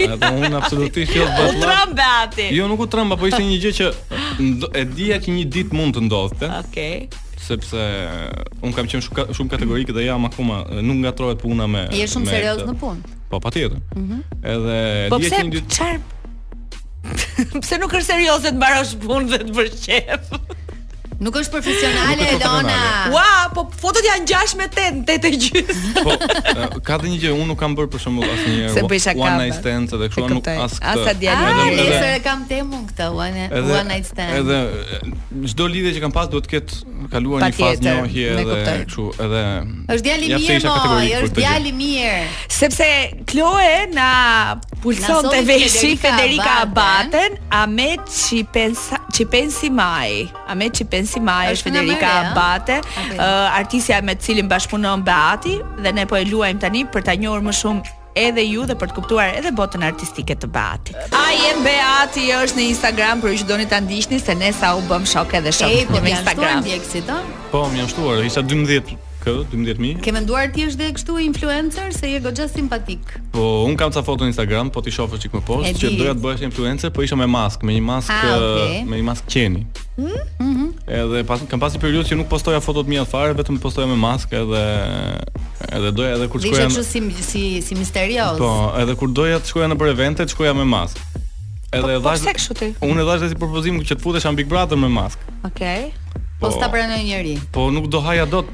Edhe 0.05 0.29
un 0.45 0.57
absolutisht 0.59 1.15
jo 1.17 1.25
bëj. 1.25 1.47
U 1.57 1.63
trëmbe 1.63 2.05
aty. 2.19 2.45
Jo, 2.59 2.67
nuk 2.69 2.83
u 2.85 2.87
trëmba, 2.93 3.17
po 3.17 3.31
ishte 3.31 3.41
një 3.49 3.57
gjë 3.65 3.73
që 3.79 3.89
e 4.77 4.85
dija 4.93 5.17
që 5.25 5.35
një 5.39 5.47
ditë 5.57 5.79
mund 5.81 5.97
të 5.97 6.05
ndodhte. 6.05 6.51
Okej 6.59 7.09
sepse 7.49 7.79
uh, 7.79 8.41
un 8.67 8.75
kam 8.77 8.85
qenë 8.85 9.01
shumë 9.07 9.23
shumë 9.33 9.49
kategorik 9.55 9.89
dhe 9.95 10.03
jam 10.05 10.27
akoma 10.29 10.59
uh, 10.69 10.81
nuk 10.85 10.99
ngatrohet 11.01 11.39
puna 11.41 11.65
me 11.71 11.87
Je 11.97 12.05
shumë 12.11 12.29
serioz 12.29 12.61
në 12.69 12.75
punë. 12.77 13.13
Po 13.33 13.39
patjetër. 13.41 13.79
Mhm. 13.97 14.03
Mm 14.05 14.51
edhe 14.53 15.07
po 15.11 15.17
pse 15.23 15.41
çfarë 15.57 16.07
Pse 17.61 17.77
nuk 17.79 17.93
është 17.99 18.07
serioze 18.07 18.51
të 18.51 18.57
mbarosh 18.57 18.95
punën 19.05 19.31
dhe 19.31 19.41
të 19.45 19.57
bësh 19.57 20.65
Nuk 21.19 21.35
është 21.35 21.51
profesionale 21.51 22.25
Elona. 22.37 22.75
Ua, 23.11 23.25
po 23.51 23.65
fotot 23.75 24.05
janë 24.07 24.27
6 24.29 24.53
me 24.55 24.69
8, 24.69 25.01
8 25.11 25.27
e 25.27 25.31
gjys. 25.33 25.79
Po, 26.05 26.13
ka 26.87 26.95
dhe 27.01 27.09
një 27.11 27.33
unë 27.35 27.47
nuk 27.49 27.57
kam 27.59 27.73
bër 27.75 27.89
për 27.91 28.01
shembull 28.05 28.29
asnjëherë. 28.29 28.69
Se 28.77 28.83
bëjsh 28.87 29.07
aka. 29.11 29.23
One 29.27 29.43
night 29.43 29.57
stand 29.59 29.91
edhe 29.97 30.07
kështu 30.13 30.29
nuk 30.37 30.47
as 30.53 30.77
këtë. 30.77 30.93
Asa 30.93 31.13
djalë. 31.19 31.81
Ah, 31.83 32.07
e 32.13 32.21
kam 32.23 32.45
temun 32.47 32.85
këtë, 32.93 33.09
one 33.25 33.49
one 33.59 33.81
night 33.91 34.07
stand. 34.07 34.37
Edhe 34.39 35.49
çdo 35.51 35.67
lidhje 35.73 35.91
që 35.97 36.05
kam 36.05 36.15
pas 36.15 36.31
duhet 36.31 36.47
të 36.47 36.53
ketë 36.55 37.09
kaluar 37.17 37.43
një 37.43 37.51
fazë 37.59 37.83
një 37.89 37.97
ohi 38.05 38.25
edhe 38.29 38.57
kështu, 38.69 39.09
edhe 39.27 39.43
Është 39.97 40.07
djali 40.07 40.39
mirë, 40.39 41.19
është 41.19 41.39
djali 41.43 41.75
mirë. 41.81 42.23
Sepse 42.61 42.89
Kloe 43.27 43.75
na 43.91 44.07
pulsonte 44.79 45.35
te 45.35 45.43
veshi 45.51 45.93
Federica 45.99 46.61
Abaten, 46.63 47.35
Amet 47.59 48.07
Çipensa 48.21 48.98
pensi 49.25 49.67
Mai. 49.69 50.31
A 50.47 50.53
me 50.53 50.69
pensi 50.89 51.19
Mai 51.19 51.53
është 51.53 51.63
Federika 51.69 52.09
mërë, 52.09 52.31
Abate, 52.33 52.79
okay. 52.89 53.17
uh, 53.17 53.57
artistja 53.57 54.01
me 54.03 54.15
të 54.15 54.29
cilin 54.29 54.47
bashkëpunon 54.47 55.03
Beati 55.05 55.57
dhe 55.83 55.93
ne 55.93 56.05
po 56.05 56.17
e 56.17 56.25
luajm 56.25 56.59
tani 56.59 56.85
për 56.93 57.03
ta 57.03 57.15
njohur 57.15 57.41
më 57.45 57.53
shumë 57.61 57.97
edhe 58.19 58.43
ju 58.43 58.65
dhe 58.67 58.75
për 58.75 58.89
të 58.91 58.97
kuptuar 58.97 59.29
edhe 59.37 59.51
botën 59.55 59.83
artistike 59.87 60.35
të 60.35 60.47
Beati. 60.49 60.95
Ai 61.15 61.37
e 61.53 61.55
Beati 61.65 62.27
është 62.41 62.59
në 62.59 62.65
Instagram 62.73 63.21
për 63.23 63.37
që 63.41 63.49
doni 63.49 63.67
ta 63.71 63.79
ndiqni 63.81 64.19
se 64.21 64.33
ne 64.35 64.53
sa 64.53 64.73
u 64.77 64.81
bëm 64.89 65.05
shok 65.07 65.37
edhe 65.41 65.53
shok 65.59 65.91
po 65.93 65.99
në 66.03 66.15
Instagram. 66.15 66.65
Po, 67.51 67.65
më 67.73 67.83
janë 67.83 67.93
shtuar, 67.95 68.25
isha 68.27 68.45
12 68.45 68.97
K 69.19 69.27
12000. 69.51 69.99
Ke 70.03 70.13
menduar 70.15 70.47
ti 70.55 70.63
është 70.63 70.79
dhe 70.79 70.87
kështu 70.95 71.17
influencer 71.25 71.91
se 71.91 72.07
je 72.13 72.21
goxha 72.23 72.45
simpatik. 72.47 73.01
Po, 73.35 73.65
un 73.67 73.75
kam 73.77 73.91
ca 73.91 73.99
foto 74.05 74.23
në 74.23 74.31
Instagram, 74.31 74.69
po 74.71 74.79
ti 74.85 74.93
shofësh 74.95 75.25
çik 75.25 75.33
më 75.35 75.41
poshtë 75.49 75.73
që 75.75 75.89
doja 75.99 76.13
të 76.15 76.23
bëhesh 76.23 76.43
influencer, 76.47 76.93
po 76.95 77.03
isha 77.03 77.17
me 77.19 77.27
mask, 77.27 77.65
me 77.67 77.75
një 77.75 77.83
mask, 77.83 78.13
ah, 78.15 78.27
okay. 78.37 78.85
me 78.87 78.99
një 79.01 79.05
mask 79.09 79.27
qeni. 79.31 79.65
Mm, 79.99 80.09
mhm. 80.09 80.51
Mm 80.55 80.65
edhe 80.89 81.19
pas 81.27 81.37
kam 81.51 81.59
pasi 81.61 81.77
periudhë 81.77 82.07
që 82.09 82.15
nuk 82.17 82.29
postoja 82.31 82.57
fotot 82.65 82.87
mia 82.89 83.03
fare, 83.05 83.35
vetëm 83.37 83.59
postoja 83.61 83.85
me 83.85 83.93
mask 83.99 84.31
edhe 84.33 84.57
edhe 85.69 85.91
doja 85.93 86.15
edhe 86.15 86.29
kur 86.33 86.41
shkoja. 86.41 86.65
Vishet 86.71 86.87
si 86.87 87.27
si 87.29 87.43
si 87.65 87.77
misterioz. 87.77 88.39
Po, 88.41 88.49
edhe 88.81 88.95
kur 88.97 89.11
doja 89.13 89.37
të 89.43 89.51
shkoja 89.51 89.67
në 89.73 89.77
për 89.83 89.91
evente, 89.93 90.25
shkoja 90.31 90.55
me 90.57 90.65
mask. 90.65 90.95
Po, 91.03 91.21
edhe 91.81 91.99
po, 91.99 91.99
e 91.99 91.99
dhash. 92.07 92.23
Po 92.79 92.93
e 92.95 93.03
dhash 93.11 93.27
si 93.29 93.35
propozim 93.37 93.77
që 93.85 93.99
të 93.99 94.05
futesh 94.05 94.25
në 94.31 94.39
Big 94.39 94.49
Brother 94.49 94.79
me 94.81 94.89
mask. 94.89 95.21
Okej. 95.51 95.91
Okay. 95.91 95.91
Po, 96.39 96.47
po 96.49 96.55
sta 96.57 96.71
pranoj 96.73 97.03
njëri. 97.05 97.35
Po 97.53 97.67
nuk 97.75 97.91
do 97.93 98.01
haja 98.01 98.25
dot 98.25 98.47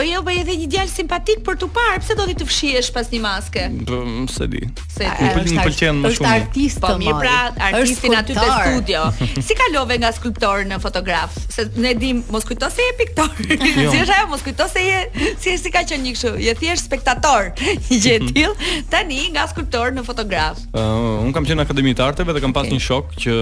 Po 0.00 0.04
jo, 0.08 0.22
po 0.24 0.32
edhe 0.32 0.54
një 0.56 0.66
djalë 0.72 0.88
simpatik 0.96 1.42
për 1.44 1.58
tu 1.60 1.66
parë, 1.76 1.98
pse 2.00 2.14
do 2.16 2.24
ti 2.24 2.32
të 2.40 2.44
fshihesh 2.48 2.86
pas 2.96 3.10
një 3.12 3.18
maske? 3.20 3.66
Po, 3.90 3.98
s'e 4.32 4.46
di. 4.48 4.62
Se 4.94 5.04
më 5.04 5.32
pëlqen 5.60 5.98
më 6.00 6.12
shumë. 6.14 6.14
Është 6.16 6.30
artist, 6.36 6.78
po, 6.80 6.92
po 6.94 7.00
mirë 7.02 7.18
pra, 7.18 7.66
artisti 7.66 8.14
aty 8.16 8.36
te 8.38 8.46
studio. 8.54 9.02
Si 9.50 9.56
kalove 9.60 9.98
nga 10.00 10.08
skulptor 10.16 10.64
në 10.70 10.78
fotograf? 10.80 11.36
Se 11.52 11.66
ne 11.84 11.92
dim, 12.00 12.22
mos 12.32 12.48
kujto 12.48 12.70
se 12.72 12.86
je 12.86 12.94
piktore. 13.02 13.58
Jo. 13.60 13.92
Si 13.92 14.00
është 14.06 14.16
ajo, 14.16 14.30
mos 14.32 14.46
kujto 14.48 14.70
se 14.72 14.86
je, 14.88 15.02
si 15.44 15.58
si 15.66 15.74
ka 15.76 15.84
qenë 15.92 16.06
një 16.06 16.14
kështu, 16.16 16.32
je 16.48 16.56
thjesht 16.64 16.88
spektator, 16.88 17.50
një 17.90 17.92
gjë 18.00 18.16
e 18.16 18.18
mhm. 18.22 18.32
tillë. 18.32 18.82
Tani 18.96 19.20
nga 19.36 19.44
skulptor 19.52 19.92
në 20.00 20.06
fotograf. 20.08 20.64
Uh, 20.72 21.18
un 21.20 21.36
kam 21.36 21.44
qenë 21.44 21.60
në 21.60 21.68
Akademinë 21.68 22.00
e 22.00 22.08
Arteve 22.08 22.38
dhe 22.38 22.40
kam 22.46 22.56
pas 22.56 22.64
okay. 22.64 22.80
një 22.80 22.88
shok 22.88 23.18
që 23.26 23.40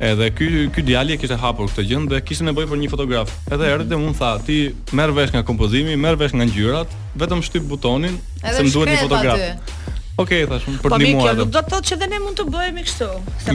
Edhe 0.00 0.30
ky 0.32 0.48
ky 0.72 0.82
djalë 0.82 1.16
kishte 1.20 1.36
hapur 1.36 1.68
këtë 1.68 1.82
gjë 1.90 1.98
dhe 2.08 2.20
kishte 2.24 2.44
nevojë 2.46 2.68
për 2.70 2.78
një 2.80 2.88
fotograf. 2.90 3.28
Edhe 3.52 3.66
erdhi 3.68 3.88
dhe 3.90 3.96
mund 4.00 4.16
tha, 4.16 4.30
ti 4.46 4.56
merr 4.96 5.12
vesh 5.12 5.32
nga 5.34 5.42
kompozimi, 5.44 5.92
merr 6.00 6.16
vesh 6.16 6.32
nga 6.32 6.44
ngjyrat, 6.48 6.88
vetëm 7.20 7.42
shtyp 7.44 7.68
butonin 7.68 8.16
edhe 8.42 8.56
se 8.56 8.62
më 8.64 8.72
duhet 8.72 8.88
një 8.94 9.00
fotograf. 9.02 9.79
Ok, 10.20 10.30
thash, 10.48 10.66
për 10.82 10.92
për 10.92 10.96
ndihmë. 11.02 11.20
Po 11.20 11.24
mirë, 11.26 11.34
do 11.38 11.46
të 11.54 11.60
thotë 11.72 11.88
që 11.90 11.96
dhe 12.02 12.06
ne 12.12 12.18
mund 12.20 12.36
të 12.38 12.44
bëhemi 12.52 12.82
kështu. 12.86 13.06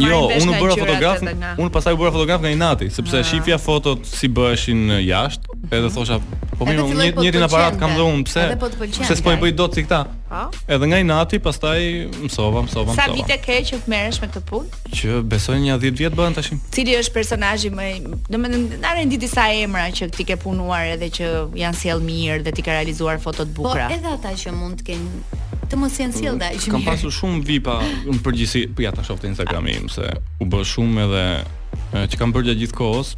Jo, 0.02 0.20
unë 0.40 0.56
bëra 0.64 0.78
fotograf, 0.82 1.26
unë 1.62 1.72
pastaj 1.78 1.94
u 1.96 2.00
bëra 2.02 2.14
fotograf 2.16 2.44
nga 2.46 2.52
Inati, 2.56 2.88
sepse 2.96 3.20
ah. 3.22 3.28
shifja 3.30 3.60
fotot 3.62 4.08
si 4.10 4.30
bëheshin 4.40 4.88
jashtë, 5.06 5.58
edhe 5.70 5.92
thosha, 5.94 6.18
po 6.58 6.66
mirë, 6.68 6.86
po 6.90 7.24
njëri 7.24 7.42
në 7.44 7.50
aparat 7.50 7.78
kam 7.82 7.94
dhe 7.98 8.06
unë, 8.08 8.26
pse? 8.32 8.46
Po 8.62 8.72
Se 9.06 9.18
s'po 9.20 9.36
i 9.36 9.40
bëj 9.44 9.54
dot 9.62 9.78
si 9.78 9.86
këta. 9.86 10.02
Po. 10.26 10.42
Edhe 10.76 10.90
nga 10.90 11.00
Inati, 11.04 11.38
pastaj 11.40 11.80
mësova, 12.24 12.64
mësova. 12.66 12.96
Sa 12.98 13.06
vite 13.14 13.38
ke 13.46 13.60
që 13.70 13.82
merresh 13.92 14.24
me 14.26 14.32
këtë 14.34 14.42
punë? 14.50 14.82
Që 14.98 15.20
besoj 15.32 15.60
një 15.62 15.78
10 15.86 16.00
vjet 16.02 16.18
bën 16.18 16.36
tashim. 16.40 16.58
Cili 16.76 16.98
është 16.98 17.14
personazhi 17.16 17.70
më, 17.74 17.92
domethënë, 18.32 18.82
na 18.82 18.96
rendi 18.98 19.22
disa 19.22 19.46
emra 19.62 19.86
që 19.96 20.10
ti 20.18 20.26
ke 20.32 20.40
punuar 20.42 20.90
edhe 20.98 21.12
që 21.20 21.30
janë 21.62 21.80
sjell 21.84 22.02
mirë 22.04 22.42
dhe 22.50 22.56
ti 22.58 22.66
ke 22.66 22.74
realizuar 22.74 23.22
foto 23.24 23.46
të 23.46 23.54
po, 23.54 23.62
bukura. 23.70 23.88
Po 23.94 23.96
edhe 24.00 24.12
ata 24.18 24.34
që 24.44 24.56
mund 24.58 24.82
të 24.82 24.90
kenë 24.90 25.55
të 25.70 25.78
mos 25.82 25.96
janë 26.00 26.18
sjellda. 26.20 26.50
Kam 26.70 26.84
pasur 26.86 27.14
shumë 27.14 27.42
VIP-a 27.48 27.76
në 28.08 28.20
përgjithësi, 28.26 28.66
po 28.76 28.86
ja 28.86 28.92
ta 28.96 29.04
te 29.08 29.30
Instagrami 29.32 29.74
im 29.80 29.90
se 29.92 30.06
u 30.42 30.46
bë 30.50 30.62
shumë 30.74 31.06
edhe 31.06 32.06
që 32.14 32.20
kam 32.22 32.34
bërë 32.36 32.52
gjatë 32.54 32.76
kohës 32.78 33.16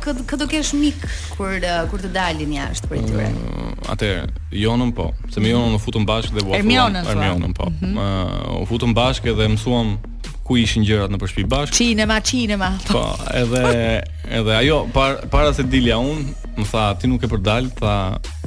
kë 0.00 0.40
do 0.42 0.48
kesh 0.50 0.74
mik 0.78 1.04
kur 1.36 1.54
kur 1.90 2.02
të 2.04 2.12
dalin 2.14 2.52
jashtë 2.58 2.90
për 2.92 3.04
ty? 3.08 3.30
Mm, 3.32 3.76
atë 3.94 4.12
Jonën 4.54 4.92
po, 4.96 5.10
se 5.32 5.42
me 5.42 5.50
Jonën 5.54 5.78
u 5.78 5.82
futëm 5.82 6.04
bashkë 6.08 6.38
dhe 6.38 6.44
u 6.44 6.54
afruam. 6.56 6.96
Ermionën 7.02 7.54
po. 7.56 7.64
po. 7.64 7.86
Mhm. 7.86 8.62
U 8.62 8.66
futëm 8.70 8.94
bashkë 8.96 9.34
dhe 9.38 9.48
mësuam 9.56 9.96
ku 10.44 10.58
ishin 10.60 10.84
gjërat 10.84 11.12
në 11.14 11.18
përshpi 11.22 11.44
bashk 11.50 11.74
Cine 11.76 12.04
ma, 12.08 12.18
ma 12.60 12.68
Po, 12.88 13.02
edhe, 13.34 13.68
edhe 14.38 14.56
ajo, 14.60 14.82
par, 14.94 15.18
para 15.32 15.54
se 15.56 15.64
dilja 15.72 15.96
un 16.00 16.24
Më 16.58 16.66
tha, 16.70 16.84
ti 17.00 17.08
nuk 17.10 17.24
e 17.26 17.30
për 17.32 17.40
dal 17.44 17.70
Tha, 17.80 17.94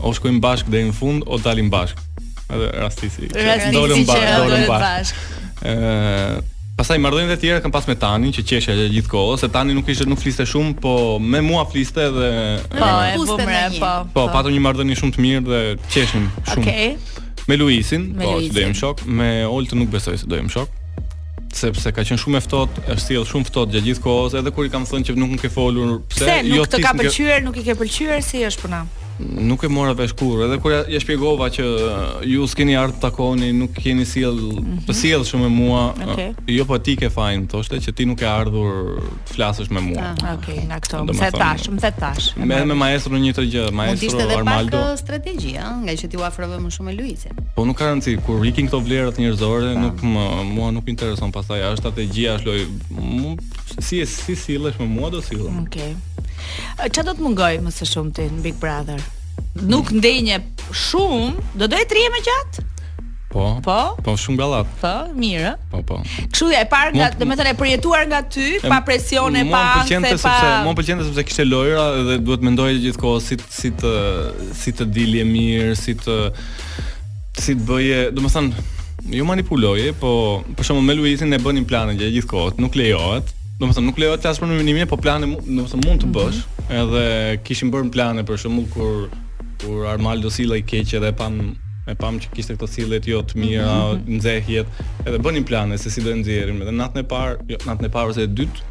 o 0.05 0.13
shkojmë 0.15 0.39
bashk 0.45 0.69
dhe 0.73 0.85
në 0.87 0.93
fund 0.95 1.25
O 1.25 1.39
dalim 1.41 1.71
bashk 1.73 1.97
Edhe 2.47 2.69
rastisi 2.77 3.31
Rastisi 3.33 3.73
që 3.73 3.73
dolem 3.75 4.05
bashk, 4.07 4.29
dolem 4.43 4.67
bashk. 4.69 4.85
bashk. 4.85 5.65
E, 5.65 6.55
Pasaj 6.77 6.99
më 7.01 7.09
dhe 7.15 7.35
tjere 7.41 7.69
pas 7.73 7.87
me 7.89 7.95
tani, 7.97 8.29
që 8.37 8.43
qeshe 8.45 8.73
e 8.77 8.89
gjithë 8.93 9.09
kohë 9.15 9.37
Se 9.41 9.49
tani 9.57 9.73
nuk 9.73 9.87
ishte 9.89 10.05
nuk 10.07 10.21
fliste 10.21 10.45
shumë 10.47 10.77
Po, 10.81 10.93
me 11.19 11.41
mua 11.41 11.65
fliste 11.65 12.05
dhe 12.13 12.29
Po, 12.77 12.91
e 13.01 13.15
bu 13.17 13.39
më 13.41 13.61
po 13.81 14.03
Po, 14.13 14.27
po. 14.29 14.49
një 14.49 14.61
më 14.93 14.99
shumë 15.01 15.15
të 15.17 15.25
mirë 15.27 15.45
dhe 15.49 15.63
qeshen 15.89 16.29
shumë 16.53 16.61
Okej 16.61 16.61
okay. 16.61 17.23
Me 17.47 17.55
Luisin, 17.55 18.09
me 18.11 18.25
po, 18.25 18.31
Luisin. 18.35 18.51
që 18.51 18.59
dojmë 18.59 18.75
shok 18.77 19.05
Me 19.21 19.29
Olë 19.47 19.77
nuk 19.79 19.89
besoj 19.93 20.17
se 20.19 20.27
dojmë 20.29 20.51
shok 20.53 20.76
sepse 21.57 21.89
ka 21.95 22.03
qenë 22.05 22.21
shumë 22.21 22.39
e 22.39 22.43
ftohtë, 22.45 22.83
është 22.93 23.05
sjell 23.15 23.27
shumë 23.31 23.49
ftohtë 23.49 23.77
gjatë 23.77 23.89
gjithë 23.89 24.05
kohës, 24.05 24.37
edhe 24.41 24.53
kur 24.55 24.67
i 24.67 24.71
kam 24.75 24.85
thënë 24.89 25.09
që 25.09 25.17
nuk 25.21 25.33
më 25.35 25.41
ke 25.45 25.51
folur, 25.55 25.95
pse, 26.05 26.21
pse? 26.23 26.37
Nuk 26.51 26.57
jo 26.61 26.67
të 26.75 26.83
ka 26.85 26.93
pëlqyer, 27.01 27.43
nuk 27.47 27.61
i 27.61 27.65
ke 27.69 27.77
pëlqyer, 27.81 28.23
si 28.31 28.45
është 28.49 28.65
puna? 28.65 28.83
nuk 29.17 29.61
e 29.61 29.67
mora 29.67 29.93
vesh 29.97 30.13
edhe 30.45 30.57
kur 30.61 30.71
ja 30.87 30.99
shpjegova 31.01 31.47
që 31.51 31.65
ju 32.29 32.47
s'keni 32.47 32.75
art 32.77 32.99
takoni, 33.01 33.51
nuk 33.53 33.73
keni 33.73 34.05
sjell, 34.05 34.37
mm 34.61 34.83
-hmm. 34.85 34.93
sjell 34.93 35.23
shumë 35.23 35.41
me 35.41 35.49
mua. 35.49 35.93
Okay. 36.07 36.33
Jo 36.47 36.65
po 36.65 36.77
ti 36.77 36.95
ke 36.95 37.09
fajin, 37.09 37.47
thoshte 37.47 37.75
që 37.79 37.93
ti 37.93 38.05
nuk 38.05 38.21
e 38.21 38.25
ardhur 38.27 39.01
të 39.27 39.33
flasësh 39.35 39.69
me 39.71 39.81
mua. 39.81 40.03
Ah, 40.21 40.33
Okej, 40.37 40.55
okay, 40.55 40.67
na 40.67 40.79
këto. 40.79 41.03
Më 41.05 41.13
the 41.13 41.31
tash, 41.31 41.69
më 41.69 41.79
the 41.79 41.91
tash. 41.99 42.35
Me 42.37 42.65
me 42.65 42.73
maestrun 42.73 43.21
një 43.21 43.33
të 43.33 43.43
gjë, 43.51 43.71
maestro 43.71 44.11
Mund 44.17 44.31
Armaldo. 44.37 44.43
Mund 44.43 44.65
ishte 44.67 44.77
edhe 44.77 44.83
pak 44.85 44.99
strategji, 44.99 45.51
ëh, 45.51 45.85
nga 45.85 45.93
që 45.93 46.09
ti 46.09 46.17
u 46.17 46.23
afrove 46.29 46.57
më 46.57 46.69
shumë 46.75 46.85
me 46.91 46.97
Luizin. 47.01 47.33
Po 47.55 47.65
nuk 47.65 47.77
ka 47.77 47.85
rëndsi, 47.89 48.17
kur 48.25 48.45
ikin 48.45 48.67
këto 48.69 48.79
vlerat 48.83 49.17
njerëzore, 49.17 49.73
nuk 49.81 50.01
më 50.03 50.25
mua 50.55 50.69
nuk 50.71 50.87
intereson 50.93 51.31
pastaj 51.31 51.61
as 51.71 51.79
strategjia, 51.81 52.35
as 52.37 52.45
loj. 52.45 52.59
Si 53.79 54.05
si 54.05 54.35
sillesh 54.35 54.79
me 54.79 54.85
mua 54.85 55.09
do 55.09 55.21
sillem. 55.21 55.59
Okej. 55.65 55.81
Okay. 55.81 55.95
Çfarë 56.93 57.05
do 57.05 57.11
të 57.11 57.21
mungoj 57.25 57.53
më 57.65 57.71
së 57.75 57.85
shumti 57.91 58.21
në 58.31 58.41
Big 58.43 58.55
Brother? 58.61 59.01
nuk 59.67 59.91
ndenje 59.93 60.41
shumë, 60.87 61.53
do 61.57 61.67
do 61.69 61.77
e 61.79 61.85
të 61.87 61.95
rije 61.97 62.09
me 62.13 62.21
gjatë? 62.25 62.63
Po, 63.27 63.43
po, 63.61 63.73
po 64.01 64.13
shumë 64.17 64.37
galat 64.39 64.69
Po, 64.79 64.89
mire 65.19 65.49
Po, 65.69 65.81
po 65.85 65.95
Këshu 66.31 66.47
e 66.55 66.61
parë 66.71 66.93
nga, 66.95 67.07
dhe 67.19 67.25
me 67.27 67.35
përjetuar 67.59 68.05
nga 68.07 68.21
ty, 68.23 68.53
pa 68.63 68.79
presione, 68.87 69.43
pa 69.51 69.81
angse, 69.83 69.99
pa 70.23 70.63
Mon 70.65 70.73
përqente 70.77 71.03
sepse 71.09 71.25
kështë 71.27 71.43
e 71.43 71.47
lojra 71.51 71.83
dhe 72.07 72.15
duhet 72.23 72.45
me 72.47 72.53
ndojë 72.55 72.79
gjithë 72.85 73.01
kohë 73.01 73.25
si, 73.25 73.37
të 73.81 73.91
si 74.61 74.73
të 74.79 74.87
dilje 74.95 75.27
mirë, 75.27 75.75
si 75.77 75.97
të, 75.99 76.15
si 77.37 77.53
të 77.59 77.67
bëje 77.67 77.99
domethënë 78.15 78.65
me 79.07 79.13
ju 79.13 79.21
jo 79.21 79.27
manipuloje, 79.27 79.91
po 79.99 80.11
për 80.57 80.71
shumë 80.71 80.85
me 80.87 80.95
Luisin 80.97 81.35
e 81.35 81.43
bënin 81.43 81.67
planën 81.69 81.99
gjithë 81.99 82.31
kohët, 82.31 82.63
nuk 82.63 82.79
lejohet 82.79 83.35
Domethënë 83.59 83.89
nuk 83.89 83.97
lejohet 83.99 84.23
të 84.23 84.31
asprovojmë 84.31 84.63
ndërmjetin, 84.63 84.87
po 84.91 84.99
plane, 85.03 85.29
domethën 85.51 85.83
mund 85.83 86.03
të 86.03 86.07
mhm. 86.07 86.11
bësh. 86.15 86.41
Mm 86.45 86.67
-hmm. 86.67 86.83
Edhe 86.83 87.39
kishim 87.47 87.71
bërë 87.73 87.89
plane 87.91 88.21
për 88.23 88.37
shembull 88.45 88.67
kur 88.71 89.07
kur 89.61 89.87
Armando 89.87 90.29
Silva 90.29 90.57
i 90.61 90.65
keq 90.65 90.95
edhe 90.99 91.09
pam 91.17 91.37
me 91.87 91.95
pam 91.99 92.17
që 92.23 92.31
kishte 92.35 92.55
këto 92.57 92.67
sillet 92.69 93.07
jo 93.07 93.21
të 93.23 93.37
mira, 93.39 93.67
mm 93.67 93.97
-hmm. 93.97 94.17
nxehjet, 94.17 94.79
edhe 95.05 95.19
bënin 95.23 95.45
plane 95.47 95.77
se 95.77 95.89
si 95.91 96.01
do 96.03 96.09
të 96.11 96.17
nxjerrim. 96.21 96.57
Edhe 96.61 96.73
natën 96.75 96.99
e 96.99 97.07
parë, 97.13 97.35
jo 97.47 97.57
natën 97.65 97.85
e 97.87 97.91
parë 97.95 98.09
ose 98.11 98.21
e 98.27 98.31
dytë, 98.39 98.65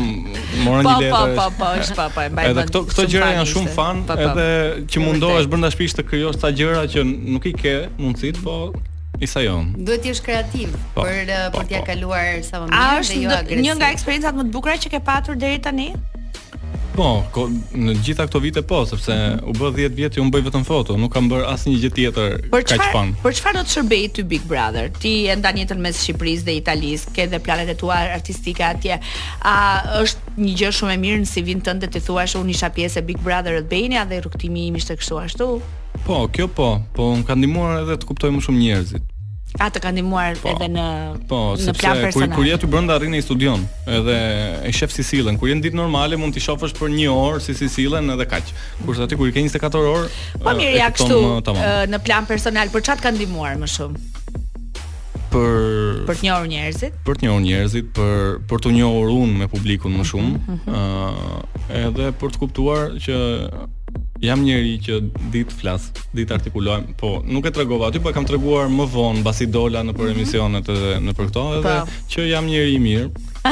morën 0.66 0.86
po, 0.88 0.92
një 0.92 0.96
letër. 1.06 1.36
Po 1.42 1.48
po 1.48 1.48
po, 1.48 1.48
po 1.58 1.58
po 1.58 1.64
po, 1.66 1.72
është 1.80 1.98
pa 1.98 2.08
pa. 2.18 2.28
Edhe 2.46 2.64
këto 2.70 2.84
këto 2.94 3.08
gjëra 3.16 3.32
janë 3.40 3.50
shumë 3.56 3.74
fan, 3.80 4.06
edhe 4.20 4.48
që 4.86 4.98
mundohesh 5.08 5.50
brenda 5.56 5.72
shtëpisë 5.74 5.98
të 6.02 6.08
krijosh 6.14 6.38
ta 6.46 6.52
gjëra 6.62 6.86
që 6.96 7.08
nuk 7.34 7.46
i 7.50 7.54
ke 7.66 7.76
mundësit, 7.98 8.38
po 8.46 8.62
Isa 9.22 9.40
jon. 9.46 9.70
Duhet 9.78 10.02
të 10.02 10.10
jesh 10.16 10.24
kreativ 10.26 10.72
po, 10.96 11.04
për 11.04 11.12
po, 11.12 11.12
eh, 11.14 11.50
për 11.54 11.68
t'ia 11.70 11.82
po. 11.86 11.92
kaluar 11.92 12.40
sa 12.46 12.58
më 12.64 12.72
mirë 12.72 12.72
dhe 12.72 12.80
jo 12.80 13.30
agresiv. 13.30 13.60
Një 13.62 13.76
nga 13.78 13.90
eksperiencat 13.94 14.34
më 14.38 14.44
të 14.48 14.54
bukura 14.56 14.78
që 14.82 14.88
ke 14.96 15.00
patur 15.06 15.38
deri 15.38 15.60
tani? 15.62 15.90
Po, 16.92 17.22
ko, 17.32 17.46
në 17.50 17.94
gjitha 18.04 18.26
këto 18.28 18.40
vite 18.44 18.62
po, 18.68 18.82
sepse 18.90 19.14
u 19.48 19.54
bë 19.56 19.68
10 19.78 19.94
vjet 19.96 20.18
unë 20.20 20.32
bëj 20.34 20.42
vetëm 20.50 20.64
foto, 20.68 20.98
nuk 21.00 21.14
kam 21.14 21.30
bër 21.32 21.46
asnjë 21.48 21.76
gjë 21.84 21.92
tjetër 21.98 22.32
kaq 22.52 22.82
pan. 22.92 23.14
Për 23.24 23.38
çfarë 23.38 23.58
do 23.58 23.62
të 23.64 23.72
shërbejë 23.76 24.10
ti 24.18 24.24
Big 24.34 24.44
Brother? 24.50 24.90
Ti 25.00 25.12
je 25.30 25.38
ndan 25.38 25.56
jetën 25.62 25.80
mes 25.80 25.96
Shqipërisë 26.02 26.44
dhe 26.50 26.58
Italisë, 26.58 27.14
ke 27.16 27.30
dhe 27.32 27.40
planet 27.40 27.70
e 27.72 27.76
tua 27.80 27.96
artistike 28.18 28.64
atje. 28.68 28.98
A 29.42 29.56
është 30.02 30.20
një 30.46 30.54
gjë 30.64 30.72
shumë 30.80 30.94
e 30.98 30.98
mirë 31.06 31.20
në 31.24 31.30
CV-n 31.32 31.60
si 31.62 31.66
tënd 31.70 31.82
të 31.94 32.00
thuash 32.10 32.32
se 32.34 32.38
unë 32.42 32.50
isha 32.58 32.70
pjesë 32.74 33.00
e 33.00 33.04
Big 33.14 33.20
Brother 33.24 33.54
Albania 33.62 34.04
dhe 34.06 34.20
rrugtimi 34.20 34.68
im 34.68 34.76
ishte 34.82 34.98
kështu 34.98 35.16
ashtu? 35.24 35.50
Po, 36.06 36.26
kjo 36.28 36.48
po, 36.52 36.70
po 36.96 37.08
më 37.16 37.24
ka 37.30 37.34
ndihmuar 37.40 37.84
edhe 37.86 37.98
të 38.02 38.06
kuptoj 38.12 38.30
më 38.36 38.44
shumë 38.50 38.62
njerëzit 38.68 39.11
ka 39.60 39.68
të 39.70 39.92
ndihmuar 39.96 40.38
po, 40.40 40.52
edhe 40.56 40.68
në 40.72 40.86
po, 41.30 41.40
në 41.60 41.74
plan 41.76 41.76
personal. 41.76 41.76
Po, 41.76 42.12
sepse 42.14 42.14
kur 42.16 42.36
kur 42.38 42.48
je 42.48 42.58
ty 42.62 42.68
brenda 42.72 42.96
rrinë 42.98 43.20
i 43.20 43.26
studion, 43.26 43.64
edhe 43.90 44.16
e 44.64 44.72
shef 44.74 44.92
si 44.96 45.22
kur 45.40 45.50
je 45.50 45.56
në 45.60 45.66
ditë 45.68 45.78
normale 45.78 46.18
mund 46.18 46.34
të 46.36 46.44
shofësh 46.46 46.76
për 46.80 46.92
1 46.92 47.12
orë 47.12 47.42
si 47.44 47.56
si 47.68 47.86
edhe 47.86 48.26
kaq. 48.28 48.54
Kurse 48.86 49.04
aty 49.06 49.18
kur 49.20 49.28
i 49.28 49.32
ke 49.34 49.44
24 49.44 49.92
orë, 49.92 50.08
po 50.44 50.56
mirë 50.56 50.78
ja 50.80 50.90
kështu 50.92 51.42
në 51.92 52.02
plan 52.06 52.26
personal 52.26 52.72
për 52.72 52.84
çat 52.88 53.02
ka 53.04 53.12
ndihmuar 53.12 53.60
më 53.62 53.68
shumë. 53.76 54.06
Për 55.32 56.02
për 56.08 56.18
të 56.20 56.26
njohur 56.28 56.48
njerëzit? 56.52 56.96
Për 57.08 57.20
të 57.22 57.28
njohur 57.28 57.44
njerëzit, 57.46 57.92
për 57.96 58.34
për 58.52 58.64
të 58.66 58.72
njohur 58.78 59.14
unë 59.16 59.38
me 59.44 59.48
publikun 59.52 59.94
më 59.96 60.08
shumë, 60.10 60.32
ëh, 60.32 60.42
mhm, 60.42 60.58
uh, 60.68 61.14
mhm. 61.14 61.86
edhe 61.86 62.10
për 62.20 62.34
të 62.36 62.42
kuptuar 62.42 62.82
që 63.00 63.20
jam 64.22 64.40
njëri 64.46 64.78
që 64.86 64.94
dit 65.34 65.52
flas, 65.62 65.88
dit 66.16 66.30
artikulojmë, 66.32 66.94
po 67.02 67.10
nuk 67.26 67.48
e 67.50 67.54
tregova 67.58 67.90
aty, 67.90 68.02
po 68.04 68.12
e 68.12 68.16
kam 68.16 68.28
treguar 68.30 68.70
më 68.70 68.86
vonë, 68.94 69.24
basi 69.26 69.50
dola 69.50 69.82
në 69.86 69.96
për 69.98 70.14
emisionet 70.14 70.70
e, 70.70 70.78
në 71.02 71.16
për 71.18 71.32
këto 71.32 71.46
edhe 71.58 71.78
po. 71.88 72.00
që 72.16 72.28
jam 72.30 72.48
njëri 72.52 72.78
i 72.78 72.82
mirë. 72.86 73.31
Po 73.44 73.50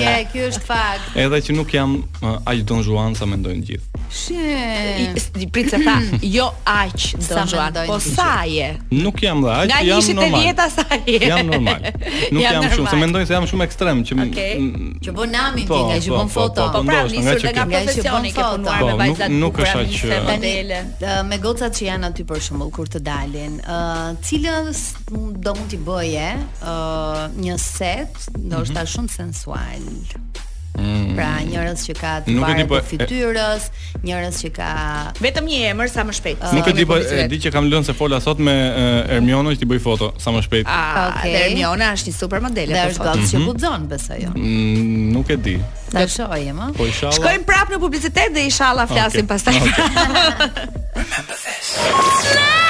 je, 0.00 0.12
ky 0.32 0.42
është 0.50 0.66
fakt. 0.68 1.04
Edhe 1.16 1.38
që 1.46 1.54
nuk 1.56 1.70
jam 1.72 1.94
uh, 2.20 2.42
aq 2.50 2.60
Don 2.68 2.82
Juan 2.84 3.14
sa 3.16 3.24
mendojnë 3.28 3.62
gjithë. 3.70 4.00
Shi. 4.12 5.46
Prince 5.54 5.78
tha, 5.80 5.94
jo 6.36 6.50
aq 6.68 7.04
Don 7.30 7.48
Juan, 7.48 7.78
po 7.88 7.96
sa 8.04 8.42
je? 8.50 8.66
Nuk 8.92 9.22
jam 9.24 9.40
dhe 9.46 9.54
aq, 9.54 9.72
jam 9.88 10.02
normal. 10.02 10.02
Nga 10.02 10.02
ishit 10.02 10.20
e 10.20 10.28
vjeta 10.34 10.66
sa 10.76 10.84
je? 11.06 11.18
Jam 11.28 11.46
normal. 11.48 11.80
Nuk 12.34 12.42
jam, 12.42 12.66
shumë, 12.74 12.90
se 12.92 12.98
mendojnë 13.04 13.30
se 13.30 13.34
jam 13.38 13.48
shumë 13.54 13.64
ekstrem, 13.68 14.02
që 14.10 14.18
okay. 14.26 14.90
që 15.08 15.16
bën 15.16 15.32
namin 15.36 15.64
po, 15.70 15.78
ti, 15.80 15.88
nga 15.88 15.98
që 16.04 16.12
po, 16.12 16.20
bën 16.20 16.28
po, 16.28 16.36
foto. 16.36 16.68
Po 16.76 16.84
pra, 16.90 17.00
nisur 17.08 17.48
nga 17.56 17.64
profesioni 17.72 18.34
ke 18.36 18.44
punuar 18.52 18.84
me 18.90 18.96
vajzat. 19.04 19.32
Nuk 19.40 19.62
është 19.64 19.86
aq. 19.86 19.98
Uh, 20.10 20.30
uh, 20.34 21.16
me 21.30 21.40
gocat 21.40 21.78
që 21.80 21.88
janë 21.88 22.12
aty 22.12 22.28
për 22.28 22.44
shembull 22.44 22.74
kur 22.76 22.92
të 22.92 23.00
dalin, 23.08 23.56
ë 23.64 24.20
cilës 24.26 24.84
do 25.14 25.56
mund 25.56 25.66
t'i 25.72 25.80
bëje 25.86 26.28
ë 26.60 26.72
një 27.40 27.58
set, 27.62 28.26
ndoshta 28.36 28.82
mhm. 28.84 28.90
shumë 28.96 29.28
sensual. 29.30 29.82
Mm. 30.78 31.14
Pra 31.18 31.28
njerëz 31.50 31.80
që 31.82 31.94
ka 31.98 32.10
të 32.22 32.34
bërë 32.38 32.60
me 32.60 32.64
po, 32.70 32.78
fytyrës, 32.86 33.64
njerëz 34.06 34.36
që 34.38 34.50
ka 34.54 34.68
vetëm 35.18 35.48
një 35.50 35.58
emër 35.72 35.90
sa 35.90 36.04
më 36.06 36.14
shpejt. 36.14 36.44
Nuk 36.54 36.68
e 36.70 36.74
di 36.78 36.84
po 36.86 36.94
e 37.00 37.24
di 37.26 37.40
që 37.42 37.50
kam 37.50 37.66
lënë 37.72 37.86
se 37.90 37.94
fola 37.98 38.20
sot 38.22 38.38
me 38.38 38.54
uh, 38.70 39.16
Ermiona 39.16 39.50
që 39.50 39.64
ti 39.64 39.68
bëj 39.72 39.82
foto 39.82 40.12
sa 40.22 40.30
më 40.30 40.44
shpejt. 40.46 40.70
Ah, 40.70 41.10
okay. 41.10 41.34
Ermiona 41.50 41.90
është 41.96 42.12
një 42.12 42.14
super 42.14 42.38
supermodel 42.38 42.70
apo 42.70 42.94
është 42.94 43.08
gjatë 43.08 43.26
që 43.32 43.38
mhm. 43.40 43.48
guxon 43.50 43.88
besoj 43.90 44.20
unë. 44.30 44.46
Jo. 44.46 44.46
Mm, 44.46 45.12
nuk 45.18 45.34
e 45.36 45.40
di. 45.48 45.56
Ta 45.90 46.06
shojë 46.18 46.54
më. 46.62 46.70
Po 46.78 46.86
inshallah. 46.94 47.18
Shkojmë 47.18 47.48
prapë 47.50 47.74
në 47.76 47.82
bulicitet 47.88 48.34
dhe 48.38 48.46
inshallah 48.46 48.88
flasim 48.94 49.26
okay. 49.26 49.30
pastaj. 49.34 50.66
Okay. 50.86 52.68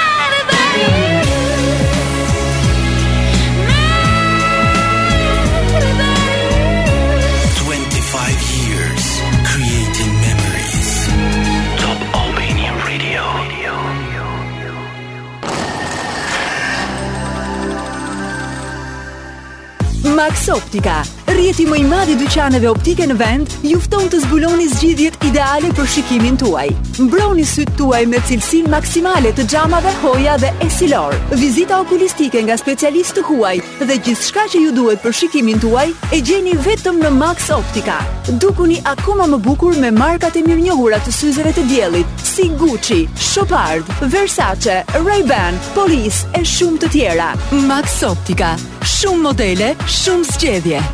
Max 20.21 20.49
Optica. 20.49 21.01
shtëpërjet 21.41 21.59
i 21.65 21.69
mëj 21.71 21.81
madhi 21.89 22.13
dyqaneve 22.19 22.67
optike 22.69 23.05
në 23.09 23.13
vend, 23.17 23.53
jufton 23.65 24.05
të 24.13 24.19
zbuloni 24.27 24.67
zgjidhjet 24.69 25.15
ideale 25.25 25.71
për 25.75 25.87
shikimin 25.89 26.35
tuaj. 26.37 26.67
Mbroni 27.01 27.41
sytë 27.49 27.73
tuaj 27.79 28.01
me 28.11 28.19
cilësin 28.29 28.67
maksimale 28.69 29.31
të 29.33 29.45
gjamave, 29.49 29.89
hoja 30.03 30.35
dhe 30.37 30.51
esilor. 30.67 31.15
Vizita 31.41 31.79
okulistike 31.81 32.43
nga 32.45 32.57
specialist 32.61 33.17
të 33.17 33.23
huaj 33.31 33.55
dhe 33.81 33.97
gjithë 34.05 34.27
shka 34.27 34.45
që 34.53 34.61
ju 34.67 34.75
duhet 34.77 35.01
për 35.01 35.17
shikimin 35.21 35.59
tuaj, 35.65 35.87
e 36.13 36.21
gjeni 36.21 36.53
vetëm 36.61 37.01
në 37.01 37.11
Max 37.17 37.49
Optica. 37.57 37.97
Dukuni 38.37 38.77
akoma 38.93 39.25
më 39.33 39.41
bukur 39.41 39.73
me 39.81 39.89
markat 39.97 40.37
e 40.37 40.45
mirë 40.45 40.67
njohura 40.69 41.01
të 41.01 41.15
syzëve 41.21 41.55
të 41.57 41.65
djelit, 41.73 42.17
si 42.31 42.51
Gucci, 42.61 43.01
Shopard, 43.17 43.89
Versace, 44.13 44.83
Ray-Ban, 44.93 45.57
Police 45.73 46.27
e 46.37 46.45
shumë 46.45 46.85
të 46.85 46.93
tjera. 46.95 47.33
Max 47.65 47.97
Optica. 48.07 48.53
Shumë 48.85 49.23
modele, 49.29 49.73
shumë 49.89 50.33
zgjedhje. 50.35 50.87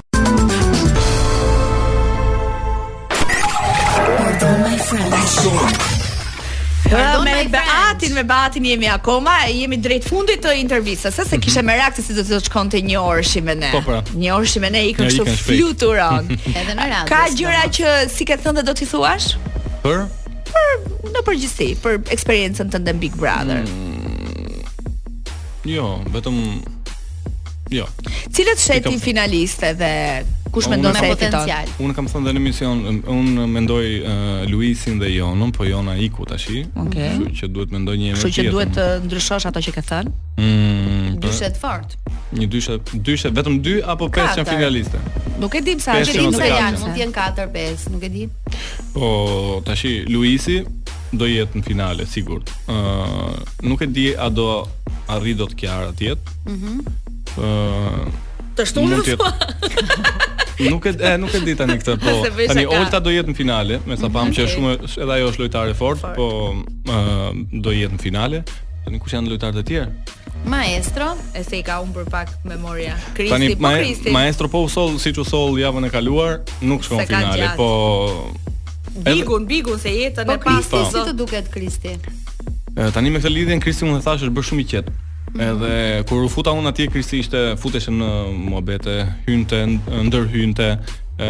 Pardon, 6.89 7.23
me 7.26 7.43
Beatin, 7.47 8.13
me 8.13 8.23
Beatin 8.23 8.63
jemi 8.63 8.88
akoma, 8.89 9.38
jemi 9.52 9.78
drejt 9.82 10.06
fundit 10.08 10.39
të 10.43 10.54
intervistës, 10.62 11.17
sa 11.17 11.26
se 11.28 11.36
mhm. 11.36 11.43
kishe 11.43 11.62
me 11.65 11.76
reakti 11.76 12.06
si 12.06 12.15
do 12.15 12.23
të 12.23 12.39
shkonte 12.45 12.80
një 12.88 13.02
orë 13.02 13.26
shi 13.28 13.41
me 13.43 13.56
ne. 13.60 13.71
Po 13.76 13.82
pra. 13.84 14.00
Një 14.15 14.32
orë 14.38 14.47
shi 14.47 14.62
me 14.63 14.69
ne 14.71 14.86
i 14.88 14.93
kështu 14.95 15.26
ja, 15.28 15.34
fluturon. 15.50 16.32
Edhe 16.56 16.78
në 16.78 16.88
radhë. 16.93 17.08
Ka 17.12 17.26
gjëra 17.36 17.65
që 17.78 17.97
si 18.13 18.28
ke 18.30 18.39
thënë 18.39 18.62
dhe 18.62 18.65
do 18.69 18.78
t'i 18.80 18.88
thuash? 18.91 19.34
Për 19.84 20.06
për 20.47 20.73
në 21.12 21.26
përgjithësi, 21.28 21.69
për 21.84 22.00
eksperiencën 22.15 22.71
tënde 22.71 22.95
Big 23.04 23.19
Brother. 23.19 23.65
Mm, 23.67 24.56
jo, 25.67 25.89
vetëm 26.15 26.39
Jo. 27.69 27.86
Cilët 28.32 28.58
sheti 28.62 28.88
kam... 28.89 28.99
finaliste 29.01 29.71
dhe 29.75 29.91
kush 30.56 30.69
mendon 30.71 30.95
se 30.95 31.08
potencial? 31.12 31.67
Unë 31.84 31.95
kam 31.97 32.08
thënë 32.10 32.27
dhe 32.30 32.34
në 32.38 32.41
emision, 32.41 32.84
unë 33.12 33.47
mendoj 33.56 33.84
uh, 33.86 34.43
Luisin 34.51 34.99
dhe 35.01 35.10
Jonën, 35.12 35.51
po 35.56 35.67
Jona 35.67 35.97
iku 36.03 36.25
tashi. 36.30 36.63
Okej. 36.75 36.88
Okay. 36.88 37.25
Kështu 37.25 37.43
që 37.43 37.49
duhet 37.58 37.75
mendoj 37.75 37.97
një 37.99 38.10
emër 38.13 38.19
tjetër. 38.21 38.30
Kështu 38.30 38.45
që 38.45 38.56
duhet 38.56 38.73
të 38.77 38.88
ndryshosh 39.08 39.47
ato 39.51 39.63
që 39.67 39.73
ke 39.77 39.84
thënë. 39.89 40.15
Mm, 40.39 41.17
po- 41.17 41.23
dyshet 41.27 41.60
fort. 41.63 41.97
Një 42.38 42.47
dyshe, 42.51 42.77
dyshe 43.08 43.32
vetëm 43.36 43.60
2 43.60 43.65
dy, 43.67 43.75
apo 43.95 44.10
5 44.10 44.41
janë 44.41 44.49
finaliste. 44.51 45.03
Nuk 45.41 45.53
e 45.56 45.62
di 45.63 45.75
pse, 45.80 45.95
nuk 45.97 46.12
e 46.12 46.15
di 46.19 46.27
pse 46.34 46.47
janë, 46.53 46.84
mund 46.84 46.95
të 46.95 47.03
jenë 47.03 47.17
4, 47.19 47.47
5, 47.58 47.88
nuk 47.95 48.08
e 48.08 48.13
di. 48.13 48.27
Po 48.95 49.10
tashi 49.67 49.93
Luisi 50.12 50.58
do 51.15 51.27
jetë 51.30 51.60
në 51.62 51.67
finale 51.67 52.08
sigurt. 52.12 52.51
Ëh, 52.71 52.80
uh, 52.80 53.36
nuk 53.67 53.84
e 53.86 53.91
di 53.95 54.10
a 54.12 54.30
do 54.34 54.47
arrit 55.15 55.39
të 55.43 55.51
Kiara 55.60 55.91
atje. 55.95 56.15
Mhm. 56.47 56.80
Mm 56.80 57.06
Të 57.38 58.65
shtunë 58.71 59.00
në 59.04 59.17
po. 59.21 59.28
Nuk 60.58 60.88
e 60.89 60.91
e 61.06 61.10
nuk 61.21 61.36
e 61.38 61.39
di 61.45 61.54
tani 61.58 61.76
këtë 61.78 61.95
po. 62.02 62.13
Tani 62.50 62.63
Olta 62.65 62.97
do 63.04 63.12
jetë 63.13 63.30
në 63.30 63.38
finale, 63.38 63.78
me 63.86 63.93
sa 63.93 64.08
mhm. 64.08 64.13
pam 64.15 64.32
që 64.34 64.45
është 64.45 64.54
shumë 64.56 64.73
edhe 65.06 65.17
ajo 65.19 65.28
është 65.34 65.43
lojtare 65.43 65.76
fort, 65.78 66.06
po 66.17 66.30
do 67.62 67.76
jetë 67.78 67.97
në 67.97 68.02
finale. 68.02 68.41
Tani 68.88 69.02
kush 69.04 69.13
janë 69.13 69.30
lojtarët 69.36 69.62
e 69.62 69.65
tjerë? 69.69 69.93
Maestro, 70.47 71.12
e 71.38 71.41
se 71.45 71.60
i 71.60 71.63
ka 71.65 71.78
për 71.93 72.08
pak 72.13 72.32
memoria. 72.47 72.93
Kristi, 73.17 73.54
po 73.60 73.71
Kristi. 73.76 74.12
Maestro 74.15 74.50
po 74.54 74.62
u 74.65 74.69
sol 74.71 74.95
siç 75.02 75.17
u 75.21 75.26
sol 75.28 75.58
javën 75.62 75.89
e 75.89 75.93
kaluar, 75.93 76.38
nuk 76.63 76.86
shkon 76.86 77.02
në 77.04 77.08
finale, 77.10 77.50
po 77.58 77.69
Bigun, 79.06 79.43
Bigun 79.50 79.78
se 79.78 79.91
jeta 79.93 80.23
ne 80.26 80.39
pas 80.39 80.41
Po 80.65 80.78
Kristi 80.78 80.86
si 80.95 81.04
të 81.10 81.17
duket 81.19 81.50
Kristi? 81.54 81.93
Tani 82.95 83.12
me 83.13 83.19
këtë 83.21 83.30
lidhje 83.34 83.58
Kristi 83.62 83.86
mund 83.86 84.02
të 84.02 84.08
thashë 84.08 84.26
është 84.26 84.34
bërë 84.39 84.50
shumë 84.50 84.63
i 84.63 84.67
qetë. 84.71 84.95
Edhe 85.36 86.04
kur 86.10 86.24
u 86.26 86.30
futa 86.32 86.54
unë 86.56 86.72
atje 86.72 86.88
Krisi 86.94 87.20
ishte 87.24 87.42
futeshën 87.62 87.98
në 88.00 88.08
mohbete, 88.48 88.94
hynte, 89.28 89.60
ndërhynte. 90.08 90.70
Ë 91.18 91.28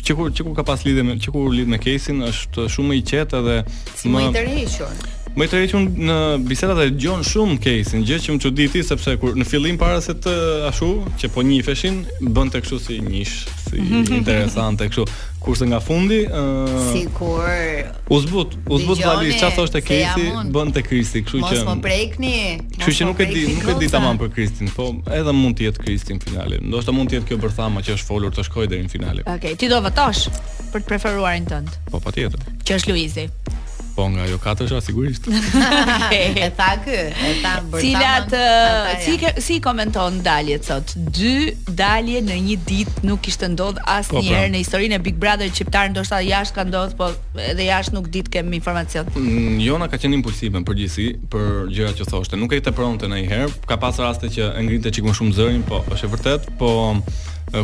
çikur 0.00 0.32
çikur 0.34 0.56
ka 0.56 0.64
pas 0.66 0.82
lidhje 0.88 1.04
me 1.06 1.14
çikur 1.20 1.52
lidh 1.54 1.70
me 1.70 1.78
Kesin, 1.80 2.24
është 2.32 2.66
shumë 2.76 2.98
i 2.98 3.04
qetë 3.12 3.42
edhe 3.42 3.56
më, 3.62 4.16
më 4.16 4.24
i 4.24 4.32
tërhequr. 4.38 5.06
Më 5.36 5.46
të 5.52 5.58
rëndë 5.60 6.06
në 6.08 6.14
bisedat 6.48 6.78
të 6.80 6.84
dëgjon 6.96 7.20
shumë 7.28 7.56
kësin, 7.60 8.04
gjë 8.08 8.16
që 8.24 8.32
më 8.36 8.38
çuditi 8.40 8.80
sepse 8.88 9.12
kur 9.20 9.34
në 9.36 9.44
fillim 9.44 9.76
para 9.76 9.98
se 10.00 10.14
të 10.24 10.32
ashtu 10.70 10.88
që 11.20 11.28
po 11.34 11.42
njifeshin, 11.44 11.98
bënte 12.24 12.62
kështu 12.64 12.78
si 12.80 12.96
njësh, 13.04 13.34
si 13.66 13.80
mhm. 13.82 14.14
interesante 14.22 14.86
kështu. 14.88 15.04
Kurse 15.44 15.68
nga 15.68 15.82
fundi, 15.84 16.22
ë 16.24 16.40
uh, 16.40 16.88
sikur 16.88 17.44
u 18.16 18.20
zbut, 18.24 18.56
u 18.64 18.78
zbut 18.80 19.02
vali 19.04 19.34
çfarë 19.36 19.54
thoshte 19.58 19.82
Kesi, 19.84 20.24
bënte 20.56 20.80
Kristi, 20.88 21.20
kështu 21.26 21.42
që 21.44 21.52
Mos 21.52 21.68
po 21.68 21.76
prekni. 21.84 22.32
Kështu 22.78 22.96
që 22.96 23.10
po 23.10 23.10
nuk 23.12 23.22
e 23.26 23.28
di, 23.34 23.44
nuk 23.60 23.70
e 23.74 23.76
di 23.84 23.90
tamam 23.92 24.18
për 24.24 24.32
Kristin, 24.38 24.72
po 24.78 24.88
edhe 25.20 25.36
mund 25.36 25.60
të 25.60 25.68
jetë 25.68 25.84
Kristi 25.84 26.16
në 26.16 26.24
finalin. 26.30 26.64
Ndoshta 26.72 26.96
mund 26.96 27.12
të 27.12 27.18
jetë 27.20 27.34
kjo 27.34 27.40
bërthama 27.44 27.84
që 27.84 27.98
është 27.98 28.08
folur 28.08 28.32
të 28.32 28.48
shkojë 28.48 28.72
deri 28.72 28.88
në 28.88 28.92
finalin. 28.96 29.28
Okej, 29.28 29.36
okay, 29.52 29.60
ti 29.60 29.68
do 29.74 29.84
votosh 29.84 30.24
për 30.72 30.80
të 30.80 30.90
preferuarin 30.94 31.46
tënd. 31.52 31.76
Po 31.92 32.00
patjetër. 32.08 32.50
Që 32.64 32.80
është 32.80 32.94
Luizi. 32.96 33.28
Po 33.96 34.04
nga 34.12 34.26
jo 34.28 34.36
katërsha 34.38 34.82
sigurisht. 34.84 35.24
e 36.12 36.48
tha 36.58 36.70
ky, 36.84 36.96
e 37.26 37.30
tha 37.40 37.52
bërtam. 37.64 37.78
Cilat 37.80 38.34
si 39.04 39.14
si 39.46 39.56
komenton 39.64 40.18
daljet 40.26 40.68
sot? 40.68 40.90
Dy 41.16 41.54
dalje 41.78 42.20
në 42.26 42.36
një 42.48 42.56
ditë 42.68 43.06
nuk 43.08 43.22
kishte 43.24 43.48
ndodhur 43.54 43.80
asnjëherë 43.88 44.42
po, 44.42 44.42
pra. 44.44 44.52
në 44.52 44.60
historinë 44.60 44.98
e 44.98 45.00
Big 45.06 45.16
Brother 45.22 45.48
shqiptar, 45.48 45.88
ndoshta 45.94 46.18
jashtë 46.26 46.58
ka 46.58 46.66
ndodhur, 46.68 46.96
po 47.00 47.08
edhe 47.40 47.70
jashtë 47.70 47.96
nuk 47.96 48.10
ditë 48.12 48.34
kemi 48.36 48.60
informacion. 48.60 49.08
Mm, 49.16 49.56
Jona 49.64 49.88
ka 49.88 49.96
qenë 50.04 50.18
impulsive 50.20 50.60
në 50.60 50.66
përgjithësi 50.68 51.06
për 51.32 51.48
gjërat 51.72 52.02
që 52.02 52.08
thoshte. 52.12 52.36
Nuk 52.42 52.52
e 52.52 52.58
tepronte 52.60 53.06
pronte 53.06 53.08
ndonjëherë, 53.08 53.62
ka 53.70 53.78
pas 53.80 53.96
raste 54.04 54.28
që 54.34 54.50
e 54.60 54.66
ngrinte 54.66 54.92
çikun 54.92 55.16
shumë 55.16 55.38
zërin, 55.40 55.64
po 55.72 55.80
është 55.88 56.02
e 56.02 56.10
vërtet, 56.16 56.50
po 56.60 56.74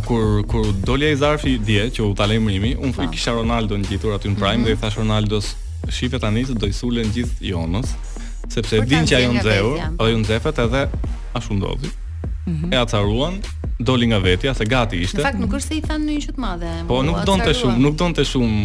kur 0.09 0.41
kur 0.49 0.73
doli 0.87 1.11
ai 1.13 1.21
zarfi 1.21 1.59
dje 1.61 1.91
që 1.99 2.07
u 2.09 2.17
tha 2.17 2.25
lajmërimi, 2.33 2.79
un 2.81 2.89
i 2.89 2.97
po. 3.03 3.11
kisha 3.13 3.37
Ronaldo 3.37 3.77
ngjitur 3.83 4.17
aty 4.17 4.33
në 4.33 4.41
Prime 4.41 4.63
mm 4.63 4.65
-hmm. 4.65 4.71
dhe 4.73 4.79
i 4.79 4.81
thash 4.81 4.97
Ronaldos 5.03 5.57
shipe 5.91 6.17
tani 6.19 6.45
se 6.45 6.53
do 6.55 6.67
i 6.67 6.73
sulen 6.75 7.09
gjithë 7.15 7.51
Jonës, 7.51 7.91
sepse 8.53 8.83
din 8.87 9.07
që 9.09 9.19
ajo 9.21 9.33
nxehur, 9.39 9.79
ajo 9.99 10.11
ju 10.13 10.21
nxefet 10.23 10.59
edhe 10.67 10.85
ashtu 11.35 11.57
ndodhi. 11.59 11.91
Mm 12.47 12.55
-hmm. 12.57 12.75
E 12.75 12.77
acaruan, 12.77 13.35
doli 13.81 14.07
nga 14.07 14.19
vetja 14.19 14.55
se 14.55 14.65
gati 14.67 14.97
ishte. 14.97 15.19
Në 15.19 15.23
fakt 15.23 15.39
nuk 15.39 15.53
është 15.53 15.69
se 15.69 15.75
i 15.75 15.83
thanë 15.83 16.05
në 16.09 16.13
një 16.13 16.21
qytet 16.25 16.37
madhe. 16.43 16.71
Po 16.89 17.03
nuk 17.03 17.19
donte 17.27 17.53
shumë, 17.55 17.79
nuk 17.79 17.95
donte 17.99 18.23
shumë 18.25 18.61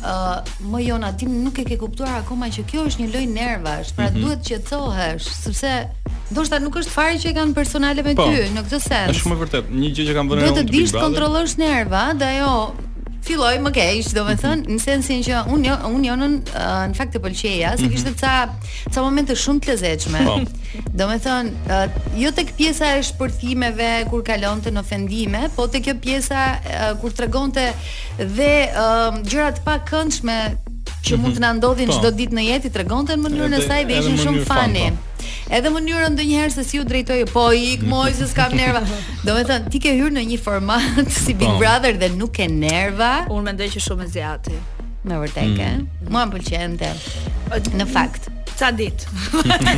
më 0.05 0.83
jona 0.85 1.13
ti 1.17 1.27
nuk 1.27 1.57
e 1.59 1.65
ke 1.65 1.77
kuptuar 1.81 2.21
akoma 2.23 2.49
që 2.53 2.65
kjo 2.69 2.85
është 2.91 3.05
një 3.05 3.09
lloj 3.13 3.25
nervash, 3.35 3.95
pra 3.97 4.09
mm 4.11 4.15
-hmm. 4.17 4.21
duhet 4.23 4.41
qetësohesh, 4.49 5.25
sepse 5.43 5.89
ndoshta 6.33 6.59
nuk 6.61 6.75
është 6.77 6.91
fare 6.97 7.15
që 7.21 7.29
e 7.31 7.35
kanë 7.35 7.55
personale 7.55 8.03
me 8.03 8.15
po, 8.15 8.25
ty 8.29 8.49
në 8.55 8.65
këtë 8.67 8.81
sens. 8.81 9.11
Është 9.11 9.23
shumë 9.23 9.35
e 9.35 9.39
vërtetë. 9.43 9.69
Një 9.83 9.89
gjë 9.95 10.05
që 10.09 10.13
kanë 10.17 10.29
bënë. 10.31 10.41
Duhet 10.43 10.57
të 10.57 10.73
dish 10.73 10.93
kontrollosh 10.93 11.57
nerva, 11.59 12.03
dhe 12.19 12.25
ajo 12.39 12.55
filloi 13.25 13.57
më 13.65 13.71
keq, 13.75 14.11
domethënë, 14.17 14.63
mhm. 14.63 14.77
në 14.77 14.83
sensin 14.83 15.23
që 15.25 15.39
unë 15.53 15.69
jo, 15.69 15.77
unë 15.95 16.09
jonën 16.09 16.35
në 16.91 16.97
fakt 16.99 17.17
e 17.17 17.23
pëlqeja, 17.25 17.73
se 17.81 17.87
mhm. 17.87 17.95
kishte 17.95 18.13
ca 18.21 18.51
ca 18.95 19.05
momente 19.05 19.37
shumë 19.39 19.65
të 19.65 19.71
lezetshme. 19.73 20.25
Po. 20.29 20.91
domethënë, 20.99 21.87
jo 22.21 22.33
tek 22.37 22.53
pjesa 22.59 22.93
e 22.99 23.03
shpërthimeve 23.09 23.91
kur 24.11 24.25
kalonte 24.27 24.73
në 24.75 24.85
ofendime, 24.85 25.45
po 25.57 25.67
tek 25.73 25.87
kjo 25.89 25.97
pjesa 26.05 26.45
kur 27.03 27.15
tregonte 27.17 27.71
dhe 28.19 28.53
gjëra 29.29 29.51
të 29.59 29.65
pakëndshme 29.67 30.39
që 31.05 31.19
mund 31.21 31.37
të 31.37 31.43
na 31.45 31.55
ndodhin 31.59 31.91
po. 31.93 31.99
çdo 32.01 32.13
ditë 32.19 32.37
në 32.39 32.45
jetë, 32.51 32.71
tregonte 32.77 33.17
në 33.17 33.25
mënyrën 33.27 33.59
e 33.59 33.65
saj 33.67 33.83
dhe 33.89 33.99
ishin 34.03 34.21
shumë 34.21 34.47
fani 34.49 34.87
edhe 35.53 35.71
mënyrën 35.71 36.15
ndonjëherë 36.15 36.53
se 36.55 36.65
si 36.65 36.79
u 36.81 36.85
drejtoi, 36.89 37.25
po 37.33 37.51
ik 37.53 37.83
moj 37.89 38.13
se 38.17 38.27
s'kam 38.31 38.55
nerva. 38.57 38.81
thënë, 39.25 39.57
ti 39.71 39.81
ke 39.83 39.93
hyrë 39.97 40.17
në 40.17 40.23
një 40.33 40.39
format 40.41 41.09
si 41.13 41.35
Big 41.35 41.49
oh. 41.49 41.59
Brother 41.61 41.97
dhe 42.01 42.09
nuk 42.17 42.33
ke 42.39 42.47
nerva. 42.49 43.27
Unë 43.29 43.45
mendoj 43.51 43.69
që 43.75 43.85
shumë 43.87 44.07
e 44.09 44.13
zjati. 44.17 44.55
Me 45.05 45.19
vërtetë. 45.21 45.49
Mm. 45.53 45.61
Eh? 45.61 46.09
Mua 46.09 46.25
m'pëlqente. 46.27 46.89
Në 47.77 47.89
fakt, 47.93 48.31
ca 48.57 48.71
ditë. 48.73 49.17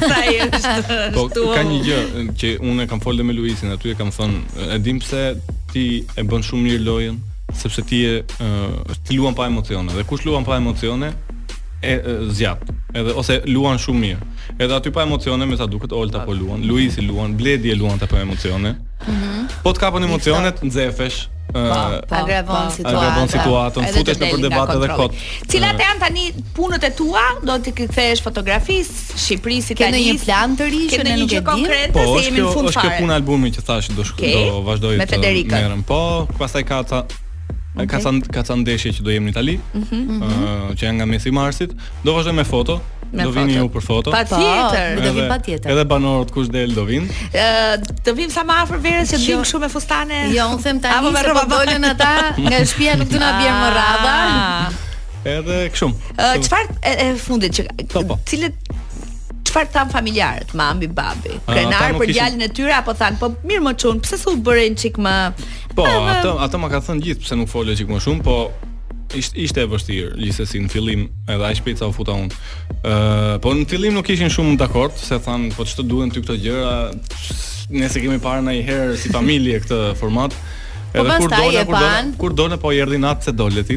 po 1.17 1.27
shtu. 1.33 1.47
ka 1.57 1.65
një 1.67 1.81
gjë 1.89 2.01
që 2.43 2.53
unë 2.63 2.87
e 2.87 2.91
kam 2.91 3.03
folde 3.03 3.27
me 3.27 3.35
Luisin, 3.35 3.75
aty 3.75 3.95
e 3.97 3.99
kam 3.99 4.15
thënë, 4.15 4.67
e 4.79 4.83
dim 4.83 5.03
pse 5.03 5.33
ti 5.75 5.89
e 6.15 6.23
bën 6.31 6.47
shumë 6.47 6.63
mirë 6.71 6.87
lojën, 6.87 7.19
sepse 7.59 7.83
ti 7.91 8.05
e 8.13 8.21
uh, 8.23 8.99
ti 9.07 9.19
luan 9.19 9.35
pa 9.35 9.47
emocione 9.51 9.91
dhe 9.95 10.03
kush 10.09 10.27
luan 10.27 10.45
pa 10.47 10.57
emocione, 10.61 11.11
e, 11.87 11.93
e 11.93 12.33
zjat, 12.33 12.59
edhe 12.99 13.13
ose 13.21 13.37
luan 13.55 13.79
shumë 13.83 14.01
mirë. 14.03 14.25
Edhe 14.65 14.75
aty 14.79 14.93
pa 14.97 15.05
emocione, 15.07 15.47
me 15.49 15.59
sa 15.61 15.69
duket 15.71 15.93
Olta 15.95 16.25
po 16.27 16.35
luan, 16.35 16.65
Luisi 16.67 17.05
luan, 17.05 17.37
Bledi 17.39 17.71
e 17.73 17.77
luan 17.79 17.99
ta 18.03 18.09
pa 18.11 18.21
emocione. 18.25 18.75
Mhm. 19.07 19.23
Mm 19.23 19.33
po 19.63 19.73
të 19.75 19.81
kapën 19.83 20.05
emocionet, 20.07 20.61
nxefesh. 20.63 21.17
Po, 21.55 21.59
pa, 21.71 22.01
pa, 22.11 22.21
pa, 22.47 22.61
situatën, 23.27 23.85
futesh 23.95 24.19
në 24.21 24.29
për 24.35 24.41
debat 24.45 24.71
edhe 24.75 24.89
kot. 24.99 25.15
Cilat 25.51 25.79
janë 25.83 26.03
tani 26.03 26.25
punët 26.55 26.87
e 26.87 26.91
tua? 26.99 27.23
Do 27.47 27.55
të 27.67 27.73
kthehesh 27.81 28.23
fotografis 28.23 28.91
Shqipërisë 29.15 29.79
tani. 29.81 30.03
Ke 30.03 30.07
një 30.07 30.17
plan 30.25 30.57
të 30.59 30.71
ri 30.73 30.83
që 30.95 31.03
ne 31.07 31.17
nuk 31.23 31.35
e 31.39 31.43
dimë. 31.51 31.83
Po, 31.95 32.07
është 32.15 32.81
kjo 32.81 32.91
punë 33.01 33.17
albumi 33.19 33.55
që 33.55 33.67
thash 33.71 33.93
do 33.95 34.03
do 34.07 34.59
vazhdoj 34.71 34.99
të 35.07 35.23
merrem. 35.53 35.87
Po, 35.93 36.01
pastaj 36.39 36.67
ka 36.67 36.83
Ka 37.85 37.99
thënë 38.01 38.33
ka 38.33 38.41
thënë 38.49 38.63
ndeshje 38.65 38.91
që 38.97 39.05
do 39.05 39.13
jemi 39.13 39.29
në 39.29 39.33
Itali. 39.35 39.55
Mhm. 39.57 39.83
Ëh, 39.85 39.97
mm 39.97 40.21
-hmm. 40.21 40.77
që 40.77 40.83
janë 40.87 40.97
nga 41.03 41.07
mesi 41.11 41.31
marsit. 41.37 41.73
Do 42.07 42.15
vazhdoj 42.17 42.33
me 42.35 42.45
foto. 42.45 42.79
Me 43.13 43.23
do 43.23 43.31
vini 43.31 43.53
ju 43.59 43.69
për 43.69 43.83
foto. 43.85 44.11
Patjetër, 44.11 44.89
do 45.05 45.13
vi 45.13 45.29
patjetër. 45.29 45.71
Edhe 45.73 45.85
banorët 45.85 46.31
kush 46.33 46.49
del 46.51 46.73
do 46.75 46.85
vin. 46.85 47.05
Ëh, 47.33 47.77
do 48.07 48.15
vim 48.15 48.31
sa 48.31 48.43
më 48.49 48.55
afër 48.63 48.79
verës 48.87 49.13
që 49.13 49.17
bëjmë 49.21 49.39
kështu 49.39 49.53
jo. 49.53 49.59
me 49.61 49.69
fustane. 49.69 50.19
Jo, 50.37 50.47
u 50.55 50.59
them 50.63 50.81
tani. 50.81 50.95
Apo 50.99 51.11
me 51.11 51.21
rroba 51.23 51.45
po 51.47 51.55
dolën 51.55 51.85
ata 51.85 52.13
nga 52.37 52.57
shtëpia 52.67 52.95
nuk 52.99 53.09
do 53.13 53.19
na 53.19 53.31
bjerë 53.41 53.59
më 53.63 53.69
rradha. 53.77 54.17
Ah. 54.27 54.73
Edhe 55.35 55.69
kështu. 55.73 55.91
Çfarë 56.17 56.69
e 56.83 57.15
fundit 57.19 57.51
që 57.51 57.63
cilët 58.29 58.55
Çfarë 59.47 59.71
tan 59.73 59.89
familjarët, 59.91 60.55
mami, 60.55 60.87
babi? 60.87 61.31
Ah, 61.47 61.53
Krenar 61.55 61.93
për 62.01 62.11
djalin 62.15 62.43
e 62.43 62.49
tyre 62.49 62.75
apo 62.79 62.93
than, 62.99 63.17
po 63.21 63.29
mirë 63.47 63.63
më 63.65 63.73
çun, 63.81 64.01
pse 64.01 64.19
s'u 64.19 64.31
bërin 64.47 64.77
çik 64.79 64.97
më 64.99 65.15
Po, 65.77 65.85
ato 65.85 66.39
ato 66.41 66.57
ma 66.59 66.71
ka 66.73 66.81
thënë 66.81 67.03
gjithë 67.05 67.21
pse 67.21 67.37
nuk 67.37 67.51
folë 67.53 67.75
çik 67.77 67.91
më 67.93 67.99
shumë, 68.01 68.23
po 68.25 68.37
ishte 69.13 69.37
ishte 69.45 69.61
e 69.61 69.69
vështirë 69.69 70.15
gjithsesi 70.23 70.63
në 70.65 70.71
fillim 70.73 71.03
edhe 71.29 71.45
ai 71.45 71.53
shpejt 71.59 71.83
sa 71.83 71.91
u 71.91 71.93
futa 71.93 72.15
unë. 72.17 72.39
Ë, 72.81 72.95
po 73.45 73.53
në 73.53 73.67
fillim 73.69 73.93
nuk 73.99 74.09
ishin 74.15 74.33
shumë 74.33 74.57
dakord 74.63 74.97
se 74.97 75.19
than 75.27 75.51
po 75.53 75.69
ç'të 75.69 75.85
duhen 75.91 76.15
ty 76.15 76.25
këto 76.25 76.39
gjëra, 76.41 76.73
nëse 77.77 78.01
kemi 78.03 78.17
parë 78.25 78.47
ndonjëherë 78.47 78.97
si 79.05 79.13
familje 79.15 79.61
këtë 79.67 79.83
format. 80.01 80.39
Edhe 80.97 81.15
po 81.21 81.29
kur 81.29 81.37
dole, 81.37 81.65
kur 81.65 81.75
dole, 81.75 82.15
kur 82.21 82.33
dole, 82.41 82.57
po 82.63 82.73
i 82.73 82.81
erdhi 82.83 82.99
natë 83.03 83.29
se 83.29 83.33
dole 83.37 83.63
ti, 83.69 83.77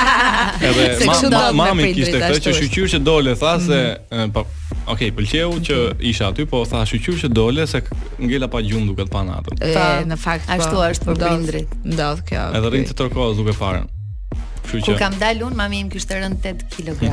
Edhe 0.68 1.42
mami 1.58 1.88
kishte 1.96 2.20
këtë 2.22 2.38
që 2.46 2.54
shqyqyr 2.58 2.88
që 2.94 3.00
dole, 3.08 3.34
tha 3.42 3.56
se, 3.66 3.80
mhm. 4.14 4.32
po, 4.38 4.46
Ok, 4.88 5.02
pëlqeu 5.18 5.58
që 5.68 5.74
isha 6.12 6.30
aty, 6.30 6.46
po 6.52 6.62
tha 6.70 6.84
shqyqyr 6.88 7.18
që 7.24 7.30
dole 7.36 7.66
se 7.70 7.82
ngela 8.22 8.48
pa 8.52 8.62
gjumë 8.64 8.86
duke 8.92 9.08
të 9.10 9.26
atë 9.40 9.60
E, 9.60 9.84
në 10.12 10.20
fakt, 10.22 10.48
po, 10.48 10.60
ashtu 10.60 10.82
është 10.88 11.10
për 11.10 11.22
bindrit. 11.26 11.76
Ndodh 11.92 12.24
kjo. 12.30 12.46
Edhe 12.58 12.72
rinë 12.74 12.92
të 12.92 12.96
tërkohës 13.02 13.36
duke 13.42 13.56
parën. 13.58 13.88
Kështu 14.68 14.92
që 14.92 14.96
kam 15.00 15.14
dalë 15.16 15.44
un, 15.46 15.54
mami 15.56 15.78
im 15.82 15.88
kishte 15.88 16.18
rën 16.20 16.34
8 16.44 16.64
kg. 16.74 17.10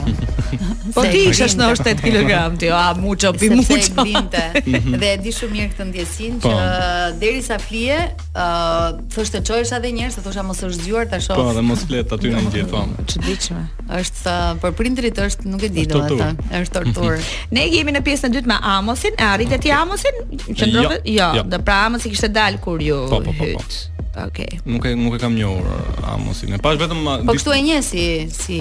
Po 0.96 1.06
ti 1.08 1.22
ishe 1.30 1.48
në 1.56 1.70
8 1.78 1.94
kg 2.04 2.40
ti, 2.60 2.68
a 2.76 2.90
mucho. 3.00 3.32
bi 3.40 3.48
muço. 3.54 3.76
Mhm. 3.96 4.98
Dhe 5.00 5.12
e 5.16 5.18
di 5.24 5.32
shumë 5.36 5.52
mirë 5.56 5.70
këtë 5.72 5.86
ndjesinë 5.92 6.40
po. 6.44 6.50
që 6.50 6.52
uh, 6.52 7.08
derisa 7.22 7.58
flie, 7.64 7.96
ë 7.96 8.46
uh, 8.46 9.00
thoshte 9.14 9.40
të 9.48 9.62
edhe 9.78 9.94
një 9.96 10.04
herë, 10.06 10.14
se 10.18 10.24
thosha 10.26 10.44
mos 10.44 10.60
është 10.68 10.84
zgjuar 10.84 11.08
tash. 11.14 11.32
Po, 11.32 11.48
dhe 11.56 11.64
mos 11.64 11.86
flet 11.88 12.14
aty 12.18 12.34
në 12.36 12.44
gjithë 12.50 12.70
fam. 12.74 12.92
Po. 13.00 13.08
Çuditshme. 13.14 13.64
Është 14.02 14.36
uh, 14.36 14.52
për 14.66 14.76
prindrit 14.82 15.24
është 15.28 15.48
nuk 15.54 15.64
e 15.64 15.72
di 15.78 15.88
domata, 15.92 16.32
është 16.62 16.78
torturë. 16.78 17.26
Ne 17.56 17.64
jemi 17.72 17.94
në 17.96 18.02
pjesën 18.04 18.32
e 18.32 18.36
dytë 18.40 18.50
me 18.52 18.58
Amosin, 18.76 19.16
e 19.20 19.28
arritet 19.32 19.64
ti 19.64 19.72
Amosin? 19.72 20.20
qendrove? 20.52 21.00
Jo, 21.06 21.32
do 21.36 21.40
jo, 21.40 21.50
jo. 21.56 21.62
pra 21.64 21.80
Amosi 21.88 22.12
kishte 22.12 22.32
dalë 22.36 22.60
kur 22.64 22.84
ju. 22.84 23.04
Po, 23.12 23.22
po, 23.24 23.36
po. 23.38 23.52
po. 23.54 23.95
Okej. 24.24 24.48
Okay. 24.50 24.52
Nuk 24.64 24.86
e 24.88 24.96
nuk 24.96 25.16
e 25.16 25.20
kam 25.20 25.36
njohur 25.36 25.66
uh, 25.68 26.08
Amosin. 26.16 26.54
E 26.56 26.60
pash 26.64 26.80
vetëm 26.80 27.00
uh, 27.04 27.16
Po 27.28 27.36
kështu 27.36 27.56
e 27.56 27.62
njeh 27.66 27.82
si 27.84 28.04
si 28.32 28.60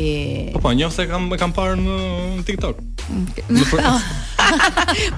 Po 0.55 0.63
po, 0.65 0.73
njoh 0.75 0.91
se 0.93 1.07
kam 1.07 1.29
e 1.33 1.39
kam 1.39 1.55
parë 1.55 1.77
në 1.79 1.99
TikTok. 2.49 2.81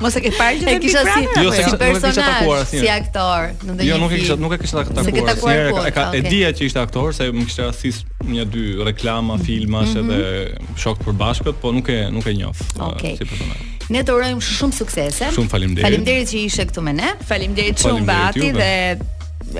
Mos 0.03 0.15
e 0.19 0.23
ke 0.25 0.31
parë 0.37 0.59
që 0.61 0.75
kisha 0.83 1.03
si 1.07 1.25
jo 1.43 1.51
se 1.55 1.65
kisha 1.81 2.61
si 2.73 2.85
aktor, 2.93 3.49
në 3.67 3.75
ndonjë 3.79 3.89
Jo, 3.89 3.97
nuk 4.03 4.13
e 4.15 4.19
kisha, 4.21 4.37
nuk 4.43 4.55
e 4.57 4.61
kisha 4.61 4.83
takuar. 4.85 5.07
Se 5.09 5.15
e 5.15 5.27
takuar 5.31 5.63
po. 5.73 6.05
E 6.19 6.23
dija 6.29 6.53
që 6.55 6.69
ishte 6.69 6.83
aktor 6.83 7.15
se 7.17 7.29
më 7.35 7.47
kishte 7.49 7.67
rastis 7.71 8.01
një 8.29 8.47
dy 8.53 8.65
reklama, 8.91 9.39
filma, 9.47 9.83
mhm. 9.87 9.97
filmash 9.97 9.97
edhe 9.97 10.21
mhm. 10.61 10.79
shokët 10.85 11.09
përbashkët, 11.09 11.59
po 11.65 11.73
nuk 11.79 11.89
e 11.91 11.99
nuk 12.15 12.29
e 12.31 12.37
njoh 12.43 12.65
uh, 12.77 12.93
si 13.03 13.25
personazh. 13.27 13.67
Ne 13.95 14.01
të 14.03 14.15
urojmë 14.17 14.41
shumë 14.43 14.75
suksese. 14.83 15.29
Shumë 15.35 15.51
faleminderit. 15.53 15.87
Faleminderit 15.87 16.31
që 16.33 16.41
ishe 16.47 16.65
këtu 16.71 16.83
me 16.83 16.95
ne. 16.99 17.13
Faleminderit 17.29 17.83
shumë 17.85 18.03
Bati 18.09 18.49
dhe 18.57 18.71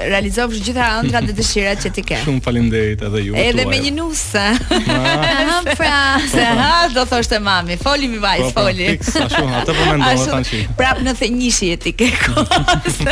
realizovësh 0.05 0.61
gjitha 0.65 0.87
ëndrat 1.01 1.27
dhe 1.31 1.35
dëshirat 1.39 1.81
që 1.85 1.93
ti 1.97 2.05
ke. 2.11 2.19
Shumë 2.25 2.43
faleminderit 2.45 3.03
edhe 3.09 3.23
ju. 3.25 3.37
Edhe 3.41 3.65
me 3.71 3.79
një 3.85 3.93
nusë 3.97 4.45
ah. 4.97 5.57
pra, 5.73 5.99
se 6.25 6.41
po, 6.41 6.41
po. 6.41 6.61
ha 6.61 6.71
do 6.95 7.07
thoshte 7.09 7.41
mami, 7.43 7.79
foli 7.81 8.09
mi 8.13 8.21
vajs, 8.23 8.51
po, 8.51 8.67
foli. 8.67 8.91
Po, 9.03 9.27
ashtu, 9.27 9.43
atë 9.63 9.77
po 9.79 9.89
mendova 9.91 10.31
tani. 10.33 10.65
Prap 10.79 11.03
në 11.07 11.17
the 11.21 11.31
njëshi 11.41 11.73
e 11.77 11.83
ti 11.87 11.93
ke 11.97 12.11
kos. 12.25 13.03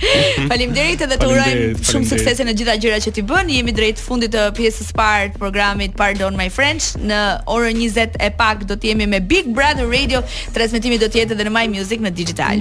Faleminderit 0.00 1.02
edhe 1.04 1.16
të 1.20 1.26
urojm 1.28 1.80
shumë 1.84 2.06
suksese 2.08 2.44
në 2.48 2.54
gjitha 2.56 2.74
gjërat 2.80 3.02
që 3.04 3.10
ti 3.18 3.24
bën. 3.32 3.50
Jemi 3.52 3.74
drejt 3.76 3.98
fundit 4.00 4.32
të 4.32 4.46
pjesës 4.56 4.88
së 4.88 4.94
parë 4.96 5.26
të 5.34 5.40
programit 5.42 5.92
Pardon 5.98 6.38
My 6.38 6.46
French. 6.52 6.94
Në 7.02 7.18
orën 7.52 7.76
20 7.84 8.16
e 8.16 8.30
pak 8.38 8.64
do 8.70 8.78
të 8.80 8.94
jemi 8.94 9.10
me 9.12 9.20
Big 9.20 9.50
Brother 9.52 9.90
Radio. 9.92 10.22
Transmetimi 10.56 10.96
do 11.02 11.10
të 11.12 11.20
jetë 11.24 11.36
edhe 11.36 11.50
në 11.50 11.56
My 11.58 11.66
Music 11.74 12.00
në 12.00 12.14
digital. 12.16 12.56